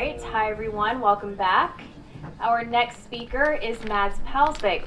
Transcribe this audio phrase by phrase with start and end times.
[0.00, 1.82] right, hi everyone, welcome back.
[2.40, 4.86] Our next speaker is Mads Palsvik.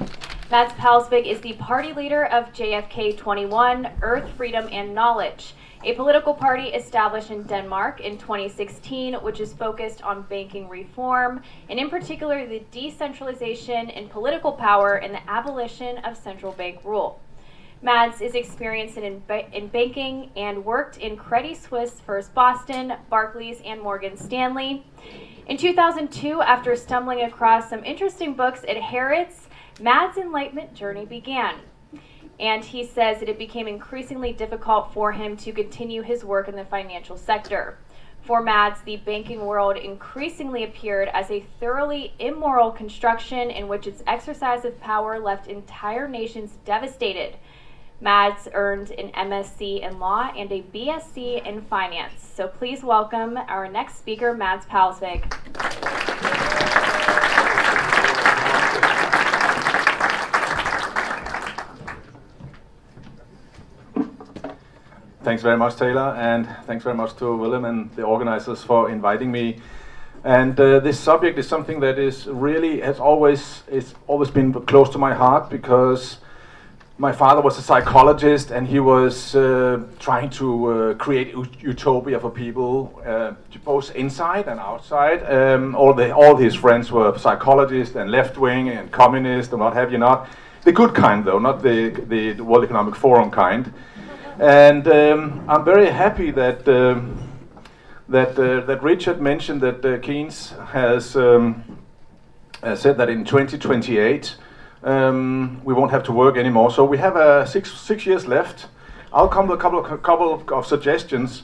[0.50, 6.34] Mads Palsvik is the party leader of JFK 21, Earth, Freedom, and Knowledge, a political
[6.34, 12.48] party established in Denmark in 2016, which is focused on banking reform, and in particular
[12.48, 17.22] the decentralization in political power and the abolition of central bank rule.
[17.84, 23.82] Mads is experienced in, in banking and worked in Credit Suisse, First Boston, Barclays, and
[23.82, 24.86] Morgan Stanley.
[25.48, 29.50] In 2002, after stumbling across some interesting books at Harrods,
[29.82, 31.56] Mads' enlightenment journey began.
[32.40, 36.56] And he says that it became increasingly difficult for him to continue his work in
[36.56, 37.78] the financial sector.
[38.22, 44.02] For Mads, the banking world increasingly appeared as a thoroughly immoral construction in which its
[44.08, 47.36] exercise of power left entire nations devastated
[48.04, 52.34] Mads earned an MSc in law and a BSc in finance.
[52.36, 55.24] So please welcome our next speaker, Mads Palsvik.
[65.24, 69.32] Thanks very much, Taylor, and thanks very much to Willem and the organizers for inviting
[69.32, 69.60] me.
[70.26, 74.90] And uh, this subject is something that is really has always it's always been close
[74.90, 76.18] to my heart because
[76.98, 82.30] my father was a psychologist and he was uh, trying to uh, create utopia for
[82.30, 83.34] people uh,
[83.66, 85.24] both inside and outside.
[85.24, 89.92] Um, all, the, all his friends were psychologists and left-wing and communist and what have
[89.92, 90.28] you not.
[90.64, 93.74] The good kind though not the, the world economic forum kind.
[94.40, 97.18] And um, i'm very happy that um,
[98.08, 101.64] that uh, that richard mentioned that uh, keynes has um,
[102.62, 104.36] uh, said that in 2028
[104.84, 106.72] um, we won't have to work anymore.
[106.72, 108.68] So we have uh, six six years left.
[109.12, 111.44] I'll come with a couple of couple of, suggestions,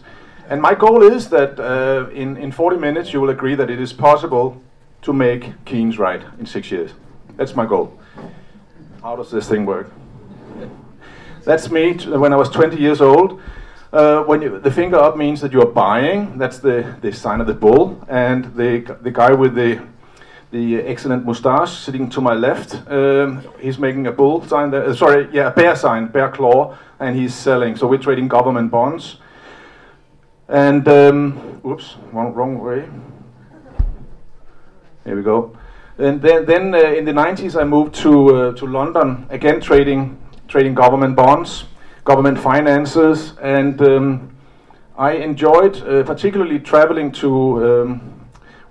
[0.49, 3.79] and my goal is that uh, in in 40 minutes you will agree that it
[3.79, 4.61] is possible
[5.01, 6.91] to make Keynes right in six years.
[7.37, 7.97] That's my goal.
[9.01, 9.89] How does this thing work?
[11.45, 13.41] That's me when I was 20 years old.
[13.93, 17.41] Uh, when you, the finger up means that you are buying, that's the, the sign
[17.41, 19.81] of the bull, and the the guy with the
[20.51, 22.73] the excellent mustache sitting to my left.
[22.89, 24.85] Um, he's making a bull sign there.
[24.85, 27.75] Uh, sorry, yeah, a bear sign, bear claw, and he's selling.
[27.75, 29.17] So we're trading government bonds.
[30.47, 32.89] And um, oops, wrong, wrong way.
[35.05, 35.55] Here we go.
[35.99, 40.17] And then, then uh, in the 90s, I moved to uh, to London again, trading
[40.47, 41.65] trading government bonds,
[42.05, 44.35] government finances, and um,
[44.97, 48.08] I enjoyed uh, particularly traveling to um,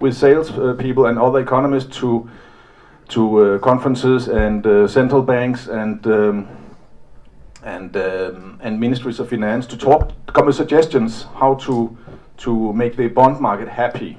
[0.01, 2.29] with sales uh, people and other economists to
[3.09, 6.49] to uh, conferences and uh, central banks and um,
[7.63, 11.97] and um, and ministries of finance to talk, come with suggestions how to
[12.37, 14.17] to make the bond market happy,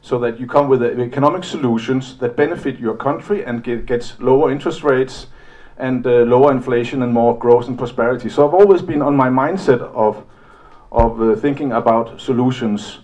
[0.00, 4.50] so that you come with economic solutions that benefit your country and get, gets lower
[4.50, 5.26] interest rates
[5.76, 8.28] and uh, lower inflation and more growth and prosperity.
[8.28, 10.24] So I've always been on my mindset of
[10.90, 13.00] of uh, thinking about solutions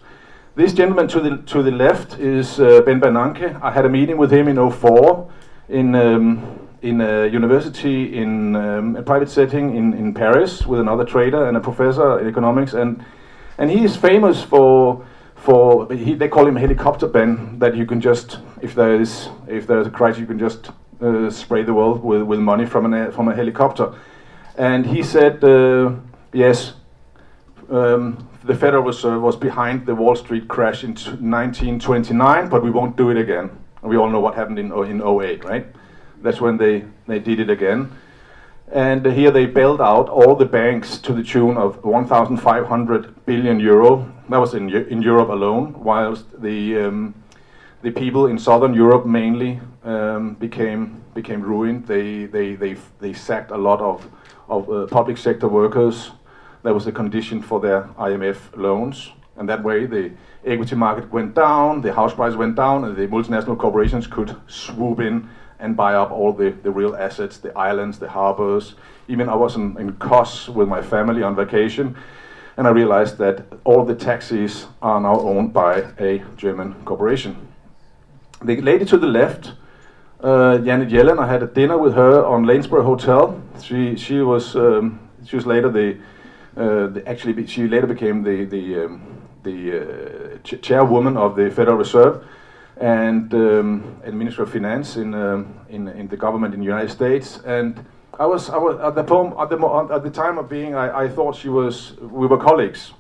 [0.56, 3.60] this gentleman to the to the left is uh, Ben Bernanke.
[3.60, 5.30] I had a meeting with him in 04
[5.68, 11.04] in um, in a university in um, a private setting in, in Paris with another
[11.04, 13.04] trader and a professor in economics and
[13.58, 15.04] and he is famous for
[15.34, 19.66] for he, they call him helicopter Ben that you can just if there is if
[19.66, 22.92] there is a crisis you can just uh, spray the world with, with money from
[22.92, 23.92] an from a helicopter
[24.56, 25.90] and he said uh,
[26.32, 26.74] yes
[27.70, 32.94] um, the Federal Reserve was behind the Wall Street crash in 1929, but we won't
[32.96, 33.50] do it again.
[33.82, 35.66] We all know what happened in, in 08, right?
[36.20, 37.90] That's when they, they did it again.
[38.70, 44.12] And here they bailed out all the banks to the tune of 1,500 billion euro.
[44.28, 47.14] That was in, in Europe alone, whilst the, um,
[47.82, 51.86] the people in Southern Europe mainly um, became, became ruined.
[51.86, 54.06] They, they, they, they sacked a lot of,
[54.48, 56.10] of uh, public sector workers
[56.64, 59.12] that was a condition for their IMF loans.
[59.36, 60.12] And that way, the
[60.44, 64.98] equity market went down, the house price went down, and the multinational corporations could swoop
[65.00, 65.28] in
[65.58, 68.74] and buy up all the, the real assets, the islands, the harbors.
[69.08, 71.96] Even I was in, in Kos with my family on vacation,
[72.56, 77.36] and I realized that all the taxis are now owned by a German corporation.
[78.42, 79.52] The lady to the left,
[80.20, 83.42] uh, Janet Yellen, I had a dinner with her on Lanesborough Hotel.
[83.62, 85.98] She, she, was, um, she was later the
[86.56, 91.76] the, actually, she later became the the um, the uh, ch chairwoman of the Federal
[91.76, 92.24] Reserve
[92.76, 96.90] and um, and Minister of Finance in um, in in the government in the United
[96.90, 97.40] States.
[97.44, 97.84] And
[98.18, 99.58] I was I was at the poem, at the
[99.92, 102.92] at the time of being I, I thought she was we were colleagues,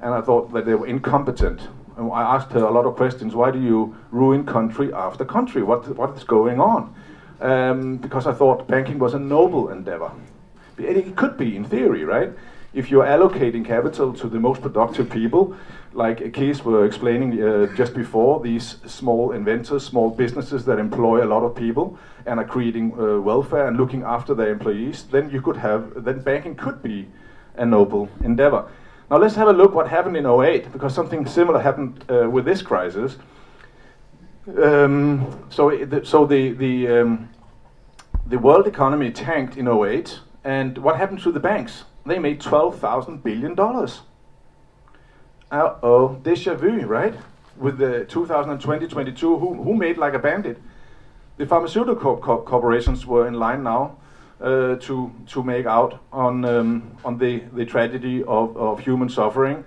[0.00, 1.68] and I thought that they were incompetent.
[1.96, 3.34] And I asked her a lot of questions.
[3.34, 5.62] Why do you ruin country after country?
[5.62, 6.94] What, what is going on?
[7.40, 10.10] Um, because I thought banking was a noble endeavor.
[10.78, 12.32] It could be in theory, right?
[12.72, 15.56] If you're allocating capital to the most productive people,
[15.92, 21.26] like Kees were explaining uh, just before, these small inventors, small businesses that employ a
[21.26, 25.42] lot of people and are creating uh, welfare and looking after their employees, then you
[25.42, 27.08] could have, then banking could be
[27.56, 28.70] a noble endeavor.
[29.10, 32.44] Now let's have a look what happened in 08, because something similar happened uh, with
[32.44, 33.16] this crisis.
[34.62, 37.28] Um, so, so the the um,
[38.26, 41.84] the world economy tanked in 08, and what happened to the banks?
[42.06, 44.02] They made 12,000 billion dollars.
[45.50, 47.14] Uh oh, deja vu, right?
[47.56, 50.58] With the 2020-22, who who made like a bandit?
[51.36, 53.96] The pharmaceutical co corporations were in line now
[54.40, 59.64] uh, to to make out on um, on the the tragedy of, of human suffering.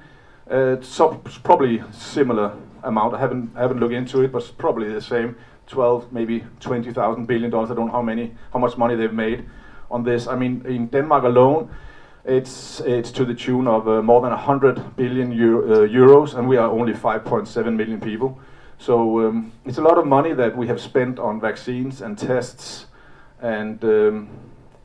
[0.50, 2.54] Uh, so probably similar
[2.84, 3.14] amount.
[3.14, 5.36] I haven't haven't looked into it, but probably the same.
[5.68, 7.72] 12, maybe 20,000 billion dollars.
[7.72, 9.46] I don't know how many, how much money they've made
[9.90, 10.28] on this.
[10.28, 11.70] I mean, in Denmark alone,
[12.26, 16.48] it's it's to the tune of uh, more than 100 billion Euro, uh, euros, and
[16.48, 18.40] we are only 5.7 million people.
[18.78, 22.88] So um, it's a lot of money that we have spent on vaccines and tests
[23.42, 24.30] and um,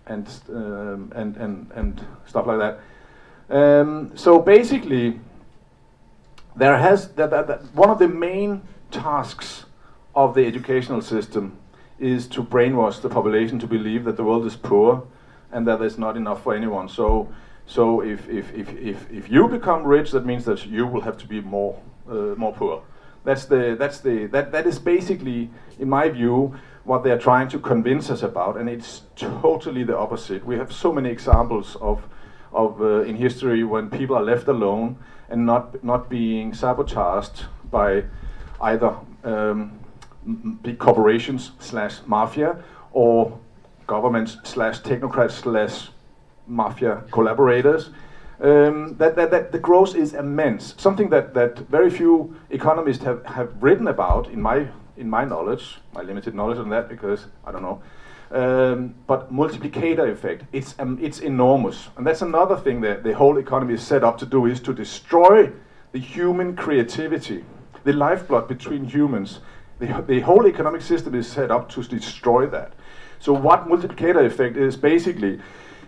[0.06, 2.80] and, um, and and and stuff like that.
[3.50, 5.20] Um, so basically,
[6.56, 9.64] there has that, that, that one of the main tasks
[10.14, 11.56] of the educational system
[11.98, 15.06] is to brainwash the population to believe that the world is poor
[15.52, 16.88] and that there's not enough for anyone.
[16.88, 17.32] So,
[17.66, 21.16] so if, if, if, if, if you become rich, that means that you will have
[21.18, 22.82] to be more, uh, more poor.
[23.24, 26.54] That's the, that's the, that, that is basically, in my view,
[26.84, 30.46] what they're trying to convince us about, and it's totally the opposite.
[30.46, 32.02] We have so many examples of,
[32.52, 34.96] of uh, in history when people are left alone
[35.28, 38.04] and not, not being sabotaged by
[38.62, 38.94] either
[39.24, 39.78] um,
[40.62, 42.62] big corporations slash mafia
[42.92, 43.38] or
[43.88, 45.88] governments slash technocrats slash
[46.46, 47.90] mafia collaborators.
[48.40, 50.74] Um, that, that, that the growth is immense.
[50.78, 55.78] Something that, that very few economists have, have written about in my in my knowledge,
[55.94, 57.80] my limited knowledge on that because I don't know.
[58.30, 63.38] Um, but multiplicator effect, it's um, it's enormous, and that's another thing that the whole
[63.38, 65.50] economy is set up to do is to destroy
[65.92, 67.44] the human creativity,
[67.84, 69.40] the lifeblood between humans,
[69.78, 72.72] the, the whole economic system is set up to destroy that.
[73.20, 75.40] So what multiplicator effect is basically,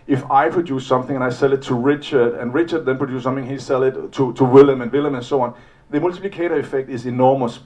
[0.07, 3.47] if I produce something and I sell it to Richard, and Richard then produces something,
[3.47, 5.53] he sell it to, to Willem and Willem and so on,
[5.89, 7.59] the multiplicator effect is enormous.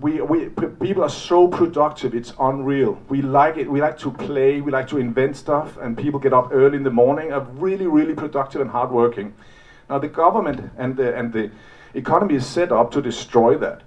[0.00, 3.00] We, we, people are so productive, it's unreal.
[3.08, 6.34] We like it, we like to play, we like to invent stuff, and people get
[6.34, 9.34] up early in the morning, are really, really productive and hardworking.
[9.88, 11.50] Now the government and the, and the
[11.94, 13.82] economy is set up to destroy that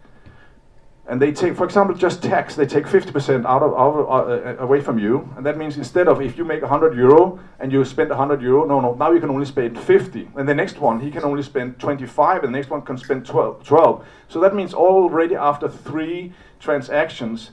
[1.06, 4.64] and they take, for example, just tax, they take 50% out of, out of uh,
[4.64, 7.84] away from you, and that means instead of if you make 100 euro and you
[7.84, 11.02] spend 100 euro, no, no, now you can only spend 50, and the next one
[11.02, 13.66] he can only spend 25, and the next one can spend 12.
[13.66, 14.06] 12.
[14.30, 17.52] So that means already after three transactions,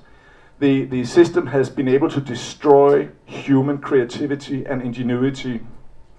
[0.61, 5.61] the, the system has been able to destroy human creativity and ingenuity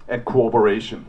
[0.10, 1.06] and cooperation.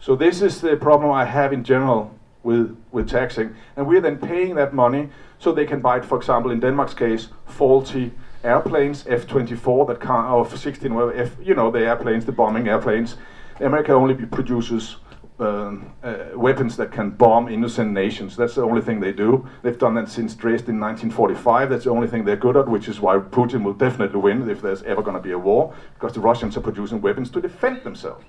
[0.00, 3.56] So this is the problem I have in general with, with taxing.
[3.76, 5.08] And we're then paying that money
[5.38, 8.12] so they can buy, for example, in Denmark's case, faulty
[8.44, 13.16] airplanes, F-24, that can't, or F-16, well, F, you know, the airplanes, the bombing airplanes.
[13.60, 14.96] America only produces
[15.40, 18.36] um, uh, weapons that can bomb innocent nations.
[18.36, 19.48] That's the only thing they do.
[19.62, 21.70] They've done that since Dresden in 1945.
[21.70, 24.62] That's the only thing they're good at, which is why Putin will definitely win if
[24.62, 27.82] there's ever going to be a war, because the Russians are producing weapons to defend
[27.82, 28.24] themselves.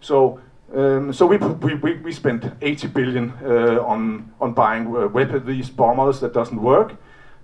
[0.00, 0.40] So
[0.74, 5.68] um, so we, we, we, spent 80 billion uh, on, on buying uh, weapons, these
[5.68, 6.96] bombers that doesn't work.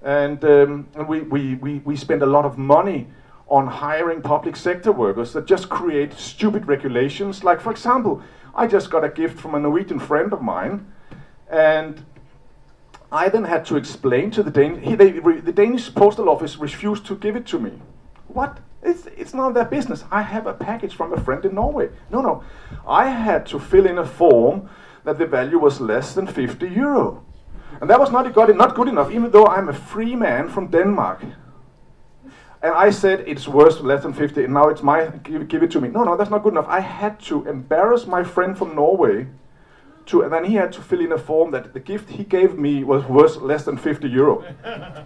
[0.02, 3.06] And, um, and we, we, we, we spend a lot of money
[3.49, 7.44] on hiring public sector workers that just create stupid regulations.
[7.44, 8.23] Like, for example,
[8.54, 10.90] I just got a gift from a Norwegian friend of mine,
[11.50, 12.04] and
[13.12, 17.37] I then had to explain to the Danish, the Danish postal office refused to give
[17.37, 17.73] it to me.
[18.28, 18.58] What?
[18.88, 20.04] It's, it's none of their business.
[20.11, 21.90] I have a package from a friend in Norway.
[22.11, 22.42] No, no.
[22.87, 24.71] I had to fill in a form
[25.04, 27.25] that the value was less than 50 euro.
[27.80, 30.68] And that was not, got not good enough, even though I'm a free man from
[30.68, 31.23] Denmark.
[32.62, 35.71] And I said it's worth less than 50, and now it's my, give, give it
[35.73, 35.88] to me.
[35.88, 36.66] No, no, that's not good enough.
[36.66, 39.28] I had to embarrass my friend from Norway,
[40.07, 42.59] to, and then he had to fill in a form that the gift he gave
[42.59, 44.45] me was worth less than 50 euro.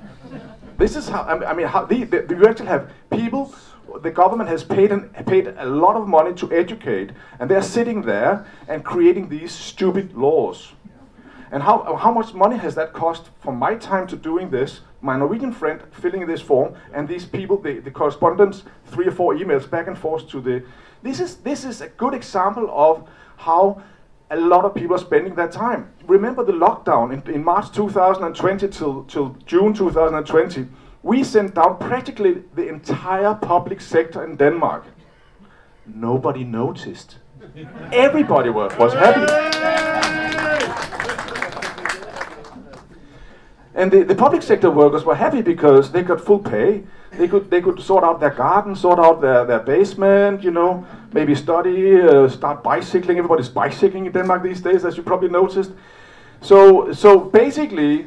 [0.79, 3.55] This is how, I mean, how the, the, you actually have people,
[4.01, 8.03] the government has paid, an, paid a lot of money to educate, and they're sitting
[8.03, 10.73] there and creating these stupid laws.
[11.51, 15.19] And how, how much money has that cost from my time to doing this, my
[15.19, 19.69] Norwegian friend filling this form, and these people, the, the correspondence, three or four emails
[19.69, 20.65] back and forth to the.
[21.03, 23.07] This is, this is a good example of
[23.37, 23.83] how
[24.31, 25.93] a lot of people are spending their time.
[26.07, 30.67] Remember the lockdown in, in March 2020 till, till June 2020?
[31.03, 34.85] We sent down practically the entire public sector in Denmark.
[35.87, 37.17] Nobody noticed.
[37.93, 39.27] Everybody was, happy.
[43.75, 46.85] And the, the public sector workers were happy because they got full pay.
[47.19, 50.87] They could, they could sort out their garden, sort out their, their basement, you know,
[51.13, 53.19] maybe study, uh, start bicycling.
[53.19, 55.73] Everybody's bicycling in Denmark these days, as you probably noticed.
[56.41, 58.07] So, so basically,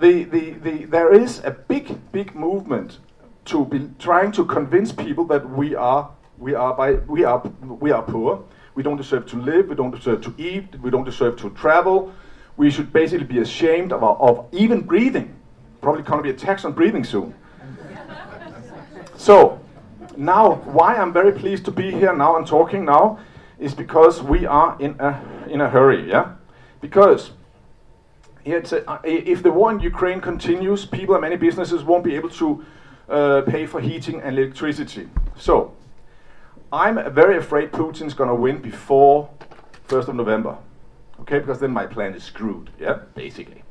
[0.00, 2.98] the, the, the, there is a big, big movement
[3.46, 7.90] to be trying to convince people that we are, we are, by, we are, we
[7.90, 8.44] are poor.
[8.74, 9.68] We don't deserve to live.
[9.68, 10.78] We don't deserve to eat.
[10.80, 12.12] We don't deserve to travel
[12.58, 15.34] we should basically be ashamed of, of even breathing.
[15.80, 17.32] Probably going to be a tax on breathing soon.
[19.16, 19.60] so,
[20.16, 23.20] now, why I'm very pleased to be here now and talking now
[23.60, 26.32] is because we are in a, in a hurry, yeah?
[26.80, 27.30] Because
[28.52, 32.30] a, uh, if the war in Ukraine continues, people and many businesses won't be able
[32.30, 32.64] to
[33.08, 35.08] uh, pay for heating and electricity.
[35.36, 35.74] So,
[36.72, 39.30] I'm very afraid Putin's going to win before
[39.88, 40.58] 1st of November
[41.20, 41.38] okay?
[41.38, 43.62] Because then my plan is screwed, yeah, basically.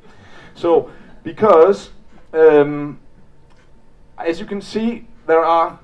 [0.54, 0.90] So,
[1.22, 1.90] because,
[2.32, 3.00] um,
[4.16, 5.78] as you can see, there are,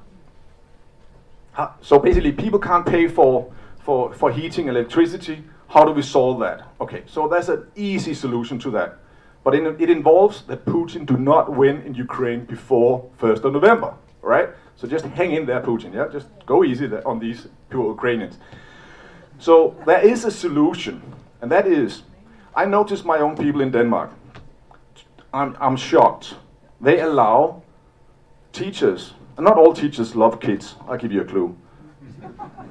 [1.81, 5.45] so basically people can't pay for, for, for heating electricity.
[5.69, 6.69] How do we solve that?
[6.81, 8.99] Okay, so there's an easy solution to that.
[9.43, 14.49] But it involves that Putin do not win in Ukraine before 1st of November, right?
[14.77, 16.09] So just hang in there, Putin, yeah?
[16.11, 18.39] Just go easy on these poor Ukrainians.
[19.39, 21.03] So there is a solution
[21.45, 22.05] and that is,
[22.57, 24.11] I noticed my own people in Denmark.
[25.35, 26.37] I'm, I'm shocked.
[26.81, 27.63] They allow
[28.53, 31.55] teachers, not all teachers love kids, I'll give you a clue.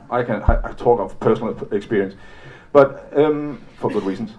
[0.10, 2.16] I can I, I talk of personal experience,
[2.74, 4.32] but um, for good reasons.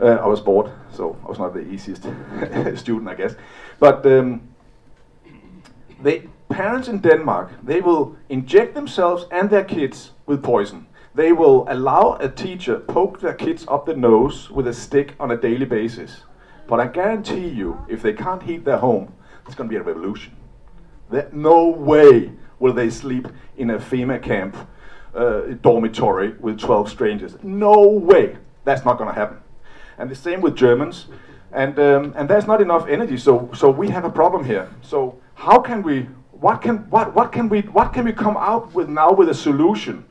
[0.00, 2.02] Uh, I was bored, so I was not the easiest
[2.76, 3.34] student, I guess.
[3.80, 4.48] But um,
[6.48, 10.86] parents in Denmark, they will inject themselves and their kids with poison
[11.18, 15.32] they will allow a teacher poke their kids up the nose with a stick on
[15.32, 16.22] a daily basis.
[16.68, 19.12] But I guarantee you, if they can't heat their home,
[19.44, 20.36] it's going to be a revolution.
[21.10, 24.56] There, no way will they sleep in a FEMA camp
[25.18, 27.36] uh, dormitory with 12 strangers.
[27.42, 28.36] No way.
[28.64, 29.38] That's not going to happen.
[29.98, 31.06] And the same with Germans.
[31.52, 34.68] And, um, and there's not enough energy, so, so we have a problem here.
[34.82, 38.74] So how can we, what can, what, what, can we, what can we come out
[38.74, 40.04] with now with a solution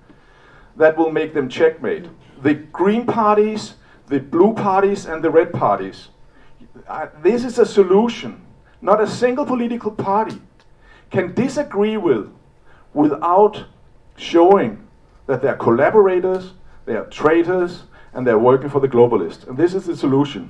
[0.77, 2.05] that will make them checkmate.
[2.41, 3.75] The green parties,
[4.07, 6.09] the blue parties, and the red parties.
[6.87, 8.41] Uh, this is a solution.
[8.81, 10.39] Not a single political party
[11.09, 12.31] can disagree with
[12.93, 13.65] without
[14.17, 14.86] showing
[15.27, 16.53] that they're collaborators,
[16.85, 19.47] they are traitors, and they're working for the globalists.
[19.47, 20.49] And this is the solution.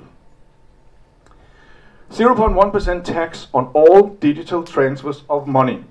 [2.10, 5.84] 0.1% tax on all digital transfers of money.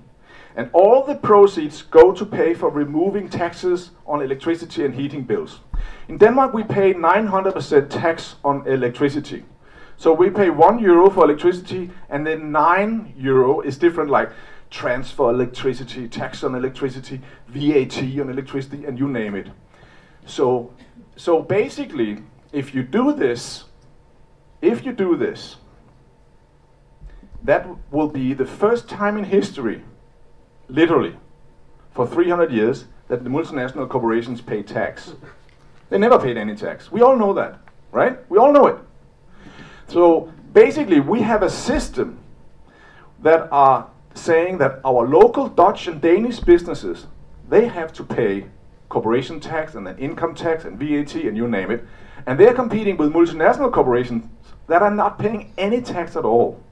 [0.56, 5.60] And all the proceeds go to pay for removing taxes on electricity and heating bills.
[6.08, 9.44] In Denmark, we pay 900% tax on electricity.
[9.96, 14.30] So we pay one euro for electricity, and then nine euro is different, like
[14.70, 19.48] transfer electricity, tax on electricity, VAT on electricity, and you name it.
[20.26, 20.72] So,
[21.16, 22.18] so basically,
[22.52, 23.64] if you do this,
[24.60, 25.56] if you do this,
[27.42, 29.84] that will be the first time in history
[30.68, 31.16] literally,
[31.92, 35.14] for 300 years, that the multinational corporations pay tax.
[35.88, 36.92] They never paid any tax.
[36.92, 37.58] We all know that,
[37.90, 38.18] right?
[38.30, 38.76] We all know it.
[39.88, 42.18] So basically, we have a system
[43.20, 47.06] that are saying that our local Dutch and Danish businesses,
[47.48, 48.46] they have to pay
[48.88, 51.84] corporation tax and then income tax and VAT and you name it.
[52.26, 54.24] And they're competing with multinational corporations
[54.66, 56.62] that are not paying any tax at all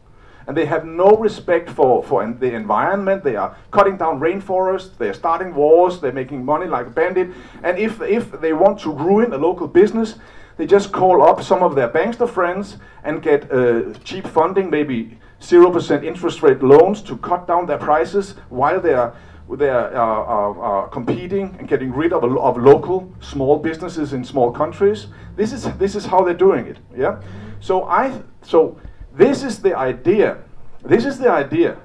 [0.47, 3.25] and they have no respect for, for the environment.
[3.25, 7.31] They are cutting down rainforests, they're starting wars, they're making money like a bandit.
[7.65, 10.17] And if, if they want to ruin a local business,
[10.57, 15.19] they just call up some of their bankster friends and get uh, cheap funding, maybe
[15.41, 19.15] 0% interest rate loans to cut down their prices while they are
[19.49, 24.51] they are, uh, uh, competing and getting rid of, of local small businesses in small
[24.51, 25.07] countries.
[25.37, 26.79] This is this is how they're doing it.
[26.97, 27.23] Yeah.
[27.61, 28.81] So I so
[29.13, 30.39] this is the idea.
[30.85, 31.77] This is the idea.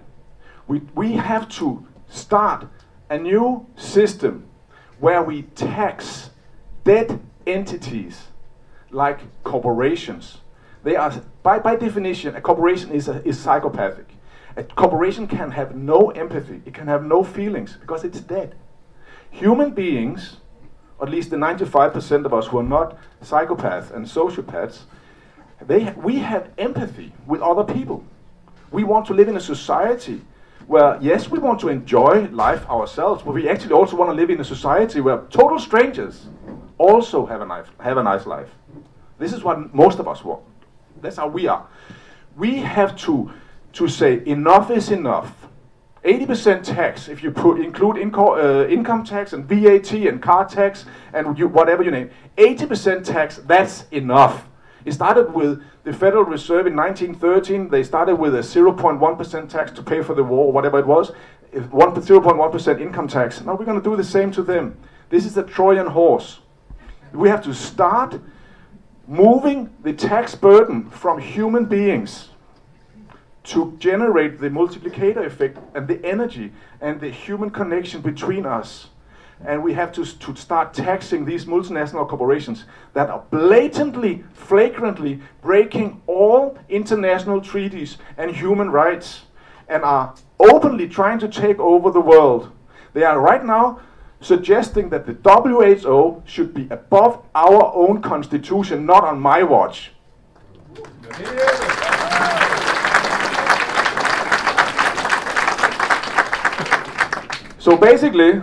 [0.68, 2.68] We, we have to start
[3.12, 4.48] a new system
[5.00, 6.32] where we tax
[6.84, 8.31] dead entities
[8.92, 10.40] like corporations.
[10.84, 14.08] They are, by, by definition, a corporation is, a, is psychopathic.
[14.58, 18.56] A corporation can have no empathy, it can have no feelings because it's dead.
[19.30, 20.38] Human beings,
[21.02, 24.82] at least the 95% of us who are not psychopaths and sociopaths,
[25.66, 28.04] they, we have empathy with other people.
[28.72, 30.22] We want to live in a society
[30.68, 34.30] where, yes, we want to enjoy life ourselves, but we actually also want to live
[34.30, 36.28] in a society where total strangers
[36.82, 38.50] also have a nice, have a nice life.
[39.20, 40.42] This is what most of us want.
[41.02, 41.68] That's how we are.
[42.36, 43.32] We have to,
[43.74, 45.48] to say enough is enough.
[46.04, 50.86] 80% tax, if you put, include inco uh, income tax and VAT and car tax
[51.14, 54.48] and you, whatever you name, 80% tax, that's enough.
[54.84, 57.70] It started with the Federal Reserve in 1913.
[57.70, 61.12] They started with a 0.1% tax to pay for the war, whatever it was.
[61.54, 63.42] 0.1% income tax.
[63.42, 64.76] Now we're going to do the same to them.
[65.10, 66.40] This is the Trojan horse.
[67.14, 68.20] We have to start
[69.08, 72.30] moving the tax burden from human beings
[73.44, 78.88] to generate the multiplicator effect and the energy and the human connection between us.
[79.44, 86.02] And we have to, to start taxing these multinational corporations that are blatantly, flagrantly breaking
[86.06, 89.24] all international treaties and human rights
[89.68, 92.52] and are openly trying to take over the world.
[92.94, 93.80] They are right now
[94.22, 99.92] suggesting that the WHO should be above our own constitution, not on my watch.
[107.58, 108.42] So basically,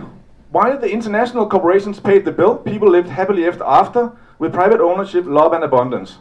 [0.51, 5.25] while the international corporations paid the bill, people lived happily ever after with private ownership,
[5.25, 6.17] love, and abundance.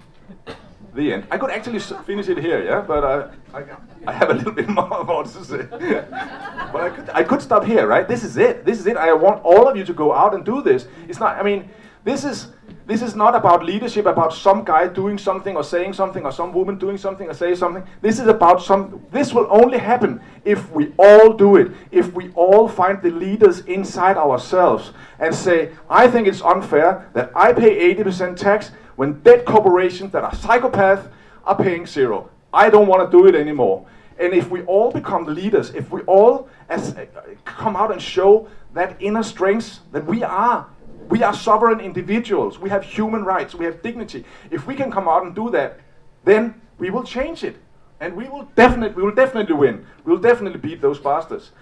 [0.99, 1.28] The end.
[1.31, 3.64] I could actually finish it here, yeah, but I, I,
[4.09, 5.62] I have a little bit more, about to say.
[5.71, 8.09] but I could, I could stop here, right?
[8.09, 8.64] This is it.
[8.64, 8.97] This is it.
[8.97, 10.88] I want all of you to go out and do this.
[11.07, 11.37] It's not.
[11.37, 11.71] I mean,
[12.02, 12.49] this is
[12.88, 16.52] this is not about leadership, about some guy doing something or saying something or some
[16.52, 17.84] woman doing something or say something.
[18.00, 21.71] This is about some, this will only happen if we all do it.
[21.91, 27.30] If we all find the leaders inside ourselves and say, I think it's unfair that
[27.37, 31.08] I pay 80% tax when dead corporations that are psychopaths
[31.45, 32.28] are paying zero.
[32.52, 33.87] I don't want to do it anymore.
[34.19, 37.06] And if we all become leaders, if we all as, uh,
[37.45, 40.67] come out and show that inner strength that we are
[41.08, 42.58] we are sovereign individuals.
[42.58, 43.54] We have human rights.
[43.54, 44.25] We have dignity.
[44.50, 45.78] If we can come out and do that,
[46.25, 47.56] then we will change it.
[48.00, 49.87] And we will definitely, we will definitely win.
[50.04, 51.52] We will definitely beat those bastards.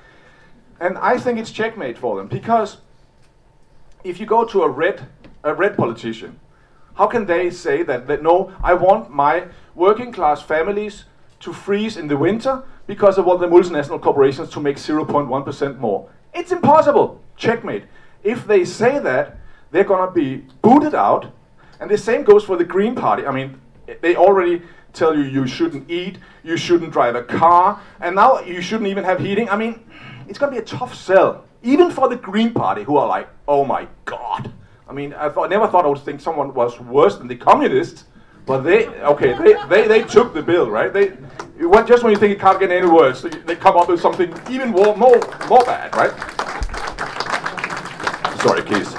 [0.81, 2.79] And I think it's checkmate for them because
[4.05, 5.07] if you go to a red,
[5.45, 6.41] a red politician,
[6.97, 11.05] how can they say that, that no, I want my working class families
[11.41, 16.09] to freeze in the winter because I want the multinational corporations to make 0.1% more?
[16.35, 17.23] It's impossible.
[17.37, 17.85] Checkmate.
[18.25, 19.37] If they say that,
[19.71, 21.33] they're going to be booted out.
[21.81, 23.27] And the same goes for the Green Party.
[23.27, 23.61] I mean,
[24.01, 24.63] they already
[24.95, 29.05] tell you you shouldn't eat, you shouldn't drive a car, and now you shouldn't even
[29.05, 29.51] have heating.
[29.51, 29.85] I mean,
[30.29, 33.29] it's going to be a tough sell, even for the Green Party, who are like,
[33.47, 34.51] oh my God.
[34.89, 38.05] I mean, I, never thought I would think someone was worse than the communists,
[38.45, 40.93] but they, okay, they, they, they took the bill, right?
[40.93, 41.17] They,
[41.87, 44.71] just when you think it can't get any worse, they come up with something even
[44.71, 45.19] more, more,
[45.49, 46.13] more bad, right?
[48.41, 48.95] Sorry, Keith.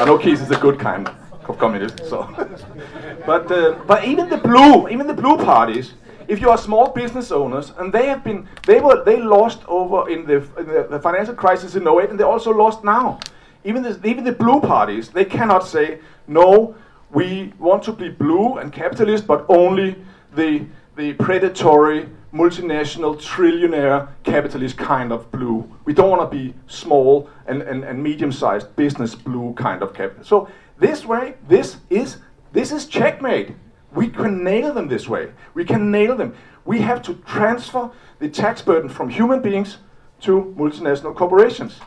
[0.00, 1.08] I know Keith is a good kind
[1.48, 2.22] of communist, so.
[3.26, 5.94] but uh, but even the blue, even the blue parties,
[6.28, 10.08] if you are small business owners, and they have been, they were, they lost over
[10.08, 13.18] in the, in the, the financial crisis in 08, and they also lost now.
[13.64, 16.74] Even the, even the blue parties, they cannot say, no,
[17.10, 19.96] we want to be blue and capitalist, but only
[20.34, 20.64] the,
[20.96, 25.70] the predatory multinational, trillionaire, capitalist kind of blue.
[25.84, 30.24] We don't want to be small and, and, and medium-sized business blue kind of capital.
[30.24, 30.48] So
[30.78, 32.16] this way, this is
[32.52, 33.54] this is checkmate.
[33.92, 35.32] We can nail them this way.
[35.54, 36.34] We can nail them.
[36.64, 39.78] We have to transfer the tax burden from human beings
[40.20, 41.80] to multinational corporations.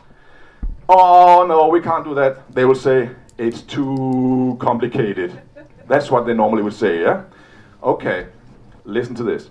[0.88, 2.52] Oh no, we can't do that.
[2.52, 5.40] They will say it's too complicated.
[5.88, 7.24] That's what they normally would say, yeah?
[7.82, 8.26] Okay,
[8.84, 9.50] listen to this.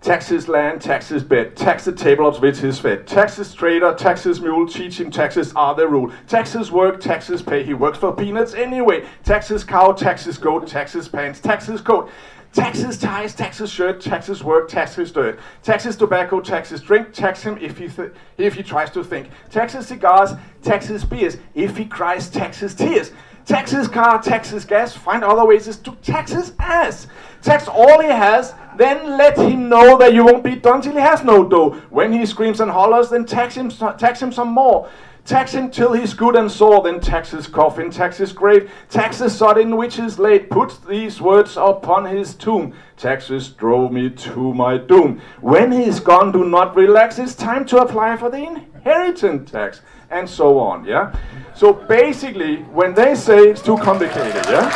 [0.00, 3.06] Taxes land, taxes bed, tax the table of which is fed.
[3.06, 6.12] Taxes trader, taxes mule, teach him taxes are the rule.
[6.26, 9.06] Taxes work, taxes pay, he works for peanuts anyway.
[9.22, 12.10] Taxes cow, taxes goat, taxes pants, taxes coat.
[12.52, 15.38] Taxes ties, taxes shirt, taxes work, taxes dirt.
[15.62, 17.88] Taxes tobacco, taxes drink, tax him if he,
[18.36, 19.30] if he tries to think.
[19.50, 21.38] Taxes cigars, tax his beers.
[21.54, 23.12] If he cries, tax his tears.
[23.44, 27.08] Tax his car, tax his gas, find other ways to tax his ass.
[27.42, 31.00] Tax all he has, then let him know that you won't be done till he
[31.00, 31.70] has no dough.
[31.90, 34.88] When he screams and hollers, then tax him, tax him some more.
[35.24, 39.18] Tax him till he's good and sore, then tax his coffin, tax his grave, tax
[39.18, 42.74] the sod in which is laid, put these words upon his tomb.
[42.96, 45.20] Taxes drove me to my doom.
[45.40, 48.38] When he's gone, do not relax, it's time to apply for the
[48.84, 51.14] inheritance tax, and so on, yeah?
[51.54, 54.68] So basically, when they say it's too complicated, yeah?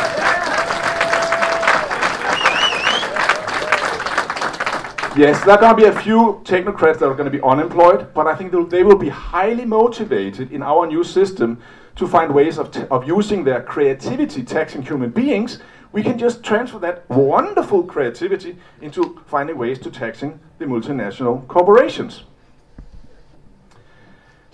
[5.17, 8.13] Yes, there are going to be a few technocrats that are going to be unemployed,
[8.13, 11.59] but I think they will be highly motivated in our new system
[11.95, 15.59] to find ways of, of using their creativity taxing human beings.
[15.91, 22.23] We can just transfer that wonderful creativity into finding ways to taxing the multinational corporations.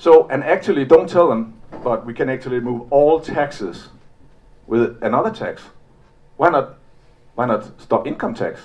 [0.03, 3.87] So, and actually, don't tell them, but we can actually move all taxes
[4.67, 5.61] with another tax.
[6.35, 6.77] Why not?
[7.35, 8.59] Why not stop income tax?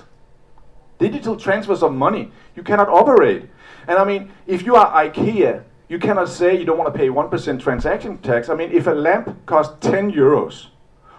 [0.98, 2.33] digital transfers of money.
[2.57, 3.48] You cannot operate.
[3.87, 7.07] And I mean, if you are IKEA, you cannot say you don't want to pay
[7.07, 8.48] 1% transaction tax.
[8.48, 10.66] I mean, if a lamp costs 10 euros,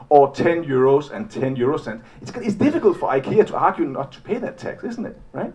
[0.10, 4.12] or 10 euros and 10 euro cents, it's, it's difficult for IKEA to argue not
[4.12, 5.17] to pay that tax, isn't it?
[5.32, 5.53] Right?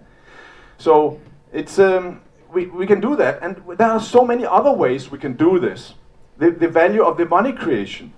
[0.79, 1.21] So
[1.53, 2.23] it's, um,
[2.55, 3.43] we, we can do that.
[3.43, 5.95] And there are so many other ways we can do this.
[6.39, 8.13] The, the value of the money creation.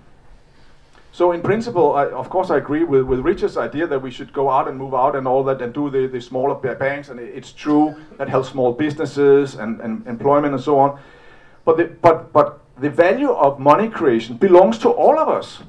[1.11, 4.31] So in principle, I, of course, I agree with, with Richard's idea that we should
[4.31, 7.09] go out and move out and all that and do the, the smaller banks.
[7.09, 10.99] And it's true that helps small businesses and, and employment and so on.
[11.65, 15.59] But the, but, but the value of money creation belongs to all of us.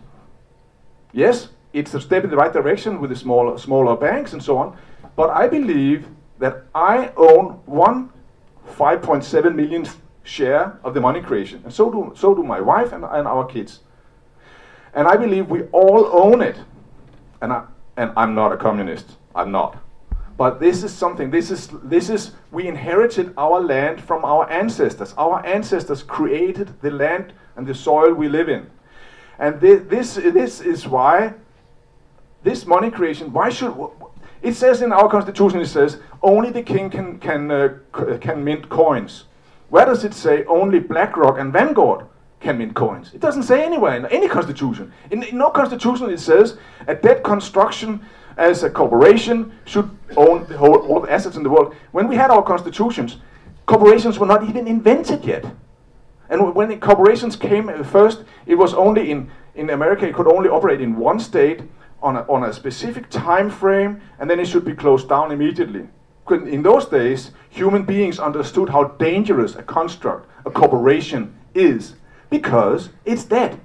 [1.13, 4.59] Yes, it's a step in the right direction with the smaller, smaller banks and so
[4.59, 4.77] on.
[5.17, 6.07] But I believe
[6.39, 8.11] that I own one
[8.69, 9.87] 5.7 million
[10.23, 11.61] share of the money creation.
[11.65, 13.81] And so do, so do my wife and, and our kids.
[14.95, 16.57] And I believe we all own it.
[17.41, 17.65] And, I,
[17.97, 19.17] and I'm not a communist.
[19.35, 19.79] I'm not.
[20.37, 25.13] But this is something, this is, this is, we inherited our land from our ancestors.
[25.19, 28.71] Our ancestors created the land and the soil we live in.
[29.41, 31.35] And this, this, this is why,
[32.45, 33.73] this money creation, why should,
[34.43, 37.79] it says in our constitution, it says, only the king can, can, uh,
[38.21, 39.25] can mint coins.
[39.69, 42.07] Where does it say only BlackRock and Vanguard
[42.41, 43.13] can mint coins.
[43.15, 44.93] It doesn't say anywhere in any constitution.
[45.11, 48.01] In, in no constitution it says a debt construction
[48.37, 51.75] as a corporation should own the whole, all the assets in the world.
[51.91, 53.17] When we had our constitutions,
[53.67, 55.45] corporations were not even invented yet.
[56.31, 60.81] And when corporations came first, it was only in, in America, it could only operate
[60.81, 61.63] in one state
[62.03, 65.89] on a, on a specific time frame, and then it should be closed down immediately.
[66.31, 71.95] In those days, human beings understood how dangerous a construct, a corporation, is
[72.31, 73.59] because it's dead.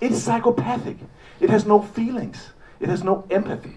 [0.00, 0.96] It's psychopathic.
[1.40, 2.50] It has no feelings.
[2.80, 3.76] It has no empathy.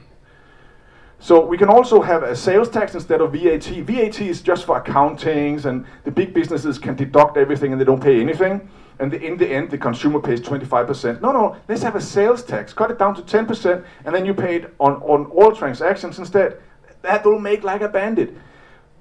[1.19, 3.65] So we can also have a sales tax instead of VAT.
[3.65, 8.01] VAT is just for accountings, and the big businesses can deduct everything and they don't
[8.01, 8.67] pay anything.
[9.01, 11.21] And the, in the end, the consumer pays 25%.
[11.21, 12.71] No, no, let's have a sales tax.
[12.71, 16.59] Cut it down to 10%, and then you pay it on, on all transactions instead.
[17.01, 18.37] That will make like a bandit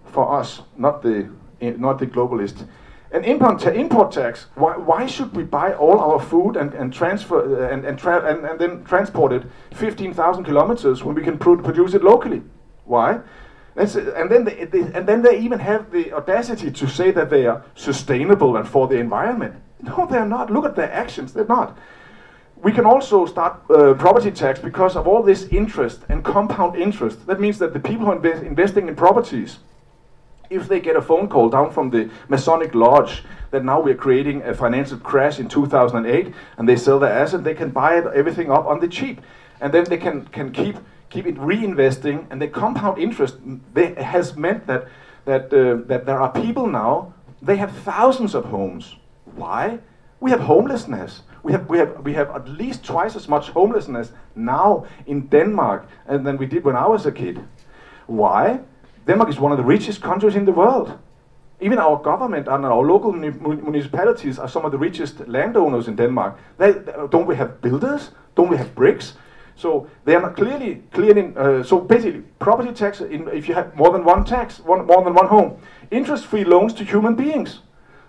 [0.06, 1.28] for us, not the,
[1.60, 2.66] not the globalist.
[3.12, 4.46] An import, ta import tax.
[4.54, 8.46] Why, why should we buy all our food and, and transfer uh, and, and, and,
[8.46, 9.42] and then transport it
[9.74, 12.40] 15,000 kilometers when we can pr produce it locally?
[12.86, 13.20] Why?
[13.74, 17.28] That's, and then they, they, and then they even have the audacity to say that
[17.28, 19.56] they are sustainable and for the environment.
[19.82, 20.50] No, they're not.
[20.50, 21.32] Look at their actions.
[21.32, 21.76] They're not.
[22.56, 27.26] We can also start uh, property tax because of all this interest and compound interest.
[27.26, 29.58] That means that the people who are invest, investing in properties
[30.50, 34.42] if they get a phone call down from the Masonic Lodge that now we're creating
[34.42, 38.50] a financial crash in 2008 and they sell their asset, they can buy it, everything
[38.50, 39.20] up on the cheap.
[39.60, 40.76] And then they can, can keep,
[41.08, 43.36] keep it reinvesting and the compound interest
[43.72, 44.88] they, has meant that,
[45.24, 48.96] that, uh, that there are people now, they have thousands of homes.
[49.40, 49.78] Why?
[50.20, 51.22] We have homelessness.
[51.42, 55.88] We have, we, have, we have at least twice as much homelessness now in Denmark
[56.06, 57.40] than we did when I was a kid.
[58.06, 58.60] Why?
[59.06, 60.98] Denmark is one of the richest countries in the world.
[61.60, 66.38] Even our government and our local municipalities are some of the richest landowners in Denmark.
[66.58, 66.74] They,
[67.10, 68.10] don't we have builders?
[68.34, 69.14] Don't we have bricks?
[69.56, 71.32] So they are clearly, clearly.
[71.36, 73.00] Uh, so basically, property tax.
[73.00, 75.58] In, if you have more than one tax, one, more than one home,
[75.90, 77.60] interest-free loans to human beings.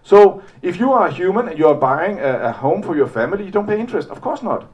[0.04, 3.08] So if you are a human and you are buying a, a home for your
[3.08, 4.10] family, you don't pay interest.
[4.10, 4.70] Of course not.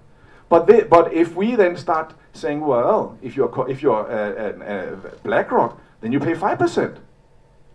[0.50, 4.64] But they, but if we then start saying, well, if you're if you're uh, uh,
[4.64, 6.98] uh, BlackRock, then you pay 5%.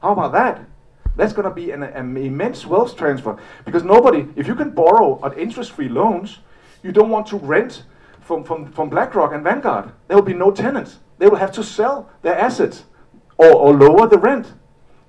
[0.00, 0.64] How about that?
[1.16, 5.20] That's going to be an, an immense wealth transfer because nobody, if you can borrow
[5.22, 6.38] at interest-free loans,
[6.82, 7.84] you don't want to rent
[8.20, 9.92] from, from, from BlackRock and Vanguard.
[10.08, 11.00] There will be no tenants.
[11.18, 12.84] They will have to sell their assets
[13.36, 14.54] or, or lower the rent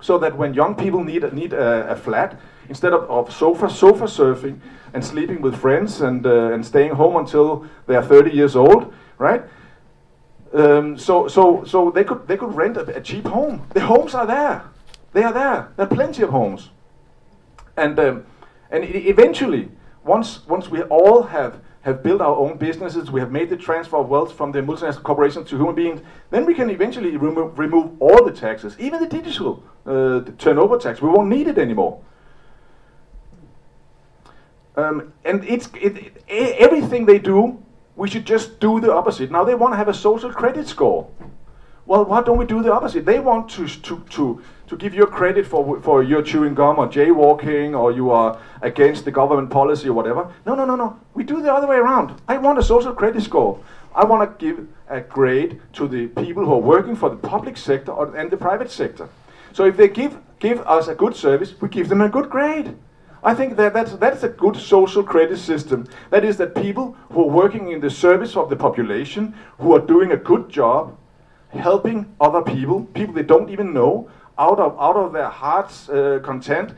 [0.04, 2.38] so that when young people need, need a, a flat,
[2.68, 4.60] instead of, of sofa, sofa surfing
[4.92, 8.92] and sleeping with friends and, uh, and staying home until they are 30 years old,
[9.16, 9.44] right?
[10.52, 13.66] Um, so, so, so they could, they could rent a, a, cheap home.
[13.72, 14.64] The homes are there.
[15.14, 15.72] They are there.
[15.76, 16.68] There are plenty of homes.
[17.78, 18.26] And, um,
[18.70, 19.70] and eventually,
[20.04, 23.98] once, once we all have, have built our own businesses, we have made the transfer
[23.98, 27.90] of wealth from the multinational corporations to human beings, then we can eventually remo remove
[28.00, 31.02] all the taxes, even the digital uh, the turnover tax.
[31.02, 32.00] We won't need it anymore.
[34.76, 37.62] Um, and it's it, it, everything they do,
[37.96, 39.30] we should just do the opposite.
[39.30, 41.06] Now they want to have a social credit score.
[41.86, 43.04] Well, why don't we do the opposite?
[43.04, 46.88] They want to to to to give you credit for for your chewing gum or
[46.88, 50.32] jaywalking or you are against the government policy or whatever.
[50.46, 50.98] No, no, no, no.
[51.12, 52.20] We do the other way around.
[52.26, 53.58] I want a social credit score.
[53.94, 57.56] I want to give a grade to the people who are working for the public
[57.56, 59.08] sector or, and the private sector.
[59.52, 62.74] So if they give give us a good service, we give them a good grade.
[63.22, 65.86] I think that that's, that's a good social credit system.
[66.10, 69.80] That is that people who are working in the service of the population, who are
[69.80, 70.94] doing a good job,
[71.54, 76.20] helping other people, people they don't even know, out of, out of their heart's uh,
[76.22, 76.74] content,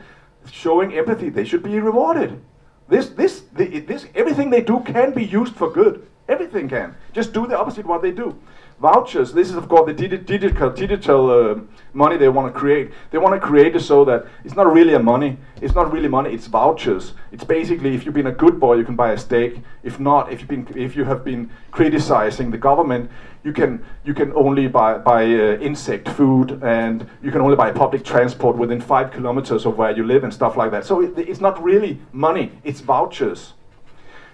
[0.51, 2.39] showing empathy, they should be rewarded.
[2.87, 6.07] This, this, the, this, everything they do can be used for good.
[6.29, 6.95] Everything can.
[7.13, 8.37] Just do the opposite what they do
[8.79, 9.33] vouchers.
[9.33, 11.59] This is, of course, the digital, digital uh,
[11.93, 12.91] money they want to create.
[13.11, 15.37] They want to create it so that it's not really a money.
[15.61, 16.31] It's not really money.
[16.31, 17.13] It's vouchers.
[17.31, 19.61] It's basically if you've been a good boy, you can buy a steak.
[19.83, 23.09] If not, if you've been, if you have been criticizing the government,
[23.43, 27.71] you can you can only buy buy uh, insect food, and you can only buy
[27.71, 30.85] public transport within five kilometers of where you live and stuff like that.
[30.85, 32.51] So it, it's not really money.
[32.63, 33.53] It's vouchers,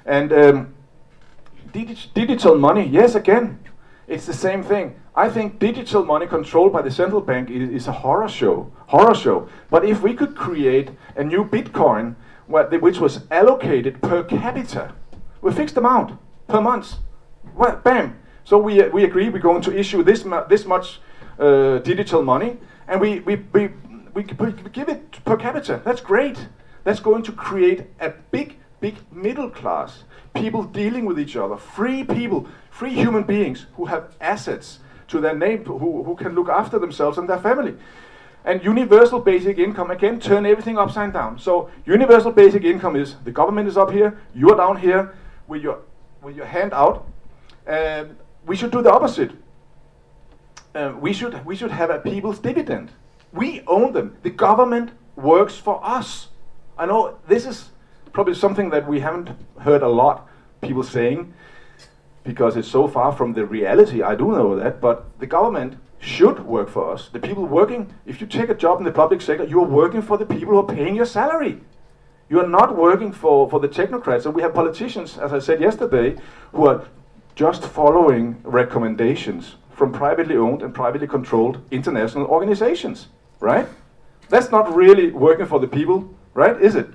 [0.05, 0.33] and.
[0.33, 0.73] Um,
[1.73, 3.57] digital money, yes, again,
[4.07, 4.95] it's the same thing.
[5.15, 8.71] I think digital money controlled by the central bank is, is, a horror show.
[8.87, 9.47] Horror show.
[9.69, 12.15] But if we could create a new Bitcoin
[12.47, 14.93] which was allocated per capita,
[15.41, 16.95] with fixed amount per month,
[17.55, 18.19] well, bam.
[18.43, 20.99] So we, we agree we're going to issue this, this much
[21.39, 23.69] uh, digital money, and we, we, we,
[24.13, 25.81] we give it per capita.
[25.85, 26.47] That's great.
[26.83, 30.03] That's going to create a big, big middle class.
[30.33, 35.35] People dealing with each other, free people free human beings who have assets to their
[35.35, 37.75] name, who, who can look after themselves and their family.
[38.45, 41.37] And universal basic income, again, turn everything upside down.
[41.37, 45.13] So universal basic income is the government is up here, you are down here
[45.47, 45.79] with your,
[46.21, 47.05] with your hand out.
[47.67, 49.31] And we should do the opposite.
[50.73, 52.91] Uh, we, should, we should have a people's dividend.
[53.31, 54.17] We own them.
[54.23, 56.29] The government works for us.
[56.77, 57.69] I know this is
[58.13, 60.29] probably something that we haven't heard a lot
[60.61, 61.33] people saying,
[62.23, 64.01] because it's so far from the reality.
[64.01, 67.09] I do know that, but the government should work for us.
[67.09, 70.01] The people working, if you take a job in the public sector, you are working
[70.01, 71.59] for the people who are paying your salary.
[72.29, 74.25] You are not working for, for the technocrats.
[74.25, 76.15] And we have politicians, as I said yesterday,
[76.53, 76.85] who are
[77.35, 83.07] just following recommendations from privately owned and privately controlled international organizations,
[83.39, 83.67] right?
[84.29, 86.61] That's not really working for the people, right?
[86.61, 86.87] Is it?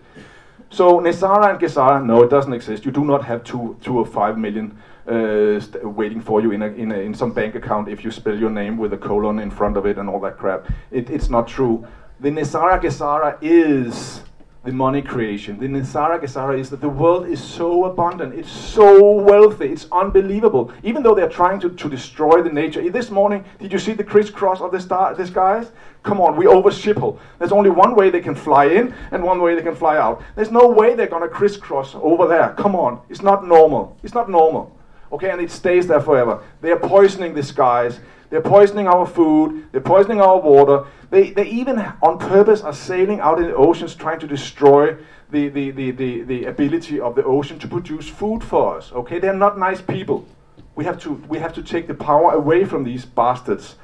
[0.71, 2.85] So NESARA and GESARA, no, it doesn't exist.
[2.85, 6.67] You do not have two, two or five million uh, waiting for you in, a,
[6.67, 9.51] in, a, in some bank account if you spell your name with a colon in
[9.51, 10.67] front of it and all that crap.
[10.91, 11.87] It, it's not true.
[12.21, 14.23] The NESARA GESARA is
[14.65, 15.59] the money creation.
[15.59, 20.73] The NESARA GESARA is that the world is so abundant, it's so wealthy, it's unbelievable.
[20.83, 22.89] Even though they're trying to, to destroy the nature.
[22.91, 25.71] This morning, did you see the crisscross of the, star, the skies?
[26.03, 27.19] Come on, we over Schiphol.
[27.39, 30.23] There's only one way they can fly in and one way they can fly out.
[30.35, 32.55] There's no way they're gonna crisscross over there.
[32.59, 33.97] Come on, it's not normal.
[34.03, 34.75] It's not normal
[35.13, 36.43] okay, and it stays there forever.
[36.61, 38.01] They are poisoning the skies.
[38.31, 39.69] They're poisoning our food.
[39.73, 40.85] They're poisoning our water.
[41.11, 44.97] They, they even on purpose are sailing out in the oceans trying to destroy
[45.31, 48.93] the, the, the, the, the ability of the ocean to produce food for us.
[48.93, 50.27] Okay, they're not nice people.
[50.75, 53.77] We have to, we have to take the power away from these bastards.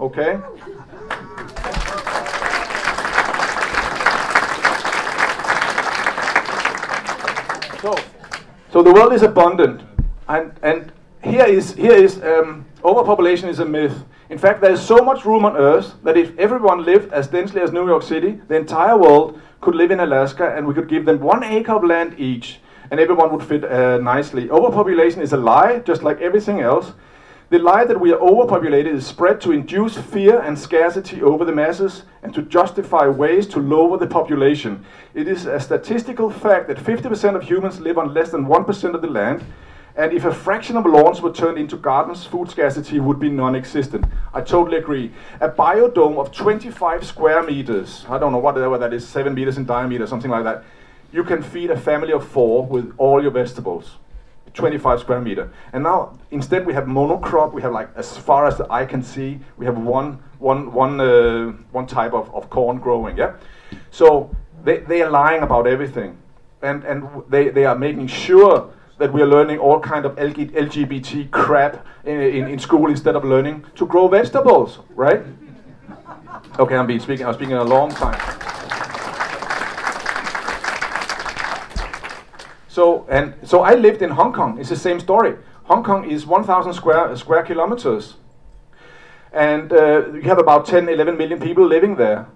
[0.00, 0.38] Okay?
[7.80, 7.96] So,
[8.72, 9.82] so the world is abundant.
[10.28, 14.04] And, and here is, here is um, overpopulation is a myth.
[14.30, 17.60] In fact, there is so much room on Earth that if everyone lived as densely
[17.60, 21.04] as New York City, the entire world could live in Alaska and we could give
[21.04, 22.60] them one acre of land each
[22.90, 24.50] and everyone would fit uh, nicely.
[24.50, 26.92] Overpopulation is a lie, just like everything else.
[27.50, 31.52] The lie that we are overpopulated is spread to induce fear and scarcity over the
[31.52, 34.84] masses and to justify ways to lower the population.
[35.14, 39.00] It is a statistical fact that 50% of humans live on less than 1% of
[39.00, 39.44] the land,
[39.98, 43.56] and if a fraction of lawns were turned into gardens, food scarcity would be non
[43.56, 44.04] existent.
[44.32, 45.10] I totally agree.
[45.40, 49.64] A biodome of 25 square meters, I don't know whatever that is, 7 meters in
[49.64, 50.62] diameter, something like that,
[51.12, 53.96] you can feed a family of four with all your vegetables.
[54.54, 55.52] 25 square meter.
[55.72, 57.52] And now instead we have monocrop.
[57.52, 61.00] We have like as far as the eye can see, we have one one one
[61.00, 63.16] uh, one type of, of corn growing.
[63.16, 63.34] Yeah.
[63.90, 64.30] So
[64.64, 66.16] they, they are lying about everything,
[66.62, 71.30] and and they, they are making sure that we are learning all kind of LGBT
[71.30, 75.22] crap in, in, in school instead of learning to grow vegetables, right?
[76.58, 77.26] Okay, I'm being speaking.
[77.26, 78.18] I'm speaking a long time.
[82.68, 84.58] So and so I lived in Hong Kong.
[84.58, 85.36] It's the same story.
[85.64, 88.14] Hong Kong is 1,000 square square kilometers,
[89.32, 92.26] and uh, you have about 10, 11 million people living there.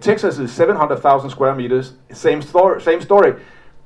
[0.00, 1.94] Texas is 700,000 square meters.
[2.12, 2.80] Same story.
[2.80, 3.34] Same story.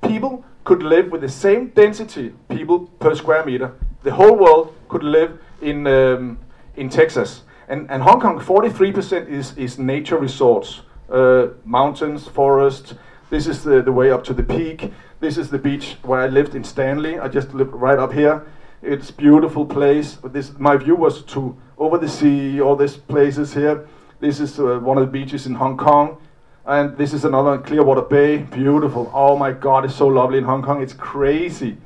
[0.02, 3.72] People could live with the same density people per square meter.
[4.02, 6.38] The whole world could live in um,
[6.76, 7.42] in Texas.
[7.68, 12.94] And, and Hong Kong, 43% is, is nature resorts, uh, mountains, forests.
[13.28, 14.92] This is the, the way up to the peak.
[15.18, 17.18] This is the beach where I lived in Stanley.
[17.18, 18.46] I just lived right up here.
[18.82, 20.18] It's beautiful place.
[20.22, 23.88] This my view was to over the sea, all these places here.
[24.20, 26.18] This is uh, one of the beaches in Hong Kong,
[26.66, 28.38] and this is another Clearwater Bay.
[28.38, 29.10] Beautiful.
[29.14, 30.82] Oh my God, it's so lovely in Hong Kong.
[30.82, 31.76] It's crazy.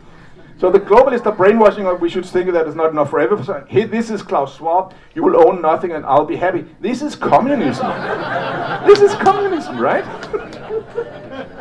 [0.59, 2.01] So the globalists are brainwashing us.
[2.01, 3.67] We should think that it's not enough for everyone.
[3.67, 4.95] Hey, this is Klaus Schwab.
[5.15, 6.67] You will own nothing, and I'll be happy.
[6.81, 7.87] This is communism.
[8.87, 10.05] this is communism, right?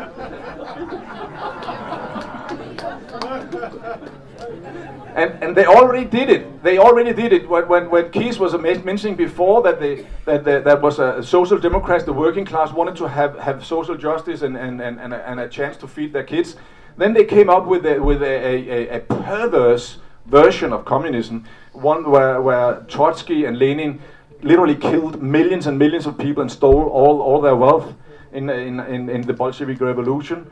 [5.19, 6.63] and, and they already did it.
[6.63, 7.47] They already did it.
[7.49, 11.57] When, when, when Keys was mentioning before that they, that they, that was a social
[11.57, 15.29] democrats, the working class wanted to have, have social justice and, and, and, and, a,
[15.29, 16.55] and a chance to feed their kids.
[16.97, 22.09] Then they came up with a, with a, a, a perverse version of communism, one
[22.09, 24.01] where, where Trotsky and Lenin
[24.41, 27.93] literally killed millions and millions of people and stole all, all their wealth
[28.31, 30.49] in, in, in, in the Bolshevik Revolution.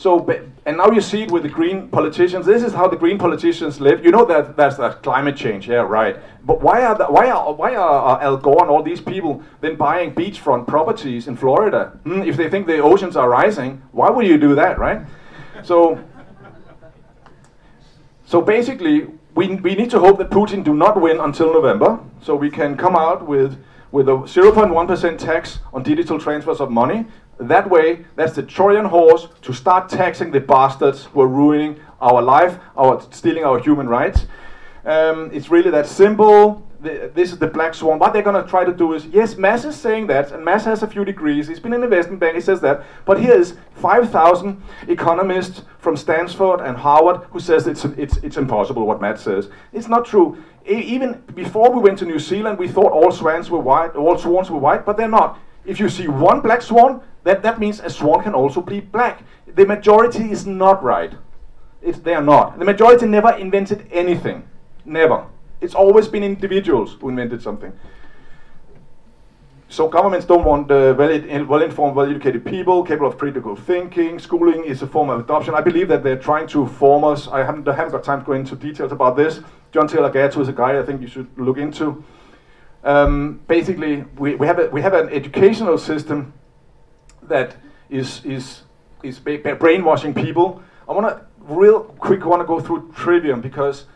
[0.00, 0.26] So,
[0.64, 2.46] and now you see it with the green politicians.
[2.46, 4.02] This is how the green politicians live.
[4.02, 6.16] You know that that's that climate change, yeah, right.
[6.42, 9.76] But why are the, why are why are Al Gore and all these people then
[9.76, 11.98] buying beachfront properties in Florida?
[12.04, 15.02] Hmm, if they think the oceans are rising, why would you do that, right?
[15.64, 16.02] So,
[18.24, 22.34] so basically, we we need to hope that Putin do not win until November, so
[22.34, 27.06] we can come out with with a 0.1% tax on digital transfers of money,
[27.40, 32.22] that way, that's the Trojan horse to start taxing the bastards who are ruining our
[32.22, 34.26] life, our stealing our human rights.
[34.84, 36.66] Um, it's really that simple.
[36.80, 37.98] The, this is the black swan.
[37.98, 40.64] What they're going to try to do is, yes, Mads is saying that, and Mads
[40.64, 41.46] has a few degrees.
[41.46, 42.34] He's been in investment bank.
[42.34, 42.84] He says that.
[43.04, 48.86] But here is 5,000 economists from Stanford and Harvard who says it's it's it's impossible
[48.86, 49.48] what Matt says.
[49.72, 50.42] It's not true.
[50.66, 54.50] Even before we went to New Zealand, we thought all swans were white, all swans
[54.50, 55.38] were white, but they're not.
[55.64, 59.22] If you see one black swan, that, that means a swan can also be black.
[59.46, 61.12] The majority is not right.
[61.82, 62.58] It's, they are not.
[62.58, 64.48] The majority never invented anything.
[64.84, 65.26] Never.
[65.60, 67.72] It's always been individuals who invented something.
[69.68, 74.18] So governments don't want uh, well-informed, well-educated people capable of critical thinking.
[74.18, 75.54] Schooling is a form of adoption.
[75.54, 77.28] I believe that they're trying to form us.
[77.28, 79.40] I haven't, I haven't got time to go into details about this.
[79.70, 82.02] John Taylor Gatto is a guy I think you should look into.
[82.82, 86.32] Um, basically, we, we, have a, we have an educational system
[87.30, 87.56] that
[87.88, 88.62] is is
[89.02, 90.62] is brainwashing people.
[90.88, 93.86] I want to real quick want to go through trivium because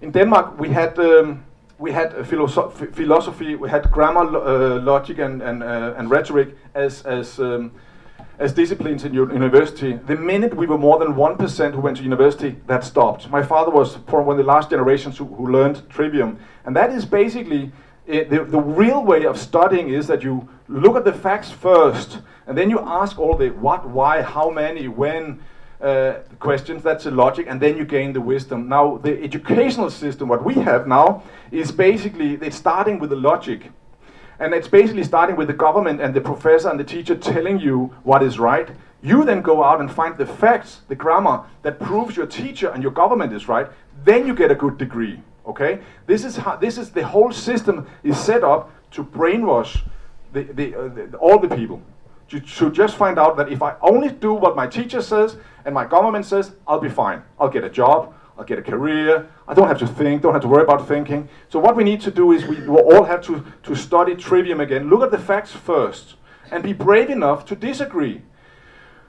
[0.00, 1.44] in Denmark we had um,
[1.78, 7.02] we had philosoph philosophy, we had grammar, uh, logic, and and, uh, and rhetoric as
[7.02, 7.72] as um,
[8.38, 9.92] as disciplines in university.
[10.06, 13.30] The minute we were more than one percent who went to university, that stopped.
[13.30, 16.90] My father was from one of the last generations who, who learned trivium, and that
[16.90, 17.72] is basically
[18.06, 22.20] it, the, the real way of studying is that you look at the facts first,
[22.46, 25.40] and then you ask all the what, why, how many, when
[25.80, 26.82] uh, questions.
[26.82, 28.68] That's the logic, and then you gain the wisdom.
[28.68, 33.70] Now, the educational system, what we have now, is basically it's starting with the logic.
[34.38, 37.94] And it's basically starting with the government and the professor and the teacher telling you
[38.02, 38.68] what is right.
[39.02, 42.82] You then go out and find the facts, the grammar that proves your teacher and
[42.82, 43.68] your government is right.
[44.04, 45.20] Then you get a good degree.
[45.46, 49.82] Okay, this is how this is the whole system is set up to brainwash
[50.32, 51.82] the, the, uh, the all the people.
[52.28, 55.84] To just find out that if I only do what my teacher says and my
[55.84, 57.22] government says, I'll be fine.
[57.38, 58.14] I'll get a job.
[58.38, 59.28] I'll get a career.
[59.46, 61.28] I don't have to think, don't have to worry about thinking.
[61.50, 64.88] So what we need to do is we all have to, to study trivium again.
[64.88, 66.14] Look at the facts first
[66.50, 68.22] and be brave enough to disagree.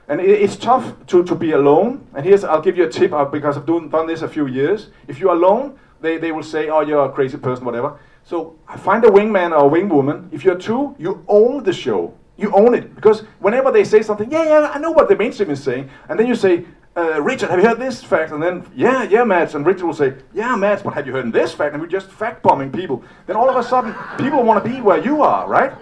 [0.06, 2.06] And it, it's tough to, to be alone.
[2.14, 4.46] And here's, I'll give you a tip uh, because I've doing, done this a few
[4.46, 4.88] years.
[5.08, 7.98] If you're alone, they, they will say, oh, you're a crazy person, whatever.
[8.24, 10.32] So I find a wingman or a wingwoman.
[10.32, 12.14] If you're two, you own the show.
[12.36, 12.94] You own it.
[12.94, 15.90] Because whenever they say something, yeah, yeah, I know what the mainstream is saying.
[16.08, 16.64] And then you say,
[16.96, 18.32] uh, Richard, have you heard this fact?
[18.32, 19.54] And then, yeah, yeah, Mads.
[19.54, 21.74] And Richard will say, yeah, Mads, but have you heard this fact?
[21.74, 23.04] And we're just fact bombing people.
[23.26, 25.72] Then all of a sudden, people want to be where you are, right?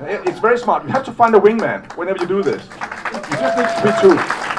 [0.00, 0.84] It's very smart.
[0.84, 2.64] You have to find a wingman whenever you do this.
[2.66, 4.55] You just need to be two.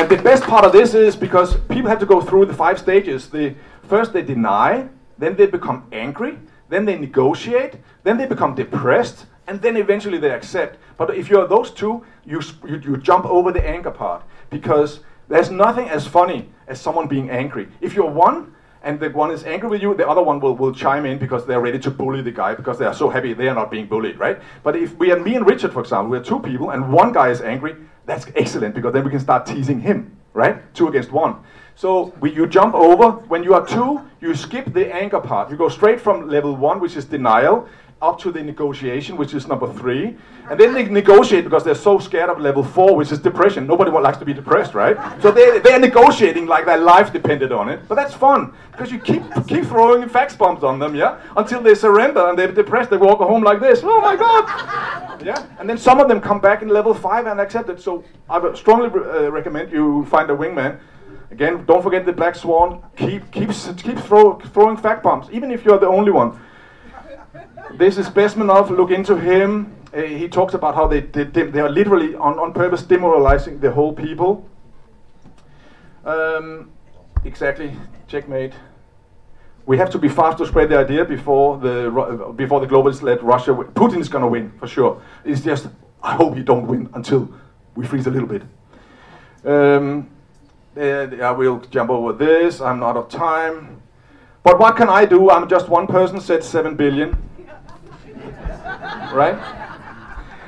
[0.00, 2.78] And the best part of this is because people have to go through the five
[2.78, 3.28] stages.
[3.28, 4.88] The, first they deny,
[5.18, 6.38] then they become angry,
[6.70, 10.78] then they negotiate, then they become depressed, and then eventually they accept.
[10.96, 15.50] But if you're those two, you, you, you jump over the anger part because there's
[15.50, 17.68] nothing as funny as someone being angry.
[17.82, 20.72] If you're one, and the one is angry with you, the other one will, will
[20.72, 23.48] chime in because they're ready to bully the guy because they are so happy they
[23.48, 24.40] are not being bullied, right?
[24.62, 27.28] But if we are me and Richard, for example, we're two people and one guy
[27.28, 27.76] is angry,
[28.06, 30.72] that's excellent because then we can start teasing him, right?
[30.74, 31.36] Two against one.
[31.74, 33.12] So we, you jump over.
[33.28, 35.50] When you are two, you skip the anger part.
[35.50, 37.68] You go straight from level one, which is denial,
[38.02, 40.16] up to the negotiation, which is number three.
[40.50, 43.66] And then they negotiate because they're so scared of level four, which is depression.
[43.66, 44.96] Nobody likes to be depressed, right?
[45.20, 47.86] So they, they're negotiating like their life depended on it.
[47.88, 51.20] But that's fun because you keep, keep throwing fax bombs on them, yeah?
[51.36, 52.88] Until they surrender and they're depressed.
[52.88, 53.80] They walk home like this.
[53.84, 55.22] Oh my God!
[55.22, 55.46] Yeah?
[55.58, 57.80] And then some of them come back in level five and accept it.
[57.80, 60.80] So I strongly uh, recommend you find a wingman.
[61.30, 62.82] Again, don't forget the black swan.
[62.96, 66.40] Keep, keep, keep throw, throwing fact bombs, even if you're the only one.
[67.74, 68.70] This is Bezmenov.
[68.70, 69.74] Look into him.
[69.92, 73.70] Uh, he talks about how they, they, they are literally on, on purpose demoralizing the
[73.70, 74.48] whole people.
[76.04, 76.70] Um,
[77.24, 77.72] exactly.
[78.08, 78.52] Checkmate.
[79.66, 83.22] We have to be fast to spread the idea before the before the globalists let
[83.22, 83.52] Russia.
[83.54, 83.68] Win.
[83.68, 85.00] Putin is going to win for sure.
[85.24, 85.68] It's just
[86.02, 87.32] I hope he don't win until
[87.76, 88.42] we freeze a little bit.
[89.44, 90.08] Um,
[90.76, 92.60] I will jump over this.
[92.60, 93.80] I'm out of time.
[94.42, 95.30] But what can I do?
[95.30, 96.20] I'm just one person.
[96.20, 97.16] Said seven billion
[99.12, 99.38] right?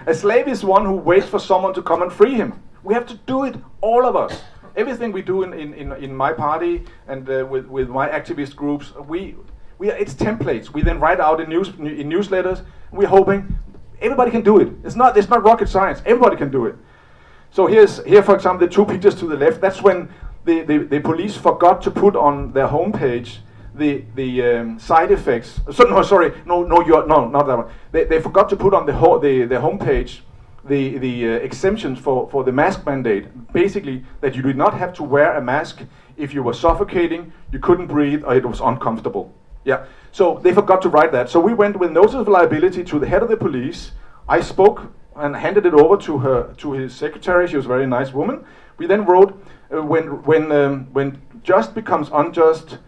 [0.07, 2.61] A slave is one who waits for someone to come and free him.
[2.83, 4.43] We have to do it, all of us.
[4.75, 8.93] Everything we do in, in, in, my party and uh, with, with my activist groups,
[9.07, 9.37] we,
[9.79, 10.71] we are, it's templates.
[10.71, 12.65] We then write out in, news, in newsletters.
[12.91, 13.59] We're hoping
[14.01, 14.73] everybody can do it.
[14.83, 16.03] It's not, it's not rocket science.
[16.07, 16.75] Everybody can do it.
[17.51, 19.61] So here's, here, for example, the two pictures to the left.
[19.61, 20.09] That's when
[20.45, 23.39] the, the, the police forgot to put on their homepage
[23.75, 25.61] the the um, side effects.
[25.73, 27.71] So no, sorry, no, no, you're no, not that one.
[27.91, 30.21] They, they forgot to put on the ho- the the homepage
[30.65, 33.53] the the uh, exemptions for for the mask mandate.
[33.53, 35.83] Basically, that you did not have to wear a mask
[36.17, 39.33] if you were suffocating, you couldn't breathe, or it was uncomfortable.
[39.65, 39.87] Yeah.
[40.13, 41.31] So they forgot to write that.
[41.31, 43.93] So we went with notice of liability to the head of the police.
[44.29, 47.49] I spoke and handed it over to her to his secretary.
[47.49, 48.45] She was a very nice woman.
[48.79, 49.33] We then wrote
[49.73, 52.79] uh, when when um, when just becomes unjust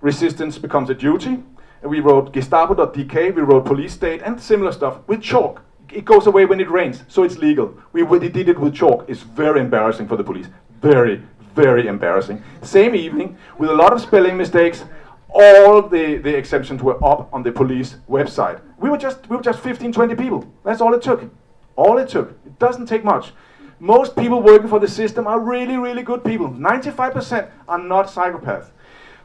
[0.00, 1.42] resistance becomes a duty.
[1.82, 5.62] We wrote Gestapo.dk, we wrote police state, and similar stuff with chalk.
[5.90, 7.74] It goes away when it rains, so it's legal.
[7.92, 9.04] We, we did it with chalk.
[9.08, 10.48] It's very embarrassing for the police.
[10.82, 11.22] Very,
[11.54, 12.42] very embarrassing.
[12.62, 14.84] Same evening, with a lot of spelling mistakes,
[15.30, 18.60] all the, the exemptions were up on the police website.
[18.78, 20.44] We were just we were just 15, 20 people.
[20.64, 21.30] That's all it took.
[21.76, 22.30] All it took.
[22.46, 23.32] It doesn't take much.
[23.80, 26.48] Most people working for the system are really, really good people.
[26.48, 28.70] 95% are not psychopaths.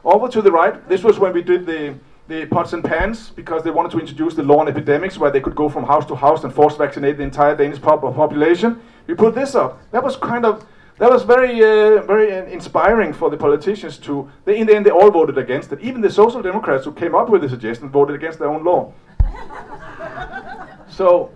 [0.04, 1.94] Over to the right, this was when we did the,
[2.28, 5.40] the pots and pans because they wanted to introduce the law on epidemics where they
[5.40, 8.82] could go from house to house and force vaccinate the entire Danish pop- population.
[9.06, 9.80] We put this up.
[9.92, 10.66] That was kind of
[10.98, 14.30] that was very uh, very inspiring for the politicians to.
[14.44, 15.80] They, in the end, they all voted against it.
[15.80, 18.92] Even the social democrats who came up with the suggestion voted against their own law.
[20.88, 21.30] so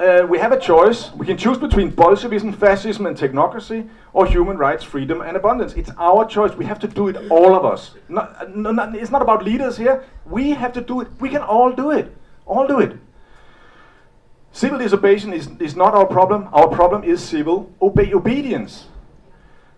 [0.00, 1.12] uh, we have a choice.
[1.12, 5.74] We can choose between Bolshevism, fascism, and technocracy, or human rights, freedom, and abundance.
[5.74, 6.54] It's our choice.
[6.54, 7.94] We have to do it, all of us.
[8.08, 10.02] Not, not, it's not about leaders here.
[10.24, 11.08] We have to do it.
[11.20, 12.16] We can all do it.
[12.46, 12.96] All do it.
[14.52, 16.48] Civil disobedience is, is not our problem.
[16.52, 18.86] Our problem is civil obe- obedience.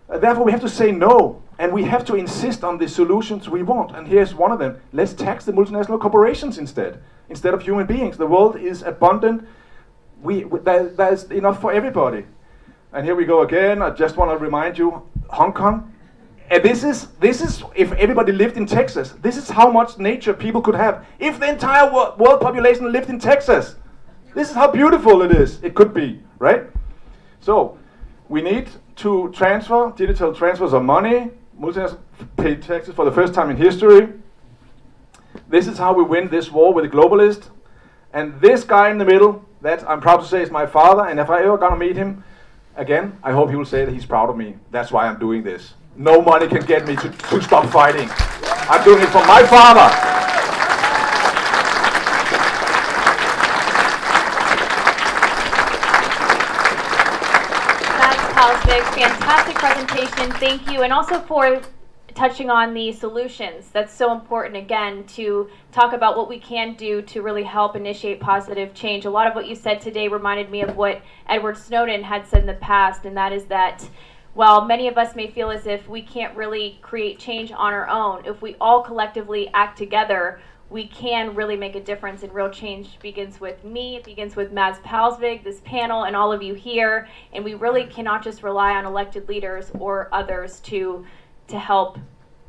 [0.09, 3.49] Uh, therefore, we have to say no, and we have to insist on the solutions
[3.49, 3.95] we want.
[3.95, 8.17] And here's one of them let's tax the multinational corporations instead, instead of human beings.
[8.17, 9.45] The world is abundant
[10.23, 12.25] we, there, there's enough for everybody.
[12.93, 13.81] And here we go again.
[13.81, 15.93] I just want to remind you, Hong Kong.
[16.49, 19.13] And this is this is if everybody lived in Texas.
[19.21, 23.09] This is how much nature people could have if the entire world, world population lived
[23.09, 23.75] in Texas.
[24.35, 25.63] This is how beautiful it is.
[25.63, 26.65] It could be, right?
[27.39, 27.77] So
[28.29, 31.31] we need to transfer digital transfers of money.
[31.59, 31.97] Multinationals
[32.37, 34.09] pay taxes for the first time in history.
[35.49, 37.49] This is how we win this war with the globalists.
[38.11, 41.07] And this guy in the middle, that I'm proud to say is my father.
[41.07, 42.23] And if I ever gonna meet him
[42.75, 44.55] again, I hope he will say that he's proud of me.
[44.69, 45.73] That's why I'm doing this.
[45.95, 48.09] No money can get me to, to stop fighting.
[48.69, 50.13] I'm doing it for my father.
[58.93, 60.31] fantastic presentation.
[60.33, 60.83] Thank you.
[60.83, 61.61] And also for
[62.15, 63.69] touching on the solutions.
[63.71, 68.19] That's so important, again, to talk about what we can do to really help initiate
[68.19, 69.05] positive change.
[69.05, 72.41] A lot of what you said today reminded me of what Edward Snowden had said
[72.41, 73.87] in the past, and that is that
[74.33, 77.87] while many of us may feel as if we can't really create change on our
[77.87, 80.39] own, if we all collectively act together,
[80.69, 84.51] we can really make a difference and real change begins with me it begins with
[84.51, 88.71] mads palsvig this panel and all of you here and we really cannot just rely
[88.71, 91.05] on elected leaders or others to
[91.47, 91.97] to help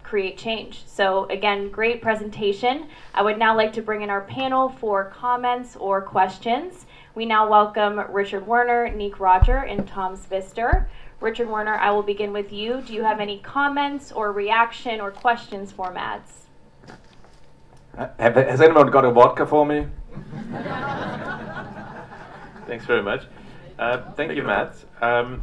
[0.02, 0.82] create change.
[0.86, 2.88] So again great presentation.
[3.14, 6.86] I would now like to bring in our panel for comments or questions.
[7.14, 10.86] We now welcome richard werner nick roger and tom zwitser
[11.20, 12.82] richard werner i will begin with you.
[12.82, 16.44] Do you have any comments or reaction or questions for mads
[17.96, 19.86] have, has anyone got a vodka for me?
[22.66, 23.26] Thanks very much.
[23.78, 24.74] Uh, thank, thank, you, Matt.
[25.00, 25.42] Um,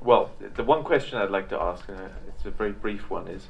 [0.00, 2.08] well, the one question I'd like to ask, uh,
[2.44, 3.46] it's a very brief one, is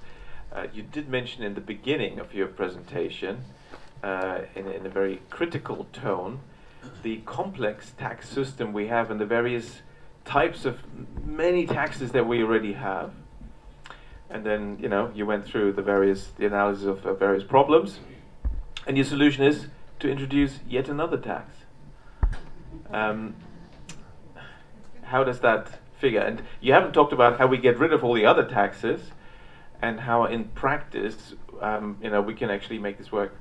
[0.54, 3.42] uh, you did mention in the beginning of your presentation,
[4.02, 6.40] uh, in, in, a very critical tone,
[7.02, 9.80] the complex tax system we have and the various
[10.26, 10.78] types of
[11.24, 13.12] many taxes that we already have.
[14.28, 17.98] And then, you know, you went through the various, the analysis of various problems,
[18.86, 19.68] and your solution is
[20.00, 21.54] to introduce yet another tax.
[22.90, 23.36] Um,
[25.02, 26.20] how does that figure?
[26.20, 29.00] And you haven't talked about how we get rid of all the other taxes
[29.80, 33.32] and how in practice um, you know, we can actually make this work.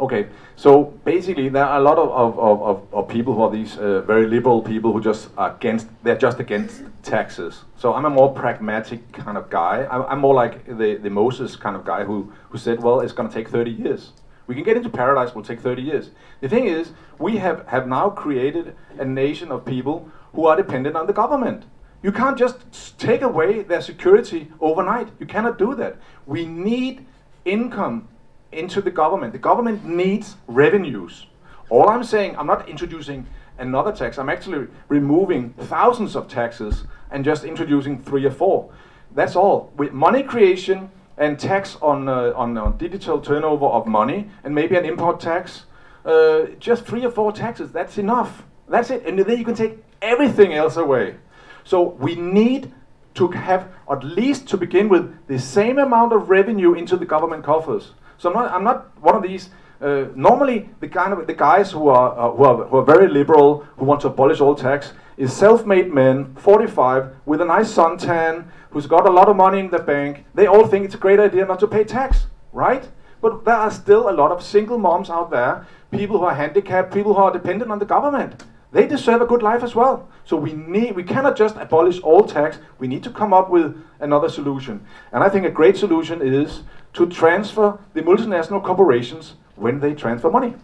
[0.00, 3.76] Okay, so basically there are a lot of, of, of, of people who are these
[3.76, 7.64] uh, very liberal people who just are against, they're just against taxes.
[7.76, 9.86] So I'm a more pragmatic kind of guy.
[9.90, 13.12] I'm, I'm more like the, the Moses kind of guy who, who said, well, it's
[13.12, 14.12] going to take 30 years.
[14.46, 16.10] We can get into paradise, will take 30 years.
[16.40, 20.96] The thing is, we have, have now created a nation of people who are dependent
[20.96, 21.64] on the government.
[22.02, 25.08] You can't just take away their security overnight.
[25.18, 25.96] You cannot do that.
[26.26, 27.06] We need
[27.44, 28.08] income
[28.52, 29.32] into the government.
[29.32, 31.26] The government needs revenues.
[31.70, 33.26] All I'm saying, I'm not introducing
[33.58, 34.18] another tax.
[34.18, 38.70] I'm actually removing thousands of taxes and just introducing three or four.
[39.14, 39.72] That's all.
[39.76, 44.76] With money creation, and tax on, uh, on, on digital turnover of money, and maybe
[44.76, 45.64] an import tax.
[46.04, 48.44] Uh, just three or four taxes, that's enough.
[48.68, 49.04] That's it.
[49.04, 51.16] And then you can take everything else away.
[51.64, 52.72] So we need
[53.14, 57.44] to have, at least to begin with, the same amount of revenue into the government
[57.44, 57.92] coffers.
[58.16, 59.50] So I'm not, I'm not one of these.
[59.80, 63.08] Uh, normally, the kind of the guys who are, uh, who are who are very
[63.08, 68.46] liberal, who want to abolish all tax, is self-made men, 45, with a nice suntan,
[68.70, 71.18] who's got a lot of money in the bank, they all think it's a great
[71.18, 72.88] idea not to pay tax, right?
[73.20, 76.92] But there are still a lot of single moms out there, people who are handicapped,
[76.92, 78.44] people who are dependent on the government.
[78.70, 80.08] They deserve a good life as well.
[80.24, 82.58] So we need we cannot just abolish all tax.
[82.78, 84.84] We need to come up with another solution.
[85.10, 86.62] And I think a great solution is
[86.92, 90.54] to transfer the multinational corporations when they transfer money.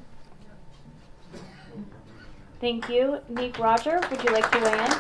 [2.61, 3.20] Thank you.
[3.28, 4.92] Nick Roger, would you like to weigh in?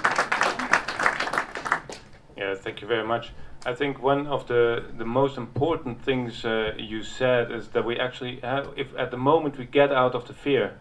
[2.36, 3.32] Yeah, thank you very much.
[3.66, 7.98] I think one of the, the most important things uh, you said is that we
[7.98, 10.76] actually have, if at the moment we get out of the fear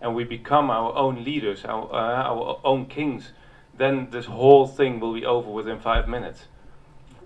[0.00, 3.32] and we become our own leaders, our, uh, our own kings,
[3.76, 6.44] then this whole thing will be over within five minutes.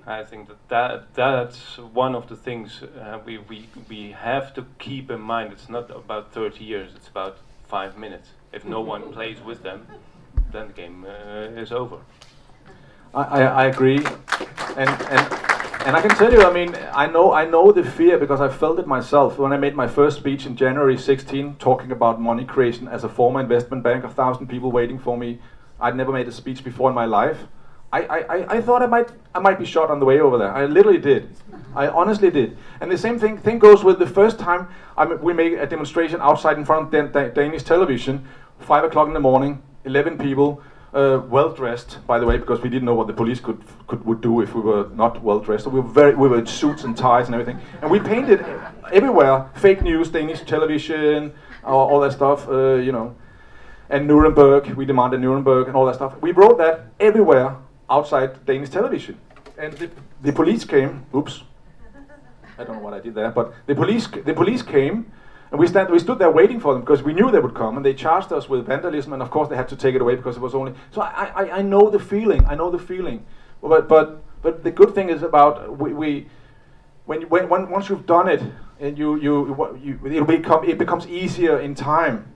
[0.07, 4.67] I think that, that that's one of the things uh, we, we, we have to
[4.79, 5.53] keep in mind.
[5.53, 8.31] It's not about 30 years, it's about five minutes.
[8.53, 9.87] If no one plays with them,
[10.51, 11.99] then the game uh, is over.
[13.15, 13.99] I, I, I agree,
[14.77, 15.41] and and
[15.87, 18.49] and I can tell you, I mean, I know I know the fear because I
[18.49, 22.45] felt it myself when I made my first speech in January 16, talking about money
[22.45, 25.41] creation as a former investment bank, a thousand people waiting for me.
[25.81, 27.39] I'd never made a speech before in my life.
[27.93, 30.55] I, I, I thought I might I might be shot on the way over there.
[30.55, 31.35] I literally did.
[31.75, 32.57] I honestly did.
[32.81, 36.21] And the same thing thing goes with the first time I we made a demonstration
[36.21, 38.25] outside in front of Dan Danish television,
[38.61, 40.63] five o'clock in the morning, eleven people
[40.93, 44.05] uh, well dressed, by the way, because we didn't know what the police could, could
[44.05, 45.65] would do if we were not well dressed.
[45.65, 48.45] So we were very we were in suits and ties and everything, and we painted
[48.93, 51.33] everywhere fake news, Danish television,
[51.65, 53.15] all, all that stuff, uh, you know,
[53.89, 54.75] and Nuremberg.
[54.75, 56.21] We demanded Nuremberg and all that stuff.
[56.21, 57.57] We wrote that everywhere
[57.89, 59.19] outside Danish television.
[59.59, 59.91] And the,
[60.23, 61.05] the police came.
[61.15, 61.43] Oops.
[62.59, 65.11] I don't know what I did there, but the police the police came,
[65.51, 67.77] and we stand we stood there waiting for them because we knew they would come,
[67.77, 70.15] and they charged us with vandalism, and of course they had to take it away
[70.15, 70.75] because it was only.
[70.93, 72.45] So I I, I know the feeling.
[72.47, 73.25] I know the feeling,
[73.63, 75.93] but but but the good thing is about we.
[75.93, 76.27] we
[77.07, 78.41] when, when, when once you've done it
[78.79, 82.31] and you, you, you it become it becomes easier in time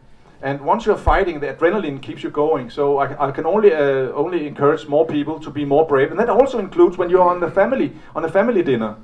[0.45, 2.69] and once you're fighting, the adrenaline keeps you going.
[2.69, 6.21] So I, I can only uh, only encourage more people to be more brave, and
[6.21, 8.97] that also includes when you're on the family on a family dinner.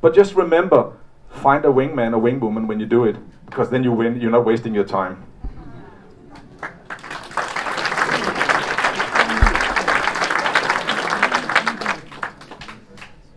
[0.00, 0.94] But just remember,
[1.28, 3.16] find a wingman or wingwoman when you do it,
[3.48, 4.20] because then you win.
[4.20, 5.24] You're not wasting your time.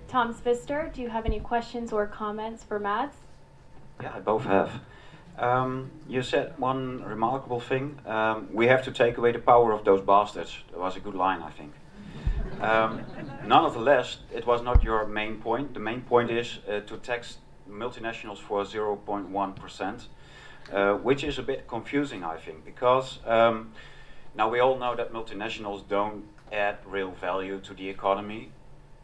[0.07, 3.15] Tom Zwitser, do you have any questions or comments for Mads?
[4.01, 4.81] Yeah, I both have.
[5.39, 7.97] Um, you said one remarkable thing.
[8.05, 10.55] Um, we have to take away the power of those bastards.
[10.71, 11.73] That was a good line, I think.
[12.59, 13.03] Um,
[13.47, 15.73] nonetheless, it was not your main point.
[15.73, 17.37] The main point is uh, to tax
[17.71, 20.05] multinationals for 0.1%,
[20.71, 23.71] uh, which is a bit confusing, I think, because um,
[24.35, 28.51] now we all know that multinationals don't add real value to the economy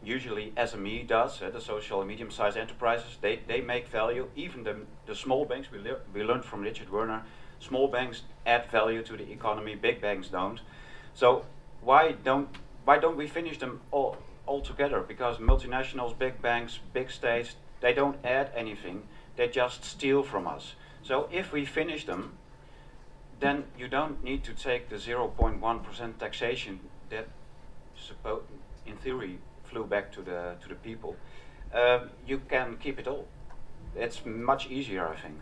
[0.02, 4.28] usually SME does, uh, the social and medium-sized enterprises, they, they make value.
[4.36, 7.22] Even the, the small banks, we, le we learned from Richard Werner,
[7.60, 10.60] small banks add value to the economy, big banks don't.
[11.14, 11.44] So
[11.80, 12.48] why don't,
[12.84, 14.16] why don't we finish them all,
[14.46, 15.00] all together?
[15.00, 19.02] Because multinationals, big banks, big states, they don't add anything,
[19.36, 20.74] they just steal from us.
[21.02, 22.32] So if we finish them,
[23.40, 27.28] then you don't need to take the 0.1% taxation that,
[28.86, 31.16] in theory, flew back to the to the people,
[31.74, 33.26] um, you can keep it all.
[33.96, 35.40] It's much easier, I think.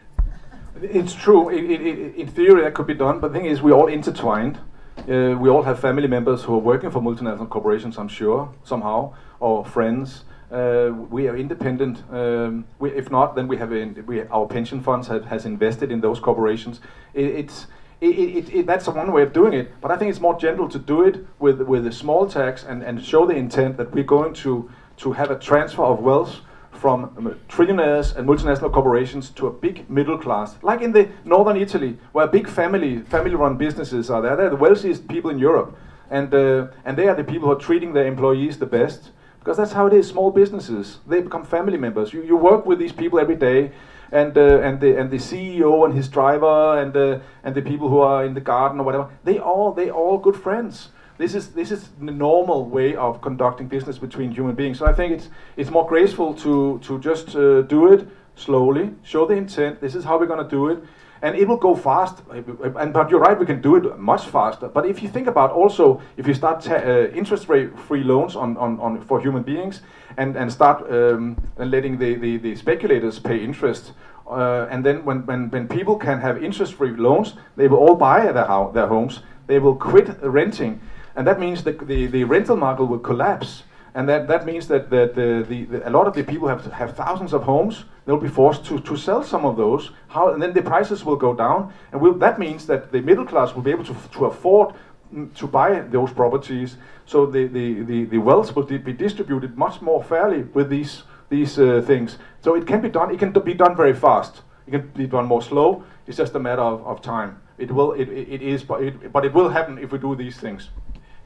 [0.82, 1.48] It's true.
[1.48, 3.20] It, it, it, in theory, that could be done.
[3.20, 4.58] But the thing is, we're all intertwined.
[4.98, 9.14] Uh, we all have family members who are working for multinational corporations, I'm sure, somehow,
[9.40, 10.24] or friends.
[10.50, 12.04] Uh, we are independent.
[12.10, 15.90] Um, we, if not, then we have in, we, our pension funds have, has invested
[15.90, 16.80] in those corporations.
[17.14, 17.66] it's
[18.00, 19.80] it, it, it, that's one way of doing it.
[19.80, 22.82] But I think it's more gentle to do it with with a small tax and,
[22.82, 26.40] and show the intent that we're going to to have a transfer of wealth
[26.72, 31.56] from um, trillionaires and multinational corporations to a big middle class, like in the northern
[31.56, 34.36] Italy, where big family family-run businesses are there.
[34.36, 35.76] They're the wealthiest people in Europe,
[36.10, 39.10] and uh, and they are the people who are treating their employees the best
[39.46, 40.08] because that's how it is.
[40.08, 42.12] Small businesses they become family members.
[42.12, 43.70] You you work with these people every day
[44.10, 47.88] and uh, and the and the CEO and his driver and the and the people
[47.88, 51.50] who are in the garden or whatever they all they all good friends this is
[51.52, 55.28] this is the normal way of conducting business between human beings so i think it's
[55.56, 60.04] it's more graceful to to just uh, do it slowly show the intent this is
[60.04, 60.78] how we're going to do it
[61.26, 62.22] and it will go fast.
[62.30, 64.68] And but you're right, we can do it much faster.
[64.68, 68.56] But if you think about also, if you start uh, interest rate free loans on,
[68.56, 69.82] on, on for human beings,
[70.16, 73.92] and and start um, letting the, the, the speculators pay interest.
[74.28, 78.32] Uh, and then when, when, when people can have interest-free loans, they will all buy
[78.32, 79.22] their, ho their homes.
[79.46, 80.80] They will quit renting,
[81.14, 83.62] and that means the, the, the rental market will collapse
[83.96, 86.70] and that, that means that, that the, the, the, a lot of the people have
[86.72, 87.84] have thousands of homes.
[88.06, 89.90] They'll be forced to, to sell some of those.
[90.08, 91.72] How, and then the prices will go down.
[91.90, 94.74] And will, that means that the middle class will be able to, to afford
[95.12, 96.76] mm, to buy those properties.
[97.04, 101.58] So the, the, the, the wealth will be distributed much more fairly with these, these
[101.58, 102.18] uh, things.
[102.42, 103.12] So it can be done.
[103.12, 104.42] It can be done very fast.
[104.68, 105.84] It can be done more slow.
[106.06, 107.40] It's just a matter of, of time.
[107.58, 107.92] It will.
[107.92, 110.68] It, it, is, but it, but it will happen if we do these things.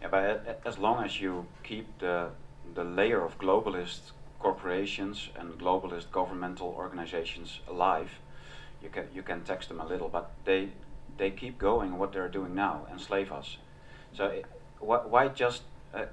[0.01, 2.28] Yeah, but as long as you keep the
[2.74, 8.11] the layer of globalist corporations and globalist governmental organizations alive,
[8.82, 10.70] you can you can tax them a little, but they
[11.18, 13.59] they keep going what they're doing now, enslave us.
[14.16, 14.47] So it,
[14.80, 15.62] wh why just
[15.95, 16.07] uh,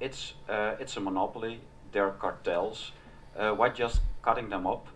[0.00, 1.60] it's uh, it's a monopoly.
[1.92, 2.92] They're cartels.
[3.36, 4.86] Uh, why just cutting them up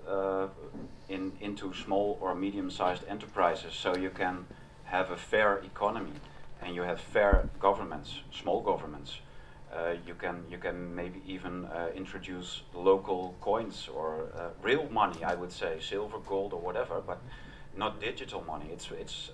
[1.08, 4.46] in into small or medium-sized enterprises so you can
[4.84, 6.12] have a fair economy
[6.62, 9.20] and you have fair governments, small governments.
[9.74, 15.24] Uh, you can you can maybe even uh, introduce local coins or uh, real money.
[15.24, 17.20] I would say silver, gold, or whatever, but
[17.76, 18.66] not digital money.
[18.72, 19.30] It's it's.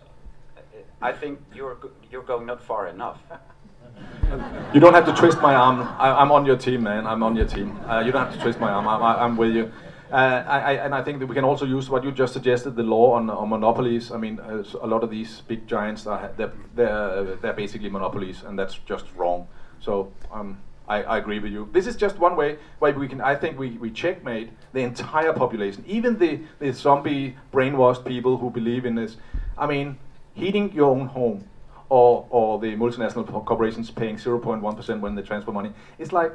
[1.03, 1.76] I think you're
[2.11, 3.18] you're going not far enough.
[4.72, 5.82] you don't have to twist my arm.
[5.99, 7.07] I, am on your team, man.
[7.07, 7.78] I'm on your team.
[7.86, 8.88] Uh, you don't have to twist my arm.
[8.88, 9.70] I, am with you.
[10.11, 10.14] Uh,
[10.47, 12.82] I, I, and I think that we can also use what you just suggested, the
[12.82, 14.11] law on, on monopolies.
[14.11, 18.43] I mean, uh, a lot of these big giants are they're, they're, they're basically monopolies,
[18.43, 19.47] and that's just wrong.
[19.81, 20.59] So um,
[20.89, 21.68] I, I, agree with you.
[21.72, 23.20] This is just one way why we can.
[23.20, 28.51] I think we, we checkmate the entire population, even the, the zombie brainwashed people who
[28.51, 29.16] believe in this.
[29.57, 29.99] I mean,
[30.35, 31.49] heating your own home,
[31.89, 35.72] or, or the multinational corporations paying 0.1% when they transfer money.
[35.99, 36.33] It's like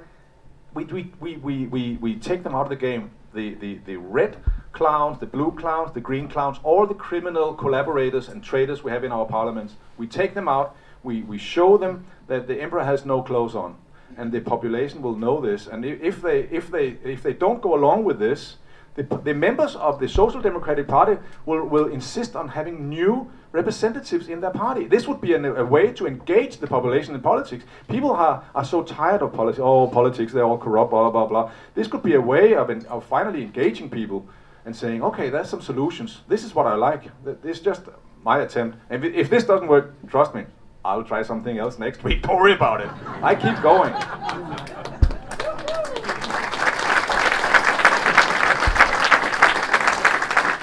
[0.73, 3.11] we, we, we, we, we, we take them out of the game.
[3.33, 4.37] The, the, the red
[4.71, 9.03] clowns, the blue clowns, the green clowns, all the criminal collaborators and traitors we have
[9.03, 13.05] in our parliaments, we take them out, we, we show them that the emperor has
[13.05, 13.77] no clothes on.
[14.17, 15.67] And the population will know this.
[15.67, 18.57] And if they, if they, if they don't go along with this,
[18.95, 24.29] the, the members of the Social Democratic Party will, will insist on having new representatives
[24.29, 24.85] in their party.
[24.85, 27.65] This would be an, a way to engage the population in politics.
[27.89, 29.61] People are, are so tired of politics.
[29.61, 31.51] Oh, politics, they're all corrupt, blah, blah, blah.
[31.73, 34.27] This could be a way of, of finally engaging people
[34.65, 36.21] and saying, okay, there's some solutions.
[36.27, 37.03] This is what I like.
[37.23, 37.83] This is just
[38.23, 38.77] my attempt.
[38.89, 40.45] And if this doesn't work, trust me,
[40.85, 42.21] I'll try something else next week.
[42.21, 42.89] Don't worry about it.
[43.23, 43.91] I keep going.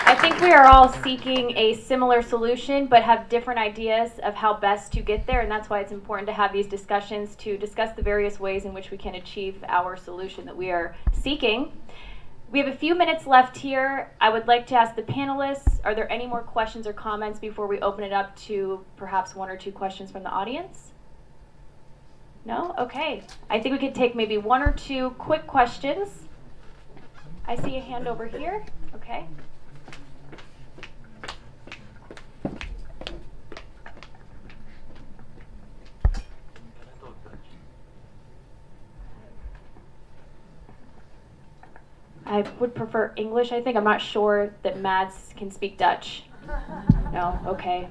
[0.07, 4.55] I think we are all seeking a similar solution, but have different ideas of how
[4.55, 7.91] best to get there, and that's why it's important to have these discussions to discuss
[7.97, 11.73] the various ways in which we can achieve our solution that we are seeking.
[12.53, 14.11] We have a few minutes left here.
[14.20, 17.66] I would like to ask the panelists, are there any more questions or comments before
[17.66, 20.92] we open it up to perhaps one or two questions from the audience?
[22.44, 22.74] No?
[22.78, 23.22] Okay.
[23.48, 26.11] I think we could take maybe one or two quick questions.
[27.48, 28.62] I see a hand over here.
[28.96, 29.24] Okay.
[42.27, 43.77] I would prefer English, I think.
[43.77, 46.25] I'm not sure that Mads can speak Dutch.
[47.12, 47.39] No?
[47.45, 47.89] Okay.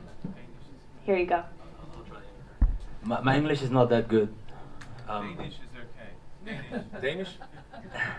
[1.05, 1.43] Here you go.
[3.03, 4.33] My, my English is not that good.
[5.07, 6.81] Um, Danish is okay.
[6.99, 7.01] Danish?
[7.01, 7.29] Danish?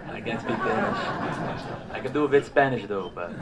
[0.06, 1.62] I can speak Danish.
[1.90, 3.32] I can do a bit Spanish though, but.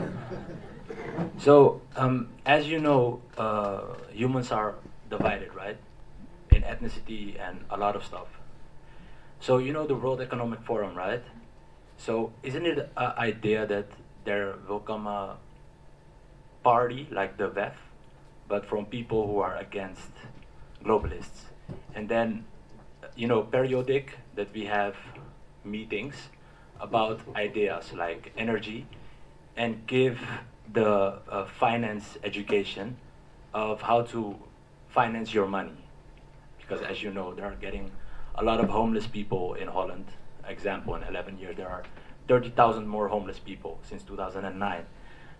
[1.37, 4.75] So, um, as you know, uh, humans are
[5.09, 5.77] divided, right?
[6.51, 8.27] In ethnicity and a lot of stuff.
[9.39, 11.23] So, you know the World Economic Forum, right?
[12.03, 13.85] So isn't it an idea that
[14.25, 15.37] there will come a
[16.63, 17.73] party like the WEF,
[18.47, 20.09] but from people who are against
[20.83, 21.51] globalists?
[21.93, 22.45] And then,
[23.15, 24.95] you know, periodic that we have
[25.63, 26.15] meetings
[26.79, 28.87] about ideas like energy
[29.55, 30.19] and give
[30.73, 32.97] the uh, finance education
[33.53, 34.35] of how to
[34.89, 35.77] finance your money.
[36.57, 37.91] Because as you know, there are getting
[38.33, 40.07] a lot of homeless people in Holland
[40.47, 41.83] example, in 11 years, there are
[42.27, 44.85] 30,000 more homeless people since 2009.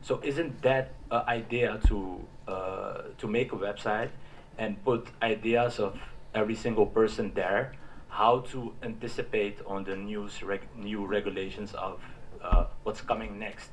[0.01, 4.09] So isn't that an idea to, uh, to make a website
[4.57, 5.99] and put ideas of
[6.33, 7.73] every single person there,
[8.09, 12.01] how to anticipate on the news reg new regulations of
[12.41, 13.69] uh, what's coming next?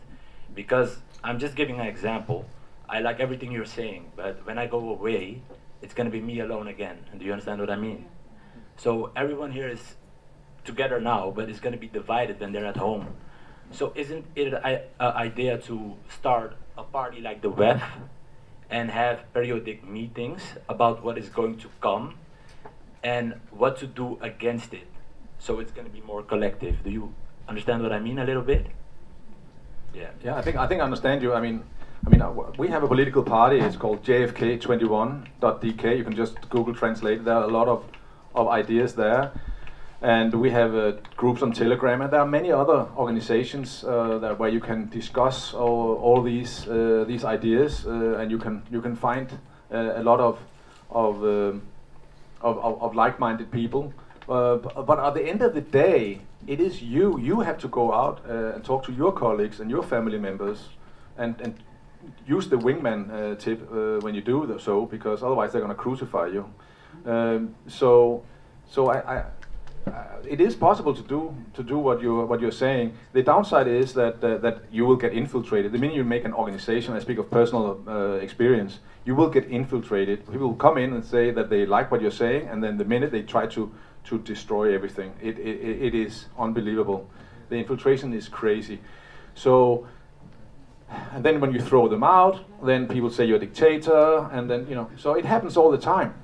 [0.55, 2.45] Because I'm just giving an example.
[2.89, 5.43] I like everything you're saying, but when I go away,
[5.83, 6.99] it's going to be me alone again.
[7.17, 8.07] Do you understand what I mean?
[8.77, 9.97] So everyone here is
[10.65, 13.15] together now, but it's going to be divided when they're at home.
[13.71, 17.83] So isn't it an idea to start a party like the WEF
[18.71, 22.15] and have periodic meetings about what is going to come
[23.03, 24.89] and what to do against it?
[25.39, 26.83] So it's going to be more collective.
[26.83, 27.15] Do you
[27.49, 28.67] understand what I mean a little bit?
[29.95, 30.11] Yeah.
[30.23, 31.33] Yeah, I think I think I understand you.
[31.35, 31.63] I mean,
[32.07, 33.59] I mean, uh, we have a political party.
[33.59, 35.97] It's called JFK21.dk.
[35.97, 37.25] You can just Google translate.
[37.25, 37.85] There are a lot of
[38.35, 39.33] of ideas there
[40.01, 44.49] and we have uh, groups on Telegram, and there are many other organizations uh, where
[44.49, 48.95] you can discuss all, all these uh, these ideas, uh, and you can you can
[48.95, 49.33] find
[49.73, 50.39] uh, a lot of
[50.91, 51.63] of, um,
[52.41, 53.93] of, of, of like-minded people.
[54.29, 57.19] Uh, but at the end of the day, it is you.
[57.19, 60.69] You have to go out and talk to your colleagues and your family members,
[61.17, 61.55] and and
[62.27, 63.69] use the wingman tip
[64.03, 66.45] when you do so, because otherwise they're going to crucify you.
[67.05, 68.23] Um, so
[68.69, 69.25] so I, I
[70.29, 72.93] it is possible to do to do what you what you're saying.
[73.13, 75.73] The downside is that uh, that you will get infiltrated.
[75.73, 79.47] The minute you make an organization, I speak of personal uh, experience, you will get
[79.51, 80.27] infiltrated.
[80.27, 82.85] People will come in and say that they like what you're saying, and then the
[82.85, 83.73] minute they try to
[84.05, 87.09] to destroy everything, it it, it is unbelievable.
[87.49, 88.81] The infiltration is crazy.
[89.35, 89.87] So.
[91.13, 94.67] And then when you throw them out, then people say you're a dictator, and then
[94.69, 94.89] you know.
[94.97, 96.15] So it happens all the time.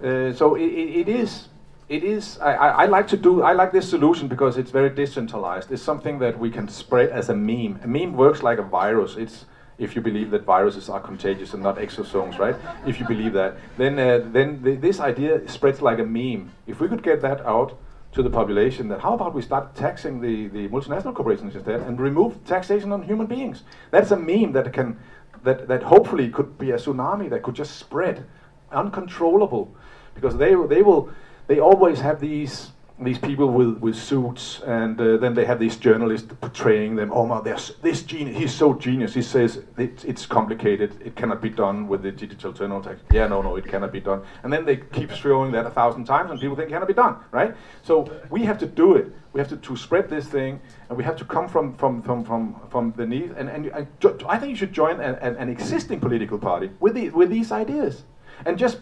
[0.00, 1.48] Uh, so it, it, it is
[1.88, 5.70] it is I, I, like to do I like this solution because it's very decentralized.
[5.70, 7.80] It's something that we can spread as a meme.
[7.82, 9.16] A meme works like a virus.
[9.16, 9.46] It's
[9.78, 12.54] if you believe that viruses are contagious and not exosomes, right?
[12.86, 16.50] If you believe that, then uh, then th this idea spreads like a meme.
[16.66, 17.70] If we could get that out
[18.12, 21.98] to the population, that how about we start taxing the, the multinational corporations instead and
[21.98, 23.64] remove taxation on human beings?
[23.90, 24.98] That's a meme that can
[25.44, 28.24] that that hopefully could be a tsunami that could just spread
[28.70, 29.74] uncontrollable
[30.14, 31.10] because they they will
[31.46, 32.72] they always have these
[33.04, 37.10] these people with, with suits, and uh, then they have these journalists portraying them.
[37.12, 38.36] Oh my, this genius.
[38.36, 39.14] He's so genius.
[39.14, 41.00] He says it, it's complicated.
[41.04, 42.98] It cannot be done with the digital TurnoTax.
[43.10, 44.22] Yeah, no, no, it cannot be done.
[44.42, 46.94] And then they keep throwing that a thousand times, and people think it cannot be
[46.94, 47.54] done, right?
[47.82, 49.12] So we have to do it.
[49.32, 52.24] We have to, to spread this thing, and we have to come from from from
[52.24, 53.32] from, from beneath.
[53.36, 53.86] And and I,
[54.28, 57.50] I think you should join an, an, an existing political party with the, with these
[57.50, 58.04] ideas,
[58.44, 58.80] and just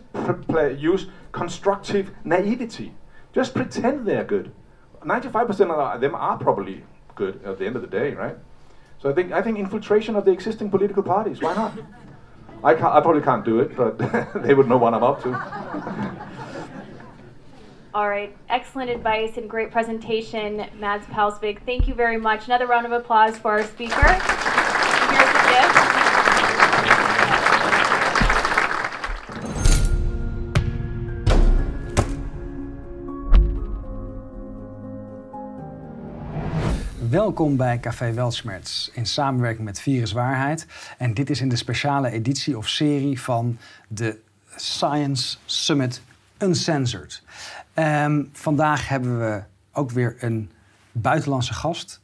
[0.79, 2.95] use constructive naivety
[3.33, 4.53] just pretend they're good.
[5.05, 6.85] 95% of them are probably
[7.15, 8.37] good at the end of the day, right?
[9.01, 11.41] So I think I think infiltration of the existing political parties.
[11.41, 11.73] Why not?
[12.63, 13.97] I, I probably can't do it, but
[14.43, 15.33] they would know what I'm up to.
[17.95, 21.65] All right, excellent advice and great presentation, Mads Palsvig.
[21.65, 22.47] Thank you very much.
[22.47, 23.97] Another round of applause for our speaker.
[37.11, 40.67] Welkom bij Café Weltschmerz in samenwerking met Virus Waarheid.
[40.99, 43.59] En dit is in de speciale editie of serie van
[43.89, 44.19] de
[44.57, 46.03] Science Summit
[46.39, 47.23] Uncensored.
[47.75, 49.43] Um, vandaag hebben we
[49.73, 50.51] ook weer een
[50.93, 52.01] buitenlandse gast.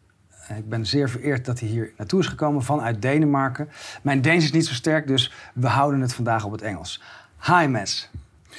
[0.57, 3.69] Ik ben zeer vereerd dat hij hier naartoe is gekomen vanuit Denemarken.
[4.03, 7.03] Mijn Deens is niet zo sterk, dus we houden het vandaag op het Engels.
[7.43, 8.09] Hi, Mes.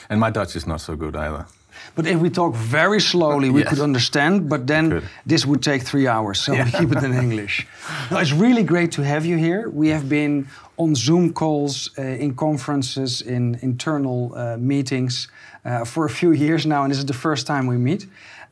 [0.07, 1.56] And my Dutch is not so good either.
[1.95, 3.69] But if we talk very slowly, we yes.
[3.69, 4.49] could understand.
[4.49, 6.65] But then this would take three hours, so yeah.
[6.65, 7.67] we keep it in English.
[8.11, 9.69] No, it's really great to have you here.
[9.69, 15.27] We have been on Zoom calls, uh, in conferences, in internal uh, meetings
[15.65, 18.07] uh, for a few years now, and this is the first time we meet.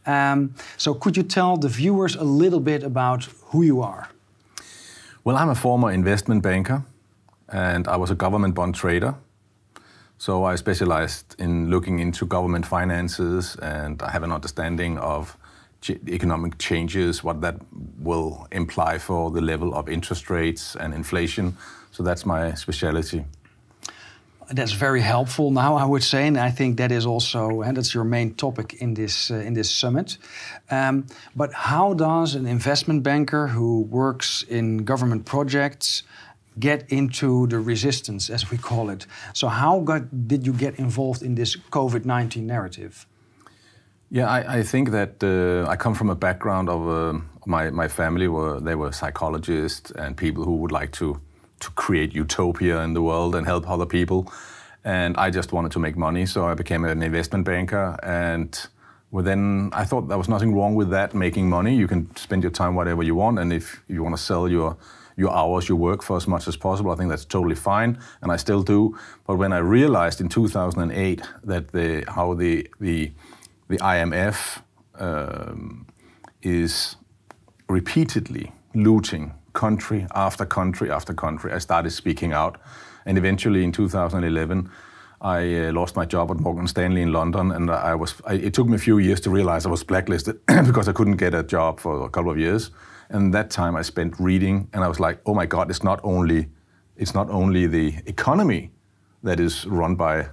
[0.06, 4.10] Um, so, could you tell the viewers a little bit about who you are?
[5.24, 6.84] Well, I'm a former investment banker,
[7.50, 9.16] and I was a government bond trader
[10.26, 15.38] so I specialized in looking into government finances, and I have an understanding of
[16.08, 17.58] economic changes, what that
[18.00, 21.56] will imply for the level of interest rates and inflation.
[21.92, 23.24] So that's my specialty.
[24.52, 27.94] That's very helpful now, I would say, and I think that is also and that's
[27.94, 30.18] your main topic in this uh, in this summit.
[30.72, 31.06] Um,
[31.36, 36.04] but how does an investment banker who works in government projects
[36.60, 39.06] get into the resistance, as we call it.
[39.34, 43.06] So, how got, did you get involved in this COVID 19 narrative?
[44.10, 47.88] Yeah, I, I think that uh, I come from a background of uh, my, my
[47.88, 51.20] family were they were psychologists and people who would like to
[51.60, 54.32] to create utopia in the world and help other people.
[54.84, 57.98] And I just wanted to make money, so I became an investment banker.
[58.04, 58.56] And
[59.12, 61.76] then I thought there was nothing wrong with that, making money.
[61.76, 64.78] You can spend your time whatever you want, and if you want to sell your
[65.18, 66.92] your hours you work for as much as possible.
[66.92, 68.98] I think that's totally fine, and I still do.
[69.26, 73.12] But when I realized in 2008 that the how the the
[73.68, 74.62] the IMF
[75.00, 75.88] um,
[76.42, 76.98] is
[77.68, 82.58] repeatedly looting country after country after country, I started speaking out,
[83.06, 84.70] and eventually in 2011.
[85.22, 88.22] I uh, lost my job at Morgan Stanley in London, and I was.
[88.28, 91.16] I, it took me a few years to realize I was blacklisted because I couldn't
[91.16, 92.70] get a job for a couple of years.
[93.10, 96.00] And that time I spent reading, and I was like, oh my God, it's not
[96.04, 96.50] only,
[96.98, 98.72] it's not only the economy
[99.24, 100.28] that is run by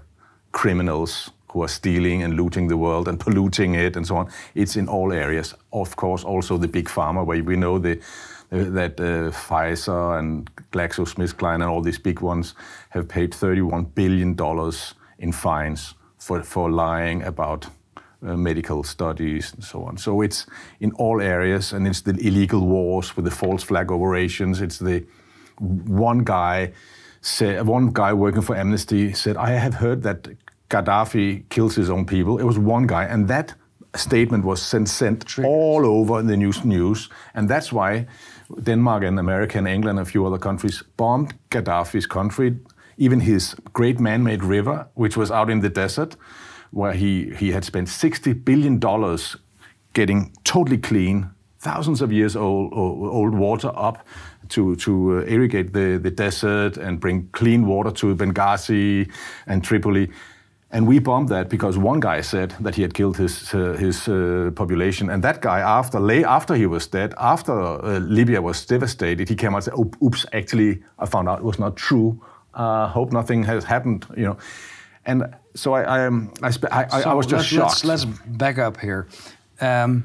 [0.53, 4.31] criminals who are stealing and looting the world and polluting it and so on.
[4.55, 5.55] It's in all areas.
[5.73, 8.01] Of course, also the big pharma, where we know the,
[8.51, 12.55] that uh, Pfizer and GlaxoSmithKline and all these big ones
[12.91, 14.37] have paid $31 billion
[15.19, 17.67] in fines for, for lying about
[18.27, 19.97] uh, medical studies and so on.
[19.97, 20.47] So it's
[20.81, 24.61] in all areas, and it's the illegal wars with the false flag operations.
[24.61, 25.05] It's the
[25.59, 26.73] one guy
[27.21, 30.29] said, one guy working for Amnesty said, "I have heard that
[30.69, 33.55] Gaddafi kills his own people." It was one guy, and that
[33.95, 38.07] statement was sent, sent all over in the news news, and that's why
[38.63, 42.57] Denmark and America and England and a few other countries bombed Gaddafi's country,
[42.97, 46.17] even his great man-made river, which was out in the desert
[46.73, 48.81] where he, he had spent $60 billion
[49.93, 54.05] getting totally clean, thousands of years old, old water up
[54.49, 59.11] to, to uh, irrigate the, the desert and bring clean water to Benghazi
[59.47, 60.11] and Tripoli.
[60.71, 64.09] And we bombed that because one guy said that he had killed his uh, his
[64.09, 68.65] uh, population, and that guy after lay after he was dead, after uh, Libya was
[68.65, 72.23] devastated, he came out and said, "Oops, actually, I found out it was not true.
[72.55, 74.37] Uh, hope nothing has happened." You know,
[75.05, 76.51] and so I, I, um, I, I,
[77.03, 77.85] so I was just let's, shocked.
[77.85, 79.09] Let's, let's back up here.
[79.61, 80.05] Um,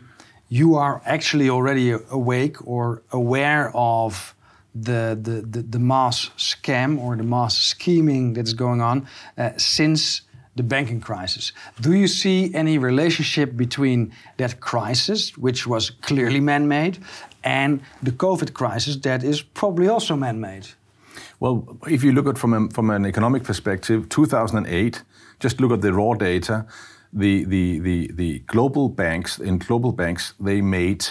[0.50, 4.34] you are actually already awake or aware of
[4.74, 9.52] the, the, the, the, mass scam or the mass scheming that is going on uh,
[9.58, 10.22] since
[10.56, 11.52] the banking crisis.
[11.82, 17.00] Do you see any relationship between that crisis, which was clearly man made,
[17.44, 20.68] and the COVID crisis that is probably also man made?
[21.40, 25.04] Well, if you look at from a, from an economic perspective, 2008,
[25.40, 26.66] just look at the raw data.
[27.14, 31.06] The, the, the, the global banks, in global banks, they made,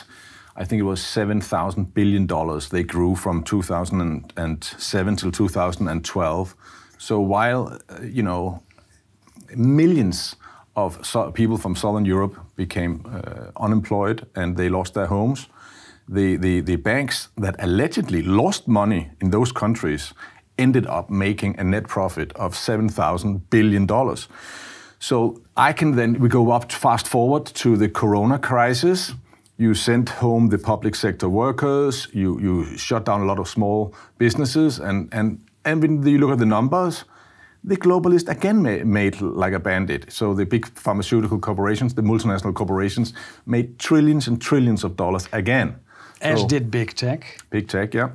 [0.56, 2.26] I think it was $7,000 billion.
[2.70, 6.54] They grew from 2007 till 2012.
[6.98, 8.62] So while, you know,
[9.54, 10.36] millions
[10.76, 11.00] of
[11.34, 15.48] people from Southern Europe became uh, unemployed and they lost their homes,
[16.08, 20.12] the, the, the banks that allegedly lost money in those countries
[20.58, 23.86] ended up making a net profit of $7,000 billion.
[24.98, 29.14] So I can then, we go up fast forward to the corona crisis.
[29.58, 33.94] You sent home the public sector workers, you, you shut down a lot of small
[34.18, 37.04] businesses, and, and, and when you look at the numbers,
[37.64, 40.12] the globalists again made like a bandit.
[40.12, 43.12] So the big pharmaceutical corporations, the multinational corporations,
[43.44, 45.76] made trillions and trillions of dollars again.
[46.20, 47.42] As so, did big tech.
[47.50, 48.10] Big tech, yeah.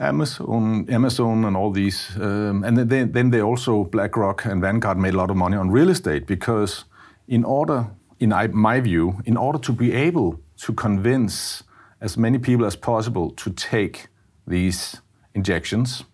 [0.00, 5.14] Amazon, Amazon, and all these, um, and then, then they also BlackRock and Vanguard made
[5.14, 6.84] a lot of money on real estate because,
[7.26, 7.86] in order,
[8.20, 11.64] in my view, in order to be able to convince
[12.00, 14.06] as many people as possible to take
[14.46, 15.00] these
[15.34, 16.04] injections,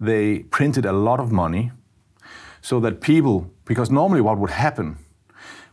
[0.00, 1.72] they printed a lot of money
[2.62, 4.96] so that people, because normally what would happen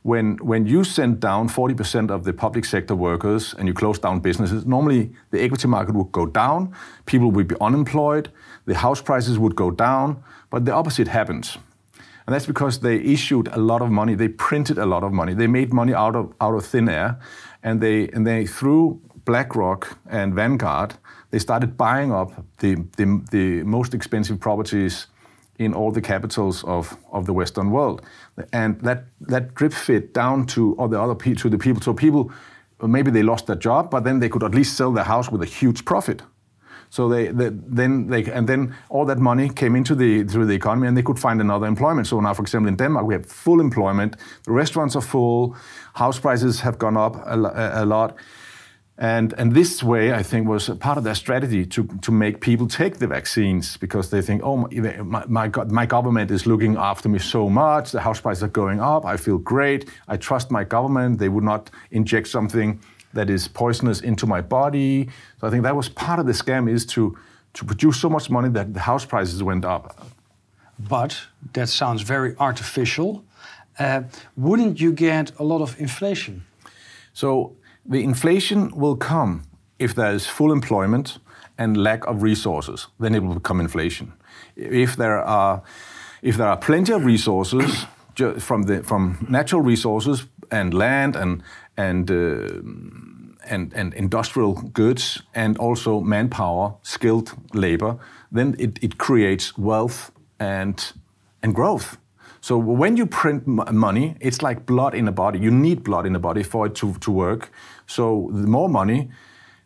[0.03, 4.19] when, when you send down 40% of the public sector workers and you close down
[4.19, 6.73] businesses, normally the equity market would go down,
[7.05, 8.29] people would be unemployed,
[8.65, 11.57] the house prices would go down, but the opposite happens.
[12.25, 15.33] And that's because they issued a lot of money, they printed a lot of money,
[15.33, 17.19] they made money out of, out of thin air,
[17.63, 20.95] and they, and they, through BlackRock and Vanguard,
[21.31, 25.07] they started buying up the, the, the most expensive properties
[25.59, 28.01] in all the capitals of, of the Western world.
[28.53, 31.81] And that, that drip fit down to all the other to the people.
[31.81, 32.31] So people,
[32.81, 35.41] maybe they lost their job, but then they could at least sell their house with
[35.41, 36.21] a huge profit.
[36.89, 40.53] So they, they, then they and then all that money came into the through the
[40.53, 42.07] economy, and they could find another employment.
[42.07, 44.15] So now, for example, in Denmark, we have full employment.
[44.45, 45.55] The restaurants are full.
[45.95, 48.15] House prices have gone up a, a lot.
[48.99, 52.67] And, and this way, I think, was part of their strategy to, to make people
[52.67, 57.19] take the vaccines because they think, oh, my, my, my government is looking after me
[57.19, 61.19] so much, the house prices are going up, I feel great, I trust my government,
[61.19, 62.79] they would not inject something
[63.13, 65.09] that is poisonous into my body.
[65.39, 67.15] So I think that was part of the scam is to,
[67.53, 70.07] to produce so much money that the house prices went up.
[70.79, 71.19] But
[71.53, 73.23] that sounds very artificial.
[73.77, 74.03] Uh,
[74.35, 76.45] wouldn't you get a lot of inflation?
[77.13, 77.56] So
[77.87, 79.43] the inflation will come
[79.79, 81.19] if there is full employment
[81.57, 82.87] and lack of resources.
[82.99, 84.13] Then it will become inflation.
[84.55, 85.61] If there are,
[86.21, 87.85] if there are plenty of resources
[88.39, 91.43] from the from natural resources and land and
[91.77, 92.61] and uh,
[93.49, 97.97] and, and industrial goods and also manpower, skilled labor,
[98.31, 100.93] then it, it creates wealth and
[101.41, 101.97] and growth.
[102.41, 105.39] So when you print money, it's like blood in a body.
[105.39, 107.51] You need blood in the body for it to, to work.
[107.87, 109.09] So the more money,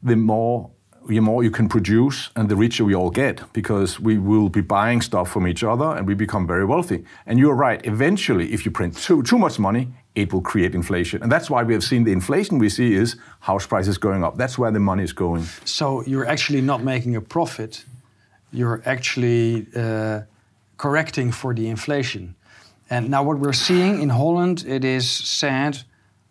[0.02, 0.72] the more
[1.08, 4.62] the more you can produce and the richer we all get because we will be
[4.62, 7.04] buying stuff from each other and we become very wealthy.
[7.26, 11.24] And you're right, eventually, if you print too, too much money, it will create inflation.
[11.24, 14.38] And that's why we have seen the inflation we see is house prices going up.
[14.38, 15.44] That's where the money is going.
[15.66, 17.86] So you're actually not making a profit,
[18.52, 20.22] you're actually uh,
[20.78, 22.36] correcting for the inflation.
[22.90, 25.78] And now what we're seeing in Holland, it is sad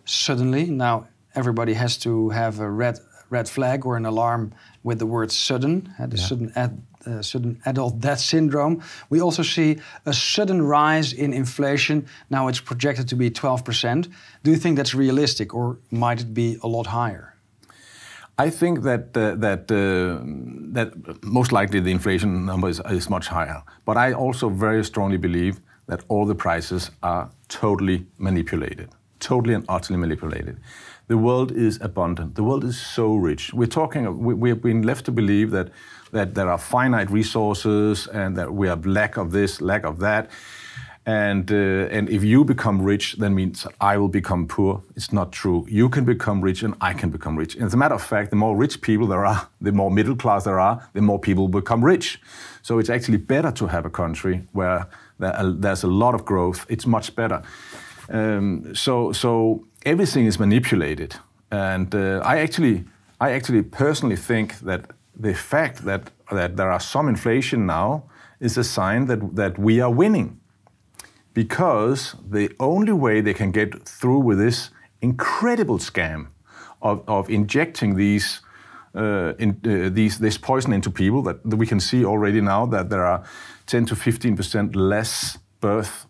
[0.05, 0.67] suddenly.
[0.67, 2.99] Now everybody has to have a red
[3.31, 4.53] red flag or an alarm
[4.83, 6.27] with the word sudden, uh, the yeah.
[6.27, 8.83] sudden ad, uh, sudden adult death syndrome.
[9.09, 12.07] We also see a sudden rise in inflation.
[12.29, 14.09] Now it's projected to be 12%.
[14.43, 17.35] Do you think that's realistic, or might it be a lot higher?
[18.39, 20.25] I think that uh, that uh,
[20.73, 23.63] that most likely the inflation number is, is much higher.
[23.85, 29.65] But I also very strongly believe that all the prices are totally manipulated, totally and
[29.69, 30.57] utterly manipulated
[31.11, 32.37] the world is abundant.
[32.37, 33.53] The world is so rich.
[33.53, 34.03] We're talking.
[34.27, 35.69] We, we have been left to believe that
[36.13, 40.31] that there are finite resources and that we have lack of this, lack of that.
[41.07, 44.83] And uh, and if you become rich, then means I will become poor.
[44.95, 45.67] It's not true.
[45.69, 47.57] You can become rich, and I can become rich.
[47.57, 50.15] And as a matter of fact, the more rich people there are, the more middle
[50.15, 52.21] class there are, the more people become rich.
[52.63, 54.87] So it's actually better to have a country where
[55.19, 56.67] there's a lot of growth.
[56.69, 57.43] It's much better.
[58.11, 61.17] Um, so so everything is manipulated.
[61.51, 62.85] And uh, I actually,
[63.21, 68.05] I actually personally think that the fact that, that there are some inflation now
[68.41, 70.41] is a sign that, that we are winning.
[71.35, 74.71] because the only way they can get through with this
[75.01, 76.29] incredible scam
[76.83, 78.41] of, of injecting these,
[78.95, 82.67] uh, in, uh, these this poison into people that, that we can see already now
[82.67, 83.25] that there are
[83.67, 86.07] 10 to 15 percent less birth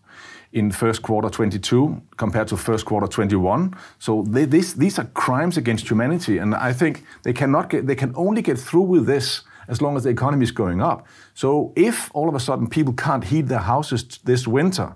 [0.53, 3.73] in first quarter 22 compared to first quarter 21.
[3.99, 7.95] So they, this, these are crimes against humanity, and I think they cannot get, they
[7.95, 11.07] can only get through with this as long as the economy is going up.
[11.33, 14.95] So if all of a sudden people can't heat their houses this winter,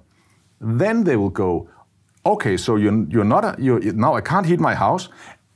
[0.60, 1.70] then they will go,
[2.26, 5.10] okay, so you're, you're not, a, you're, now I can't heat my house,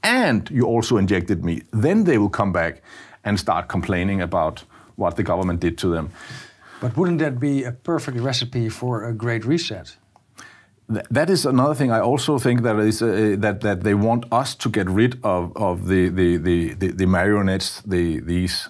[0.04, 1.64] and you also injected me.
[1.72, 2.82] Then they will come back
[3.26, 4.64] and start complaining about
[4.96, 6.12] what the government did to them.
[6.82, 9.98] But wouldn't that be a perfect recipe for a great reset?
[11.12, 11.92] that is another thing.
[11.92, 15.56] I also think that is uh, that that they want us to get rid of
[15.56, 18.70] of the the the, the, the marionettes, the these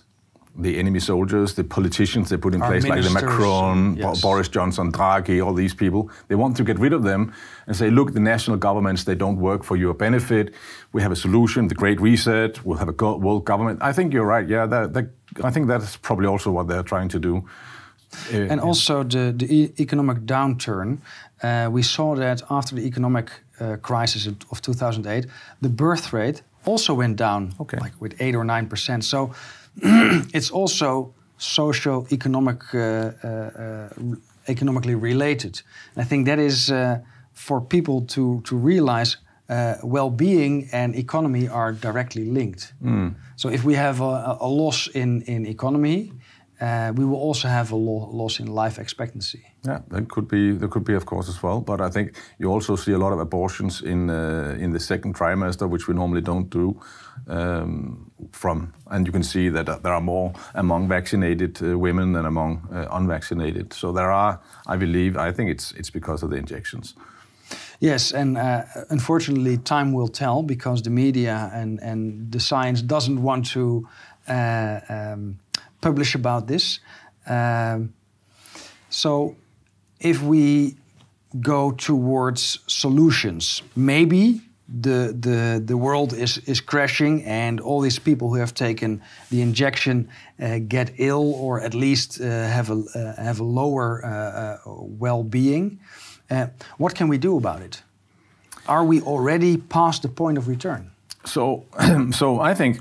[0.58, 4.22] the enemy soldiers, the politicians they put in Our place, like the Macron, yes.
[4.22, 6.12] Boris Johnson, Draghi, all these people.
[6.28, 7.34] They want to get rid of them
[7.68, 10.54] and say, look, the national governments they don't work for your benefit.
[10.92, 12.66] We have a solution, the Great Reset.
[12.66, 13.80] We'll have a world government.
[13.82, 14.48] I think you're right.
[14.50, 15.06] Yeah, that, that,
[15.44, 17.46] I think that's probably also what they're trying to do.
[18.34, 20.98] Uh, and also the, the e economic downturn.
[21.44, 23.30] Uh, we saw that after the economic
[23.60, 25.26] uh, crisis of 2008,
[25.62, 27.78] the birth rate also went down, okay.
[27.78, 29.04] like with eight or nine percent.
[29.04, 29.34] So
[30.34, 32.80] it's also socio-economic, uh,
[33.24, 33.90] uh,
[34.48, 35.62] economically related.
[35.96, 36.72] And I think that is
[37.34, 39.18] for people to to realize
[39.50, 42.74] uh, well-being and economy are directly linked.
[42.84, 43.16] Mm.
[43.36, 46.12] So if we have a, a loss in, in economy,
[46.62, 49.42] uh, we will also have a lo loss in life expectancy.
[49.66, 51.62] Yeah, that could be there could be of course as well.
[51.62, 55.16] But I think you also see a lot of abortions in uh, in the second
[55.16, 56.76] trimester, which we normally don't do.
[57.28, 62.26] Um, from and you can see that there are more among vaccinated uh, women than
[62.26, 63.74] among uh, unvaccinated.
[63.74, 66.96] So there are, I believe, I think it's it's because of the injections.
[67.80, 73.22] Yes, and uh, unfortunately, time will tell because the media and, and the science doesn't
[73.22, 73.88] want to
[74.28, 75.40] uh, um,
[75.82, 76.80] publish about this.
[77.28, 77.94] Um,
[78.90, 79.36] so,
[80.00, 80.76] if we
[81.42, 84.42] go towards solutions, maybe
[84.82, 89.42] the the the world is is crashing, and all these people who have taken the
[89.42, 90.10] injection
[90.40, 94.58] uh, get ill, or at least uh, have a uh, have a lower uh, uh,
[95.00, 95.80] well being.
[96.30, 97.84] Uh, what can we do about it?
[98.68, 100.92] Are we already past the point of return?
[101.26, 101.66] So,
[102.12, 102.80] so I think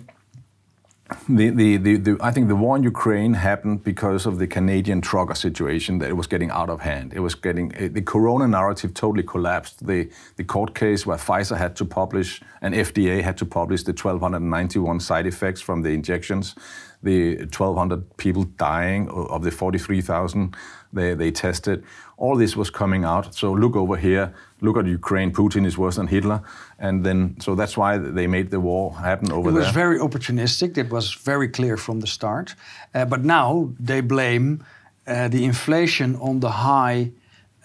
[1.28, 5.00] the, the, the, the, I think the war in Ukraine happened because of the Canadian
[5.00, 7.14] trucker situation that it was getting out of hand.
[7.14, 9.86] It was getting the Corona narrative totally collapsed.
[9.86, 13.92] The the court case where Pfizer had to publish and FDA had to publish the
[13.92, 16.54] 1,291 side effects from the injections,
[17.02, 20.54] the 1,200 people dying of the 43,000
[20.92, 21.84] they, they tested.
[22.16, 23.34] All this was coming out.
[23.34, 25.32] So look over here, look at Ukraine.
[25.32, 26.42] Putin is worse than Hitler,
[26.78, 29.60] and then so that's why they made the war happen over there.
[29.60, 29.84] It was there.
[29.84, 30.76] very opportunistic.
[30.76, 32.54] It was very clear from the start.
[32.94, 34.64] Uh, but now they blame
[35.06, 37.10] uh, the inflation on the high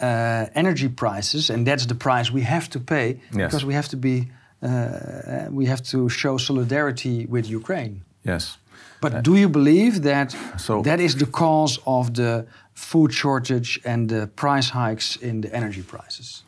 [0.02, 3.48] uh, energy prices, and that's the price we have to pay yes.
[3.48, 4.28] because we have to be
[4.62, 8.02] uh, we have to show solidarity with Ukraine.
[8.24, 8.58] Yes.
[9.02, 14.08] But do you believe that so, that is the cause of the food shortage and
[14.08, 16.44] the price hikes in the energy prices?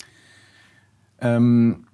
[1.22, 1.88] Um,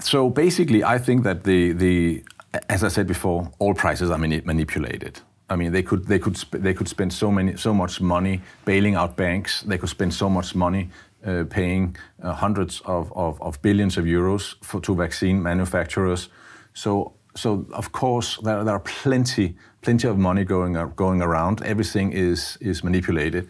[0.00, 2.24] so basically, I think that the the
[2.68, 5.20] as I said before, all prices are mani manipulated.
[5.48, 8.94] I mean, they could they could they could spend so many so much money bailing
[8.94, 9.62] out banks.
[9.62, 10.90] They could spend so much money
[11.26, 16.30] uh, paying uh, hundreds of, of, of, billions of euros for, to vaccine manufacturers.
[16.72, 21.62] So so of course there, there are plenty plenty of money going going around.
[21.62, 23.48] Everything is is manipulated.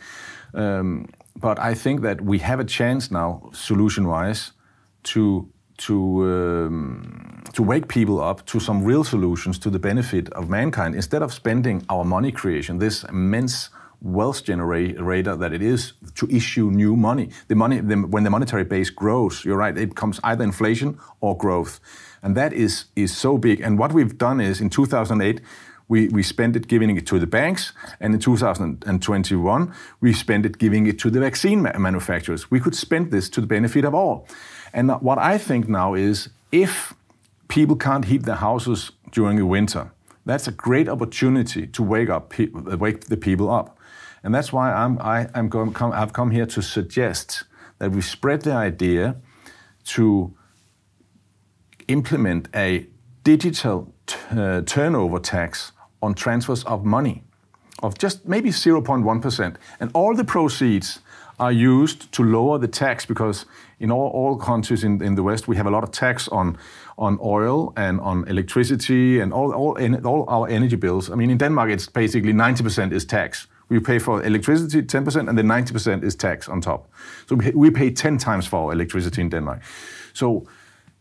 [0.54, 1.06] Um,
[1.36, 4.52] but I think that we have a chance now, solution-wise,
[5.04, 5.48] to
[5.78, 10.94] to um, to wake people up to some real solutions to the benefit of mankind
[10.94, 13.70] instead of spending our money creation, this immense
[14.02, 17.28] wealth generator that it is to issue new money.
[17.48, 21.36] The money, the, when the monetary base grows, you're right, it becomes either inflation or
[21.36, 21.80] growth.
[22.22, 23.60] And that is, is so big.
[23.60, 25.40] And what we've done is in 2008,
[25.88, 30.56] we, we spent it giving it to the banks, and in 2021, we spent it
[30.58, 32.48] giving it to the vaccine ma manufacturers.
[32.48, 34.28] We could spend this to the benefit of all.
[34.72, 36.94] And what I think now is if
[37.48, 39.92] people can't heat their houses during the winter,
[40.26, 43.78] that's a great opportunity to wake up, wake the people up.
[44.22, 47.44] And that's why I'm, I, am going, come, I've come here to suggest
[47.78, 49.16] that we spread the idea
[49.84, 50.34] to
[51.88, 52.86] implement a
[53.24, 53.92] digital
[54.30, 55.72] uh, turnover tax
[56.02, 57.24] on transfers of money
[57.82, 59.56] of just maybe 0.1%.
[59.80, 61.00] And all the proceeds
[61.40, 63.46] are used to lower the tax because
[63.80, 66.58] in all, all countries in, in the West, we have a lot of tax on,
[66.98, 71.10] on oil and on electricity and all, all, all our energy bills.
[71.10, 73.46] I mean, in Denmark, it's basically 90% is tax.
[73.70, 76.90] We pay for electricity 10%, and then 90% is tax on top.
[77.26, 79.62] So we pay 10 times for our electricity in Denmark.
[80.12, 80.46] So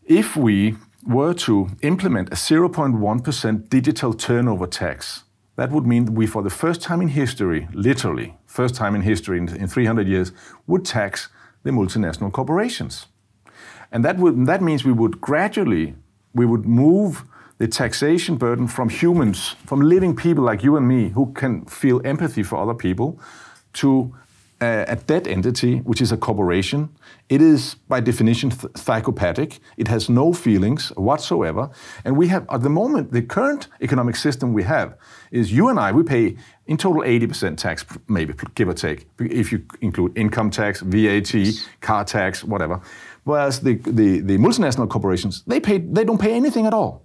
[0.06, 0.76] if we
[1.06, 5.24] were to implement a 0.1% digital turnover tax,
[5.56, 9.38] that would mean we, for the first time in history, literally, first time in history
[9.38, 10.32] in, in 300 years,
[10.66, 11.28] would tax
[11.62, 13.06] the multinational corporations.
[13.92, 15.94] And that, would, that means we would gradually,
[16.34, 17.24] we would move
[17.58, 22.00] the taxation burden from humans, from living people like you and me, who can feel
[22.06, 23.20] empathy for other people,
[23.74, 24.14] to
[24.62, 26.88] a, a dead entity, which is a corporation.
[27.28, 29.60] It is, by definition, th- psychopathic.
[29.76, 31.70] It has no feelings whatsoever.
[32.04, 34.96] And we have, at the moment, the current economic system we have
[35.30, 36.36] is you and I, we pay
[36.66, 41.34] in total 80% tax, maybe, give or take, if you include income tax, VAT,
[41.80, 42.80] car tax, whatever.
[43.24, 47.02] Whereas the, the, the multinational corporations, they, pay, they don't pay anything at all.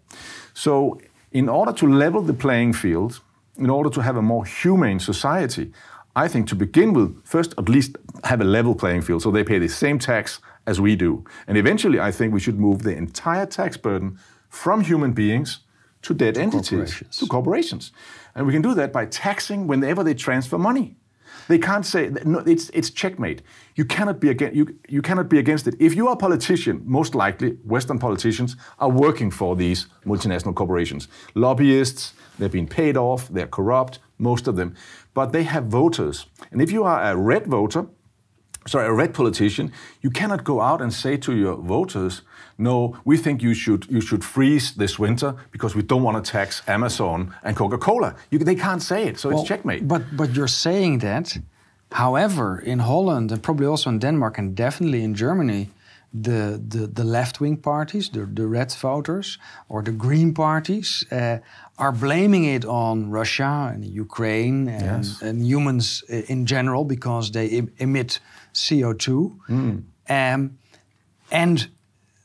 [0.54, 1.00] So,
[1.32, 3.22] in order to level the playing field,
[3.58, 5.72] in order to have a more humane society,
[6.16, 9.44] I think to begin with, first at least have a level playing field so they
[9.44, 11.26] pay the same tax as we do.
[11.48, 14.18] And eventually, I think we should move the entire tax burden
[14.50, 15.60] from human beings
[16.06, 17.18] to dead to entities, corporations.
[17.18, 17.92] to corporations.
[18.36, 20.98] And we can do that by taxing whenever they transfer money.
[21.48, 23.42] They can't say no, it's it's checkmate.
[23.76, 25.76] You cannot be against you, you cannot be against it.
[25.80, 31.08] If you are a politician, most likely Western politicians are working for these multinational corporations.
[31.36, 34.76] Lobbyists, they've been paid off, they're corrupt, most of them.
[35.14, 36.26] But they have voters.
[36.52, 37.86] And if you are a red voter,
[38.66, 39.72] sorry, a red politician,
[40.02, 42.22] you cannot go out and say to your voters,
[42.58, 46.32] no, we think you should you should freeze this winter because we don't want to
[46.32, 48.16] tax Amazon and Coca-Cola.
[48.30, 49.88] They can't say it, so well, it's checkmate.
[49.88, 51.38] But but you're saying that.
[51.92, 55.70] However, in Holland and probably also in Denmark and definitely in Germany,
[56.14, 59.38] the the, the left-wing parties, the, the red voters
[59.68, 61.38] or the green parties, uh,
[61.78, 65.22] are blaming it on Russia and Ukraine and, yes.
[65.22, 68.20] and humans in general because they emit
[68.54, 69.38] CO2.
[69.50, 69.84] Mm.
[70.10, 70.58] Um,
[71.32, 71.70] and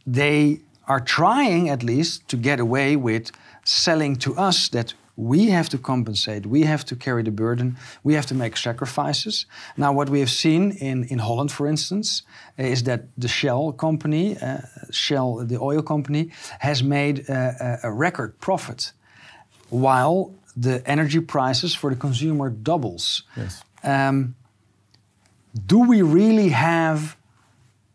[0.07, 3.31] they are trying at least to get away with
[3.65, 8.15] selling to us that we have to compensate, we have to carry the burden, we
[8.15, 9.47] have to make sacrifices.
[9.77, 12.23] Now, what we have seen in, in Holland, for instance,
[12.57, 14.61] is that the Shell company, uh,
[14.91, 18.93] Shell, the oil company, has made a, a record profit
[19.69, 23.25] while the energy prices for the consumer doubles.
[23.37, 23.63] Yes.
[23.85, 24.35] Um,
[25.67, 27.17] do we really have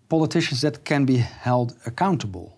[0.09, 2.51] politicians that can be held accountable?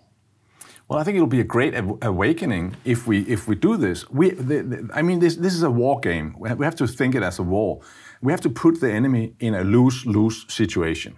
[0.88, 4.08] Well, I think it'll be a great awakening if we if we do this.
[4.10, 6.34] We, the, the, I mean, this this is a war game.
[6.38, 7.80] We have to think it as a war.
[8.22, 11.16] We have to put the enemy in a lose lose situation.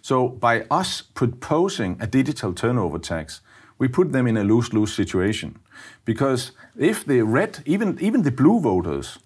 [0.00, 3.42] So by us proposing a digital turnover tax,
[3.78, 5.58] we put them in a lose lose situation,
[6.04, 9.18] because if the red, even even the blue voters,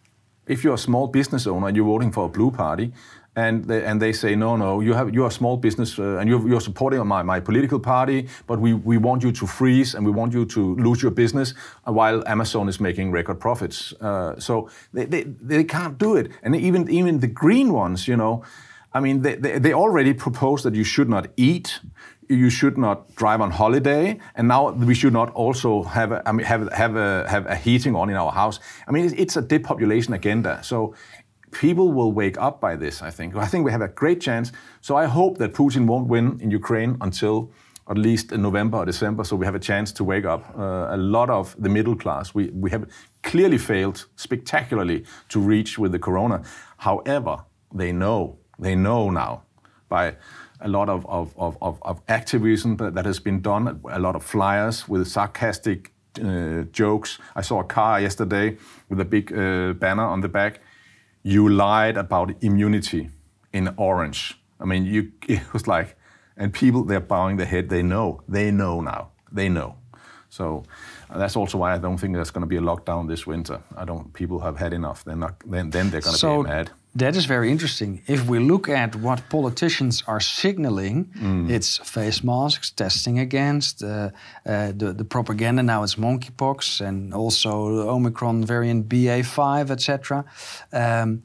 [0.47, 2.93] if you're a small business owner and you're voting for a blue party,
[3.37, 6.29] and they, and they say no no you have you're a small business uh, and
[6.29, 10.05] you're, you're supporting my, my political party but we, we want you to freeze and
[10.05, 11.55] we want you to lose your business
[11.85, 16.57] while Amazon is making record profits uh, so they, they, they can't do it and
[16.57, 18.43] even even the green ones you know
[18.95, 21.81] I mean they, they, they already proposed that you should not eat
[22.29, 26.33] you should not drive on holiday, and now we should not also have a, I
[26.33, 28.59] mean, have have a have a heating on in our house.
[28.87, 30.61] I mean, it's, it's a depopulation agenda.
[30.63, 30.95] So
[31.51, 33.37] people will wake up by this, I think.
[33.37, 34.53] I think we have a great chance.
[34.81, 37.51] So I hope that Putin won't win in Ukraine until
[37.89, 40.45] at least in November or December, so we have a chance to wake up.
[40.59, 42.85] Uh, a lot of the middle class, we, we have
[43.23, 46.43] clearly failed spectacularly to reach with the corona.
[46.79, 49.43] However, they know, they know now
[49.89, 50.17] by
[50.61, 54.25] a lot of, of, of, of, activism that, that has been done, a lot of
[54.25, 55.93] flyers with sarcastic
[56.25, 57.19] uh, jokes.
[57.37, 58.57] I saw a car yesterday
[58.89, 60.61] with a big uh, banner on the back
[61.27, 63.11] you lied about immunity
[63.53, 64.41] in orange.
[64.61, 65.97] I mean, you, it was like,
[66.37, 67.69] and people, they're bowing their head.
[67.69, 68.23] They know.
[68.29, 69.09] They know now.
[69.33, 69.75] They know.
[70.29, 70.63] So
[71.13, 73.61] that's also why I don't think there's going to be a lockdown this winter.
[73.77, 74.13] I don't.
[74.13, 75.03] People have had enough.
[75.03, 75.35] They're not.
[75.45, 76.71] Then, then they're going to so be mad.
[76.97, 78.01] That is very interesting.
[78.07, 81.51] If we look at what politicians are signaling, mm.
[81.51, 84.11] it's face masks, testing against uh,
[84.47, 85.63] uh, the, the propaganda.
[85.63, 90.25] Now it's monkeypox and also the Omicron variant BA5, etc.
[90.73, 91.21] Um,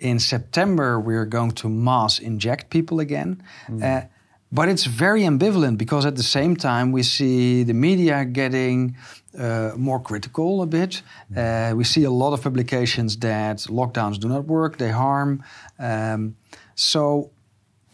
[0.00, 3.40] in September, we're going to mass inject people again.
[3.68, 3.82] Mm.
[3.82, 4.06] Uh,
[4.50, 8.96] but it's very ambivalent because at the same time we see the media getting
[9.38, 11.02] uh, more critical a bit.
[11.36, 15.42] Uh, we see a lot of publications that lockdowns do not work, they harm.
[15.78, 16.36] Um,
[16.74, 17.30] so,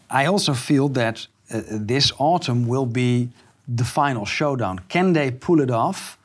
[0.09, 3.29] I also feel that uh, this autumn will be
[3.67, 4.79] the final showdown.
[4.89, 6.17] Can they pull it off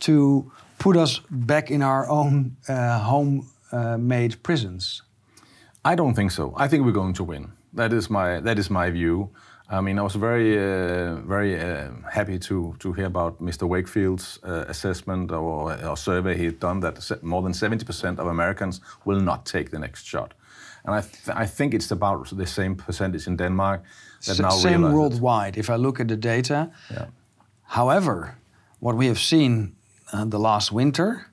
[0.00, 5.02] to put us back in our own uh, home-made uh, prisons?
[5.84, 6.54] I don't think so.
[6.56, 7.52] I think we're going to win.
[7.74, 9.30] That is my that is my view.
[9.72, 13.66] I mean, I was very uh, very uh, happy to to hear about Mr.
[13.68, 19.20] Wakefield's uh, assessment or, or survey he'd done that more than 70% of Americans will
[19.20, 20.34] not take the next shot.
[20.84, 23.80] And I, th I think it's about the same percentage in Denmark
[24.26, 25.56] that S now same worldwide.
[25.56, 25.60] It.
[25.60, 27.06] If I look at the data, yeah.
[27.62, 28.34] However,
[28.80, 29.72] what we have seen
[30.12, 31.26] uh, the last winter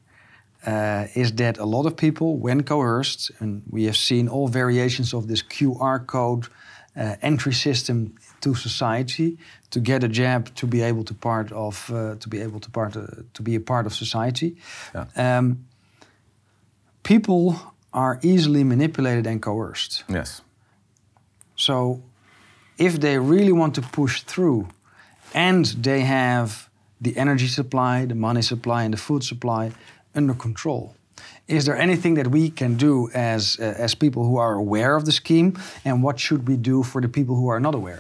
[0.65, 5.13] uh, is that a lot of people, when coerced, and we have seen all variations
[5.13, 6.47] of this QR code
[6.95, 9.37] uh, entry system to society
[9.69, 12.69] to get a job to be able to part of uh, to be able to
[12.69, 14.55] part uh, to be a part of society.
[14.93, 15.37] Yeah.
[15.37, 15.65] Um,
[17.03, 17.55] people
[17.91, 20.03] are easily manipulated and coerced.
[20.07, 20.41] Yes.
[21.55, 22.01] So,
[22.77, 24.67] if they really want to push through,
[25.33, 26.69] and they have
[27.01, 29.71] the energy supply, the money supply, and the food supply
[30.15, 30.95] under control.
[31.47, 35.05] Is there anything that we can do as, uh, as people who are aware of
[35.05, 37.99] the scheme, and what should we do for the people who are not aware?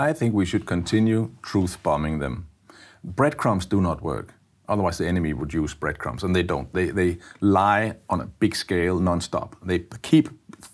[0.00, 2.46] I think we should continue truth bombing them.
[3.04, 4.32] Breadcrumbs do not work.
[4.66, 6.72] Otherwise, the enemy would use breadcrumbs, and they don't.
[6.72, 9.52] They, they lie on a big scale nonstop.
[9.62, 10.28] They keep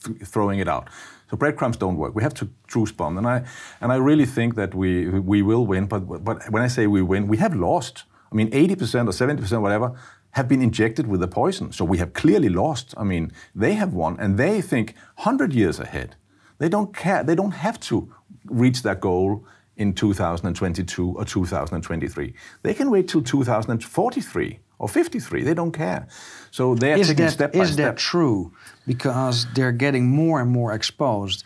[0.05, 0.85] th throwing it out.
[1.31, 2.15] So breadcrumbs don't work.
[2.15, 3.39] We have to truth bomb, and I
[3.81, 4.91] and I really think that we
[5.33, 5.87] we will win.
[5.87, 8.05] But but when I say we win, we have lost.
[8.33, 9.89] I mean, 80% or 70%, whatever,
[10.31, 11.73] have been injected with the poison.
[11.73, 12.95] So we have clearly lost.
[13.03, 13.33] I mean,
[13.63, 16.17] they have won, and they think 100 years ahead.
[16.59, 17.23] They don't care.
[17.25, 18.13] They don't have to
[18.49, 19.45] reach that goal
[19.77, 22.35] in 2022 or 2023.
[22.63, 25.43] They can wait till 2043 or 53.
[25.43, 26.07] They don't care.
[26.51, 27.79] So they are is taking that, step by is step.
[27.79, 28.53] Is that true?
[28.87, 31.45] Because they're getting more and more exposed.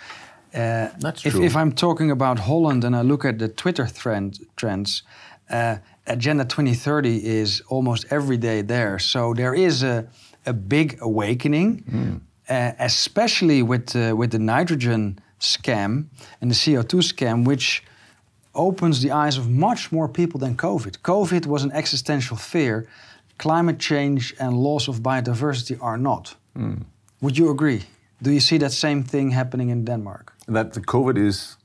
[0.54, 1.44] Uh, That's if, true.
[1.44, 5.02] If I'm talking about Holland and I look at the Twitter trend, trends,
[5.48, 8.98] uh, Agenda 2030 is almost every day there.
[8.98, 10.08] So there is a,
[10.46, 12.20] a big awakening, mm.
[12.48, 16.06] uh, especially with, uh, with the nitrogen scam
[16.40, 17.82] and the CO2 scam, which
[18.54, 20.98] opens the eyes of much more people than COVID.
[21.02, 22.86] COVID was an existential fear.
[23.38, 26.34] Climate change and loss of biodiversity are not.
[26.56, 26.84] Mm.
[27.20, 27.82] Would you agree?
[28.22, 30.32] Do you see that same thing happening in Denmark?
[30.46, 31.56] That the COVID is.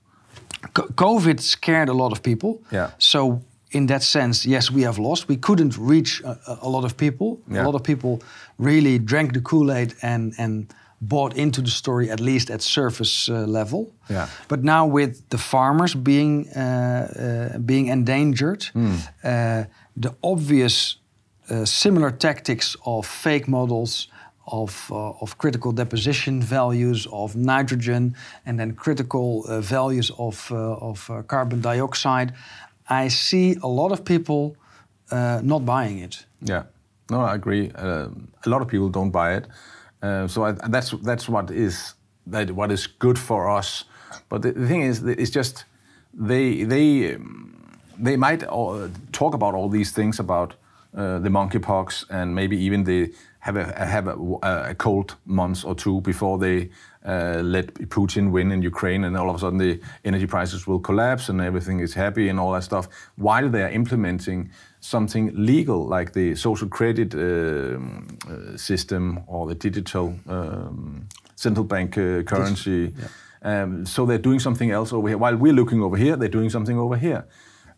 [0.73, 2.61] COVID scared a lot of people.
[2.71, 2.89] Yeah.
[2.97, 3.41] So
[3.71, 5.27] in that sense, yes, we have lost.
[5.27, 7.39] We couldn't reach a, a lot of people.
[7.47, 7.63] Yeah.
[7.63, 8.21] A lot of people
[8.57, 13.29] really drank the Kool Aid and and bought into the story at least at surface
[13.29, 13.93] uh, level.
[14.09, 14.27] Yeah.
[14.47, 19.67] But now with the farmers being uh, uh, being endangered, mm.
[20.01, 20.97] the obvious
[21.49, 24.07] uh, similar tactics of fake models.
[24.47, 28.15] Of, uh, of critical deposition values of nitrogen
[28.45, 32.31] and then critical values of, of carbon dioxide
[32.89, 34.57] I see a lot of people
[35.11, 36.25] uh, not buying it.
[36.41, 36.63] Yeah,
[37.09, 37.71] no, I agree.
[37.75, 38.09] A
[38.45, 39.47] lot of people don't buy it,
[40.27, 41.95] so I, that's that's what is
[42.33, 43.85] that what is good for us.
[44.29, 45.65] But the, the thing is, it's just
[46.13, 47.17] they they
[48.03, 50.55] they might all, talk about all these things about
[50.97, 54.15] uh, the monkeypox and maybe even they have a have a,
[54.71, 56.69] a cold month or two before they
[57.05, 60.79] uh, let Putin win in Ukraine, and all of a sudden the energy prices will
[60.79, 64.49] collapse and everything is happy and all that stuff, while they are implementing
[64.85, 67.77] something legal like the social credit uh,
[68.57, 72.93] system or the digital um, central bank uh, currency.
[72.95, 73.63] Yeah.
[73.63, 75.17] Um, so they're doing something else over here.
[75.17, 77.25] While we're looking over here, they're doing something over here.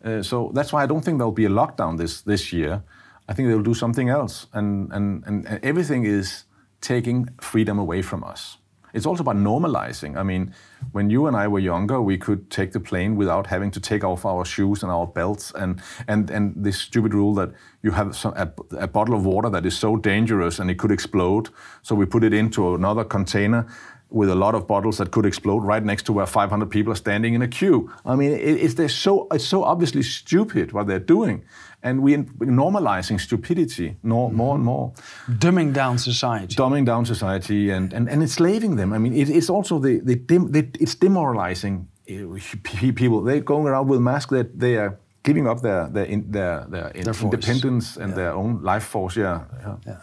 [0.04, 2.84] Uh, so that's why I don't think there'll be a lockdown this this year.
[3.30, 6.46] I think they'll do something else, and and and, and everything is
[6.80, 8.58] taking freedom away from us
[8.94, 10.18] it's also about normalizing.
[10.18, 10.54] I mean,
[10.92, 14.04] when you and I were younger, we could take the plane without having to take
[14.04, 17.52] off our shoes and our belts, and and and this stupid rule that
[17.82, 20.92] you have some, a, a, bottle of water that is so dangerous and it could
[20.92, 21.50] explode,
[21.82, 23.68] so we put it into another container
[24.10, 26.96] with a lot of bottles that could explode right next to where 500 people are
[26.96, 27.92] standing in a queue.
[28.06, 31.44] I mean, it, it's, so, it's so obviously stupid what they're doing.
[31.88, 34.94] And we're normalizing stupidity more, more and more.
[35.30, 36.56] Dumbing down society.
[36.56, 38.94] Dumbing down society and, and, and enslaving them.
[38.94, 42.40] I mean, it, it's also the, the, the, it's demoralizing uh,
[42.74, 43.22] people.
[43.22, 46.92] They're going around with masks that they are giving up their, their, in, their, their,
[46.94, 48.16] their independence and yeah.
[48.16, 49.16] their own life force.
[49.16, 49.44] Yeah.
[49.62, 49.76] yeah.
[49.86, 49.98] yeah.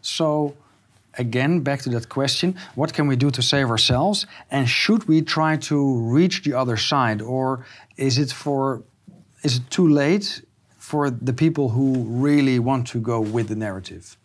[0.00, 0.54] So,
[1.14, 4.26] again, back to that question what can we do to save ourselves?
[4.50, 5.76] And should we try to
[6.16, 7.22] reach the other side?
[7.22, 7.64] Or
[7.96, 8.82] is it, for,
[9.42, 10.42] is it too late
[10.88, 11.86] for the people who
[12.26, 14.16] really want to go with the narrative?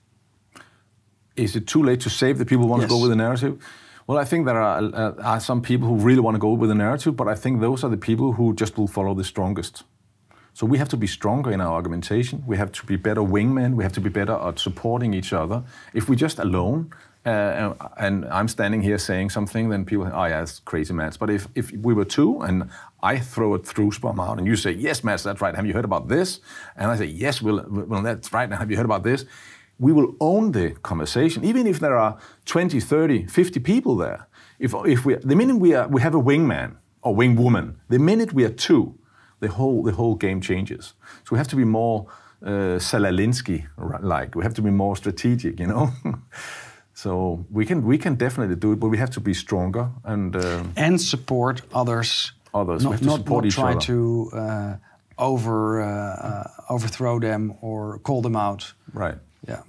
[1.35, 2.89] Is it too late to save the people who want yes.
[2.89, 3.53] to go with the narrative?
[4.07, 6.69] Well, I think there are, uh, are some people who really want to go with
[6.69, 9.83] the narrative, but I think those are the people who just will follow the strongest.
[10.53, 12.43] So we have to be stronger in our argumentation.
[12.47, 13.75] We have to be better wingmen.
[13.75, 15.63] We have to be better at supporting each other.
[15.93, 16.93] If we just alone,
[17.25, 21.15] uh, and I'm standing here saying something, then people, oh yeah, it's crazy, Mads.
[21.15, 22.69] But if, if we were two and
[23.01, 25.55] I throw a truth bomb out and you say, yes, Mads, that's right.
[25.55, 26.41] Have you heard about this?
[26.75, 28.49] And I say, yes, well, well that's right.
[28.49, 29.25] Now, have you heard about this?
[29.79, 34.27] We will own the conversation, even if there are 20, 30, 50 people there.
[34.59, 38.33] If, if we, the minute we, are, we have a wingman or wingwoman, the minute
[38.33, 38.97] we are two,
[39.39, 40.93] the whole, the whole game changes.
[41.23, 42.07] So we have to be more
[42.45, 43.67] uh, Saul Alinsky
[44.01, 44.35] like.
[44.35, 45.91] We have to be more strategic, you know?
[46.93, 50.35] so we can, we can definitely do it, but we have to be stronger and...
[50.35, 52.33] Uh, and support others.
[52.53, 52.83] Others.
[52.83, 53.79] Not, not, not try other.
[53.81, 54.75] to uh,
[55.17, 58.73] over, uh, uh, overthrow them or call them out.
[58.93, 59.17] Right.
[59.47, 59.61] Yeah.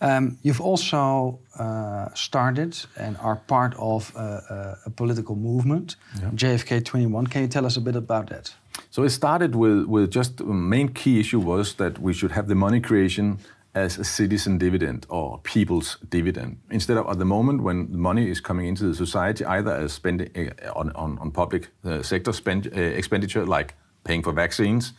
[0.00, 6.30] Um, you've also uh, started and are part of a, a political movement, yeah.
[6.30, 7.28] JFK 21.
[7.28, 8.52] Can you tell us a bit about that?
[8.90, 12.48] So it started with, with just the main key issue was that we should have
[12.48, 13.38] the money creation
[13.74, 18.40] as a citizen dividend or people's dividend instead of at the moment when money is
[18.40, 22.66] coming into the society either as spending uh, on, on, on public uh, sector spend,
[22.66, 23.74] uh, expenditure like
[24.04, 24.92] paying for vaccines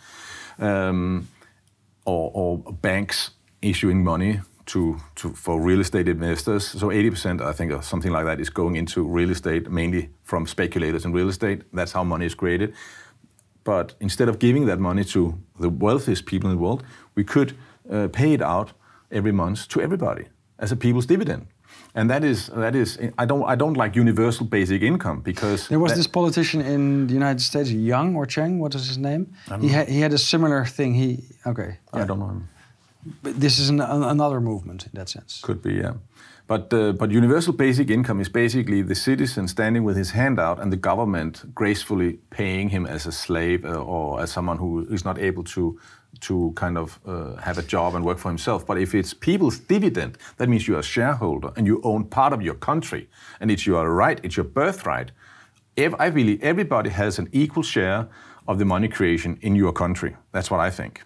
[0.60, 1.28] um,
[2.06, 3.32] or, or banks
[3.62, 6.68] issuing money to, to, for real estate investors.
[6.68, 10.48] So 80%, I think, or something like that, is going into real estate, mainly from
[10.48, 11.64] speculators in real estate.
[11.74, 12.74] That's how money is created.
[13.64, 16.84] But instead of giving that money to the wealthiest people in the world,
[17.16, 17.56] we could
[17.90, 18.74] uh, pay it out
[19.12, 20.26] every month to everybody
[20.58, 21.48] as a people's dividend.
[21.96, 25.80] And that is that is I don't I don't like universal basic income because there
[25.80, 29.26] was this politician in the United States, Young or Cheng, what is his name?
[29.62, 30.94] He had he had a similar thing.
[30.94, 31.78] He okay.
[31.94, 32.02] Yeah.
[32.02, 32.50] I don't know him.
[33.22, 35.42] But this is an, another movement in that sense.
[35.42, 35.94] Could be, yeah.
[36.46, 40.60] But, uh, but universal basic income is basically the citizen standing with his hand out
[40.60, 45.06] and the government gracefully paying him as a slave uh, or as someone who is
[45.06, 45.80] not able to,
[46.24, 48.66] to kind of uh, have a job and work for himself.
[48.66, 52.42] But if it's people's dividend, that means you're a shareholder and you own part of
[52.42, 53.08] your country
[53.40, 55.12] and it's your right, it's your birthright.
[55.76, 58.08] If I believe everybody has an equal share
[58.48, 60.16] of the money creation in your country.
[60.32, 61.02] That's what I think.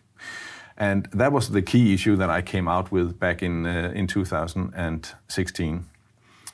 [0.77, 4.07] And that was the key issue that I came out with back in, uh, in
[4.07, 5.85] 2016.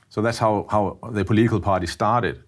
[0.09, 2.43] So that's how, how the political party started.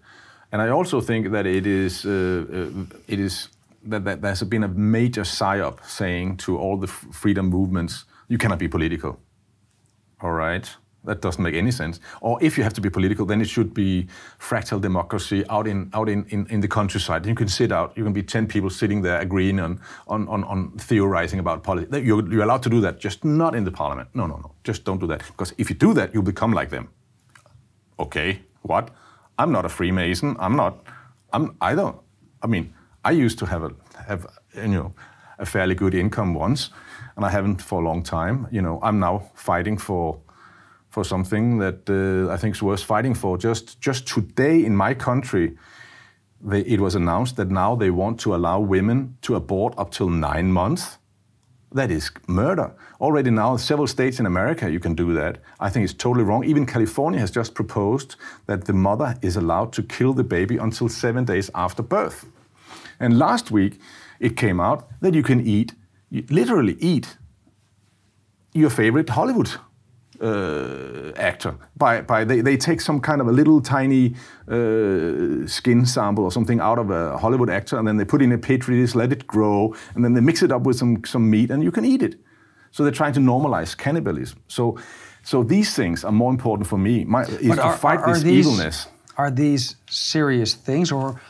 [0.52, 2.68] And I also think that it is, uh, uh,
[3.08, 3.48] it is
[3.90, 8.58] that, that there's been a major psyop saying to all the freedom movements, you cannot
[8.58, 9.18] be political.
[10.20, 10.68] All right?
[11.04, 12.00] That doesn't make any sense.
[12.20, 14.08] Or if you have to be political, then it should be
[14.40, 17.24] fractal democracy out in out in, in, in the countryside.
[17.26, 17.96] You can sit out.
[17.96, 21.96] You can be ten people sitting there agreeing on on, on, on theorizing about politics.
[22.04, 24.08] You're, you're allowed to do that, just not in the parliament.
[24.14, 24.50] No, no, no.
[24.64, 25.24] Just don't do that.
[25.28, 26.88] Because if you do that, you'll become like them.
[28.00, 28.90] Okay, what?
[29.38, 30.36] I'm not a Freemason.
[30.40, 30.84] I'm not.
[31.32, 31.56] I'm.
[31.60, 32.00] I don't.
[32.42, 32.74] I mean,
[33.06, 33.70] I used to have a
[34.08, 34.92] have you know
[35.38, 36.70] a fairly good income once,
[37.16, 38.48] and I haven't for a long time.
[38.50, 40.18] You know, I'm now fighting for
[40.88, 43.38] for something that uh, I think is worth fighting for.
[43.38, 45.56] Just just today in my country,
[46.40, 50.10] they, it was announced that now they want to allow women to abort up till
[50.10, 50.98] nine months.
[51.74, 52.70] That is murder.
[53.00, 55.38] Already now, several states in America, you can do that.
[55.60, 56.44] I think it's totally wrong.
[56.44, 58.16] Even California has just proposed
[58.46, 62.24] that the mother is allowed to kill the baby until seven days after birth.
[62.98, 63.80] And last week,
[64.20, 65.74] it came out that you can eat,
[66.30, 67.18] literally eat,
[68.52, 69.50] your favorite Hollywood
[70.20, 71.54] uh, actor.
[71.76, 74.14] By, by they, they take some kind of a little tiny
[74.48, 78.32] uh, skin sample or something out of a Hollywood actor, and then they put in
[78.32, 81.28] a petri dish, let it grow, and then they mix it up with some, some
[81.28, 82.16] meat, and you can eat it.
[82.70, 84.38] So they're trying to normalize cannibalism.
[84.48, 84.78] So,
[85.22, 87.04] so these things are more important for me.
[87.04, 88.88] My, is but to are, fight are, are this these, evilness.
[89.16, 91.20] Are these serious things, or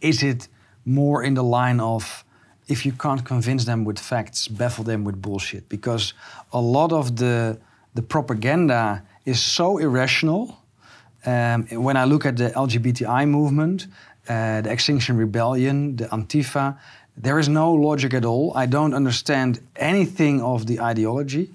[0.00, 0.48] is it
[0.84, 2.24] more in the line of
[2.68, 5.68] if you can't convince them with facts, baffle them with bullshit?
[5.68, 6.14] Because
[6.52, 7.58] a lot of the
[7.94, 10.58] the propaganda is so irrational.
[11.26, 13.86] Um, when I look at the LGBTI movement,
[14.28, 16.76] uh, the Extinction Rebellion, the Antifa,
[17.16, 18.52] there is no logic at all.
[18.56, 21.50] I don't understand anything of the ideology.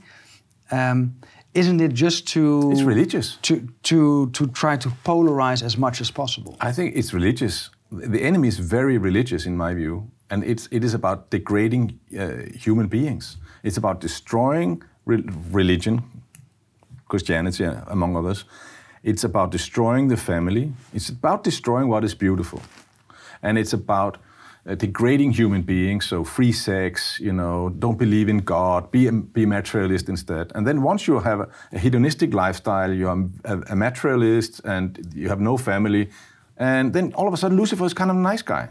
[0.71, 1.15] Um,
[1.53, 6.11] isn't it just to it's religious to to to try to polarize as much as
[6.11, 6.55] possible?
[6.61, 7.69] I think it's religious.
[7.91, 12.57] The enemy is very religious, in my view, and it's it is about degrading uh,
[12.65, 13.37] human beings.
[13.63, 16.01] It's about destroying re religion,
[17.07, 18.45] Christianity, among others.
[19.03, 20.73] It's about destroying the family.
[20.93, 22.61] It's about destroying what is beautiful.
[23.41, 24.17] And it's about
[24.67, 26.05] uh, degrading human beings.
[26.05, 30.51] So free sex, you know, don't believe in God, be a, be materialist instead.
[30.53, 35.29] And then once you have a, a hedonistic lifestyle, you're a, a, materialist and you
[35.29, 36.09] have no family,
[36.59, 38.69] and then all of a sudden Lucifer is kind of a nice guy.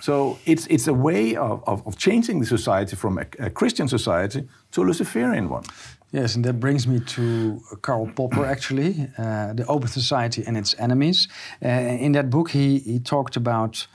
[0.00, 3.88] So it's it's a way of, of, of changing the society from a, a Christian
[3.88, 5.64] society to a Luciferian one.
[6.12, 10.74] Yes, and that brings me to Karl Popper, actually, uh, The Open Society and Its
[10.78, 11.28] Enemies.
[11.64, 13.86] Uh, in that book, he, he talked about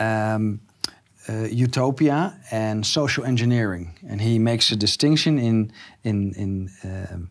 [0.00, 0.60] um,
[1.28, 3.94] uh, utopia and social engineering.
[4.08, 7.30] And he makes a distinction in, in, in um,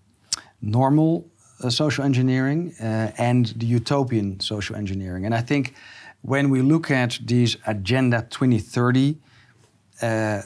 [0.62, 1.31] normal
[1.70, 5.26] social engineering uh, and the utopian social engineering.
[5.26, 5.76] And I think
[6.22, 9.18] when we look at these Agenda 2030
[10.02, 10.42] uh,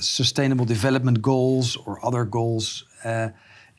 [0.00, 3.28] sustainable development goals or other goals, uh,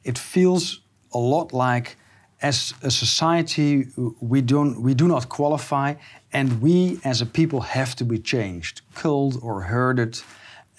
[0.03, 0.81] it feels
[1.13, 1.97] a lot like
[2.41, 3.87] as a society
[4.19, 5.93] we don't we do not qualify
[6.33, 8.81] and we as a people have to be changed.
[8.95, 10.21] Culled or herded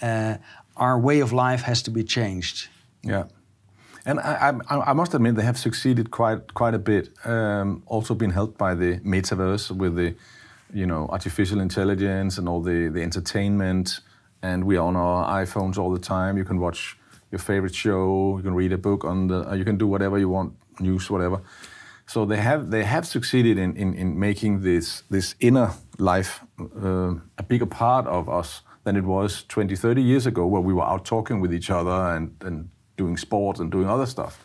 [0.03, 0.37] uh,
[0.77, 2.69] our way of life has to be changed.
[3.03, 3.25] Yeah
[4.07, 8.15] and I, I, I, must admit they have succeeded quite quite a bit um, also
[8.15, 10.15] been helped by the metaverse with the
[10.73, 14.01] you know artificial intelligence and all the the entertainment
[14.45, 16.37] and we are on our iPhones all the time.
[16.37, 16.99] You can watch
[17.33, 20.19] your favorite show, you can read a book on the, uh, you can do whatever
[20.19, 21.41] you want, news, whatever.
[22.07, 27.15] So they have they have succeeded in in, in making this this inner life uh,
[27.39, 30.85] a bigger part of us than it was 20, 30 years ago, where we were
[30.85, 34.43] out talking with each other and and doing sports and doing other stuff.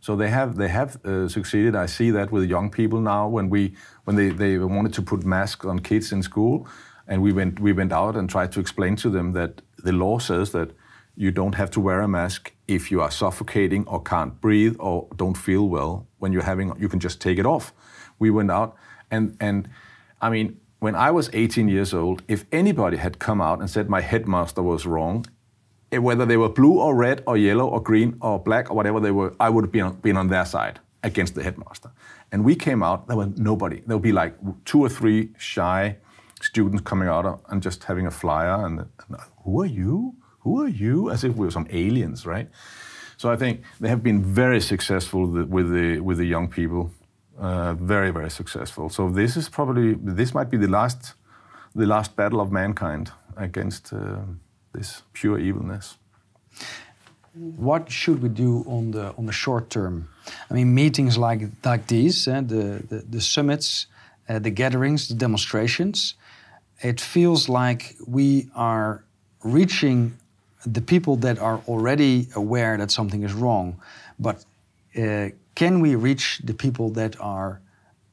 [0.00, 1.74] So they have they have uh, succeeded.
[1.74, 5.24] I see that with young people now when we when they, they wanted to put
[5.24, 6.68] masks on kids in school
[7.08, 10.18] and we went we went out and tried to explain to them that the law
[10.18, 10.70] says that
[11.16, 15.08] you don't have to wear a mask if you are suffocating or can't breathe or
[15.16, 17.72] don't feel well when you're having you can just take it off
[18.18, 18.76] we went out
[19.10, 19.68] and and
[20.20, 23.88] i mean when i was 18 years old if anybody had come out and said
[23.88, 25.24] my headmaster was wrong
[25.90, 29.10] whether they were blue or red or yellow or green or black or whatever they
[29.10, 31.90] were i would have been, been on their side against the headmaster
[32.32, 34.34] and we came out there was nobody there would be like
[34.64, 35.96] two or three shy
[36.42, 40.14] students coming out and just having a flyer and, and, who are you?
[40.40, 41.10] Who are you?
[41.10, 42.48] As if we were some aliens, right?
[43.16, 46.90] So I think they have been very successful with the with the young people,
[47.38, 48.88] uh, very very successful.
[48.90, 51.14] So this is probably this might be the last
[51.74, 54.20] the last battle of mankind against uh,
[54.72, 55.96] this pure evilness.
[57.34, 60.08] What should we do on the on the short term?
[60.50, 63.86] I mean, meetings like like these, uh, the, the, the summits,
[64.28, 66.14] uh, the gatherings, the demonstrations
[66.80, 69.02] it feels like we are
[69.42, 70.16] reaching
[70.64, 73.80] the people that are already aware that something is wrong.
[74.18, 74.44] But
[74.96, 77.60] uh, can we reach the people that are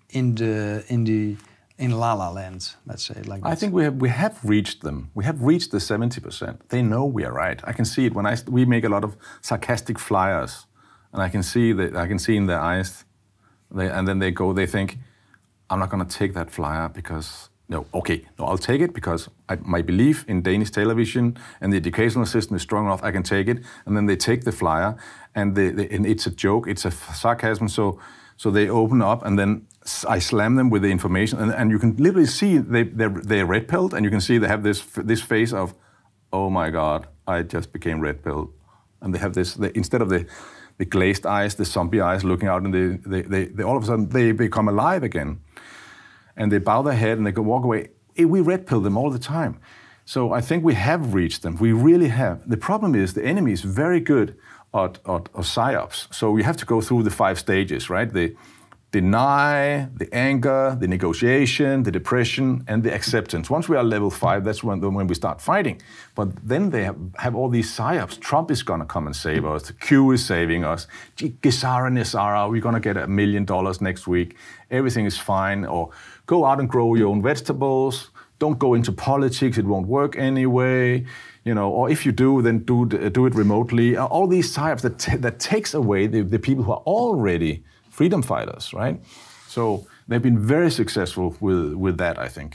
[0.09, 1.35] in the in the
[1.77, 3.49] in La La Land, let's say like that?
[3.49, 5.09] I think we have we have reached them.
[5.13, 6.69] We have reached the seventy percent.
[6.69, 7.59] They know we are right.
[7.63, 10.67] I can see it when I we make a lot of sarcastic flyers,
[11.11, 13.05] and I can see that I can see in their eyes,
[13.71, 14.53] they, and then they go.
[14.53, 14.97] They think,
[15.69, 19.29] I'm not going to take that flyer because no, okay, no, I'll take it because
[19.49, 23.03] I, my belief in Danish television and the educational system is strong enough.
[23.03, 24.95] I can take it, and then they take the flyer,
[25.33, 27.67] and, they, they, and it's a joke, it's a sarcasm.
[27.67, 27.99] So,
[28.37, 29.65] so they open up, and then
[30.07, 33.45] I slam them with the information, and, and you can literally see they they're, they're
[33.45, 35.75] red pilled, and you can see they have this this face of,
[36.31, 38.51] oh my god, I just became red pilled,
[39.01, 40.25] and they have this they, instead of the
[40.77, 43.83] the glazed eyes, the zombie eyes looking out, and they, they, they, they all of
[43.83, 45.39] a sudden they become alive again
[46.35, 47.89] and they bow their head and they go walk away.
[48.17, 49.59] Eh, we red pill them all the time.
[50.05, 51.57] So I think we have reached them.
[51.57, 52.47] We really have.
[52.47, 54.37] The problem is the enemy is very good
[54.73, 56.13] at, at, at psyops.
[56.13, 58.11] So you have to go through the five stages, right?
[58.11, 58.35] The
[59.01, 63.49] deny, the anger, the negotiation, the depression, and the acceptance.
[63.49, 65.77] Once we are level five, that's when, when we start fighting.
[66.19, 68.17] But then they have, have all these psyops.
[68.29, 69.63] Trump is going to come and save us.
[69.63, 70.87] The Q is saving us.
[71.17, 74.37] GESARA NESARA, we're going to get a million dollars next week.
[74.71, 75.65] Everything is fine.
[75.65, 75.91] Or
[76.25, 78.11] go out and grow your own vegetables.
[78.39, 81.05] Don't go into politics; it won't work anyway.
[81.47, 82.85] You know, or if you do, then do
[83.19, 83.87] do it remotely.
[83.97, 87.63] All these types that that takes away the, the people who are already
[87.97, 88.97] freedom fighters, right?
[89.47, 92.51] So they've been very successful with with that, I think.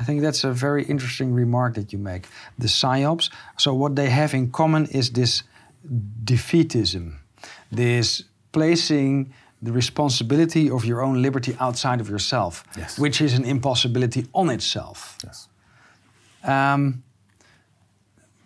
[0.00, 2.26] I think that's a very interesting remark that you make.
[2.58, 3.30] The psyops.
[3.56, 5.44] So what they have in common is this
[6.24, 7.18] defeatism,
[7.70, 9.32] this placing
[9.64, 12.98] the responsibility of your own liberty outside of yourself, yes.
[12.98, 15.16] which is an impossibility on itself.
[15.24, 15.48] Yes.
[16.42, 17.02] Um,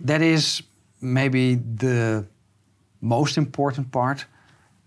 [0.05, 0.63] that is
[1.01, 2.27] maybe the
[3.01, 4.27] most important part.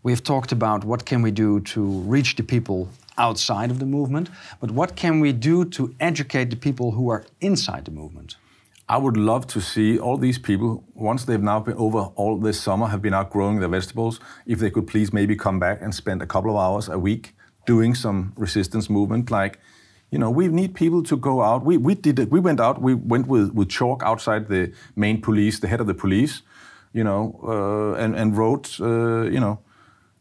[0.02, 4.30] We've talked about what can we do to reach the people outside of the movement,
[4.62, 8.38] but what can we do to educate the people who are inside the movement?
[8.88, 12.62] I would love to see all these people, once they've now been over all this
[12.62, 15.94] summer, have been out growing their vegetables, if they could please maybe come back and
[15.94, 17.36] spend a couple of hours a week
[17.66, 19.30] doing some resistance movement.
[19.30, 19.60] Like,
[20.12, 21.66] you know, we need people to go out.
[21.66, 22.32] We, we did it.
[22.32, 25.88] We went out, we went with, with chalk outside the main police, the head of
[25.88, 26.42] the police,
[26.94, 29.60] you know, uh, and, and wrote, uh, you know,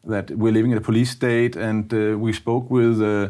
[0.09, 1.57] that we're living in a police state.
[1.57, 3.29] And uh, we spoke with uh,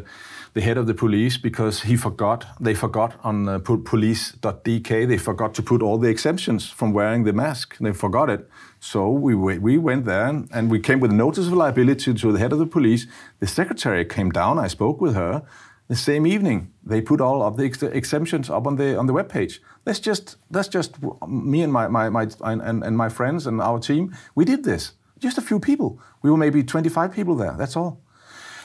[0.53, 5.53] the head of the police because he forgot, they forgot on uh, police.dk, they forgot
[5.53, 7.77] to put all the exemptions from wearing the mask.
[7.79, 8.49] They forgot it.
[8.79, 12.39] So we, we went there and we came with a notice of liability to the
[12.39, 13.05] head of the police.
[13.39, 15.43] The secretary came down, I spoke with her.
[15.89, 19.13] The same evening, they put all of the ex exemptions up on the on the
[19.13, 19.57] webpage.
[19.85, 20.97] That's just that's just
[21.27, 24.15] me and my, my, my and, and my friends and our team.
[24.35, 24.91] We did this.
[25.19, 25.99] Just a few people.
[26.21, 27.55] We were maybe 25 people there.
[27.57, 28.01] That's all.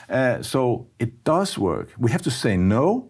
[0.09, 1.89] Uh, so it does work.
[1.97, 3.09] We have to say no,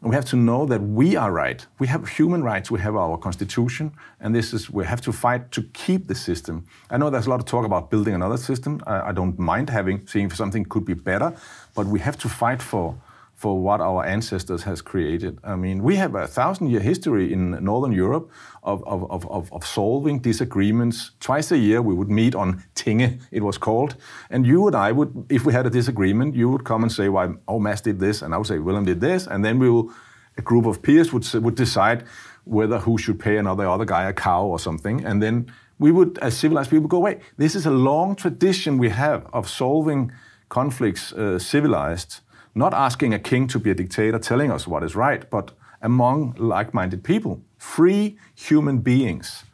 [0.00, 1.66] and we have to know that we are right.
[1.78, 5.52] We have human rights, we have our constitution, and this is we have to fight
[5.52, 6.66] to keep the system.
[6.90, 8.82] I know there's a lot of talk about building another system.
[8.86, 11.34] I, I don't mind having seeing if something could be better,
[11.74, 12.96] but we have to fight for
[13.36, 15.38] for what our ancestors has created.
[15.44, 18.30] I mean, we have a thousand-year history in Northern Europe
[18.62, 21.10] of, of, of, of, solving disagreements.
[21.20, 23.96] Twice a year we would meet on Tinge, it was called,
[24.30, 27.10] and you and I would, if we had a disagreement, you would come and say,
[27.10, 29.68] "Why, oh, Mads did this," and I would say, "Willem did this," and then we
[29.68, 29.92] will,
[30.38, 32.04] a group of peers would would decide
[32.44, 36.18] whether who should pay another other guy a cow or something, and then we would,
[36.22, 40.10] as civilized people, go, "Wait, this is a long tradition we have of solving
[40.48, 42.20] conflicts uh, civilized."
[42.56, 46.34] Not asking a king to be a dictator telling us what is right, but among
[46.38, 49.44] like minded people, free human beings.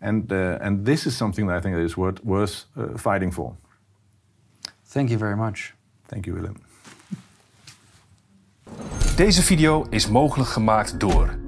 [0.00, 3.56] And, uh, and this is something that I think is worth, worth uh, fighting for.
[4.84, 5.74] Thank you very much.
[6.08, 6.56] Thank you, Willem.
[9.16, 11.38] Deze video is mogelijk gemaakt door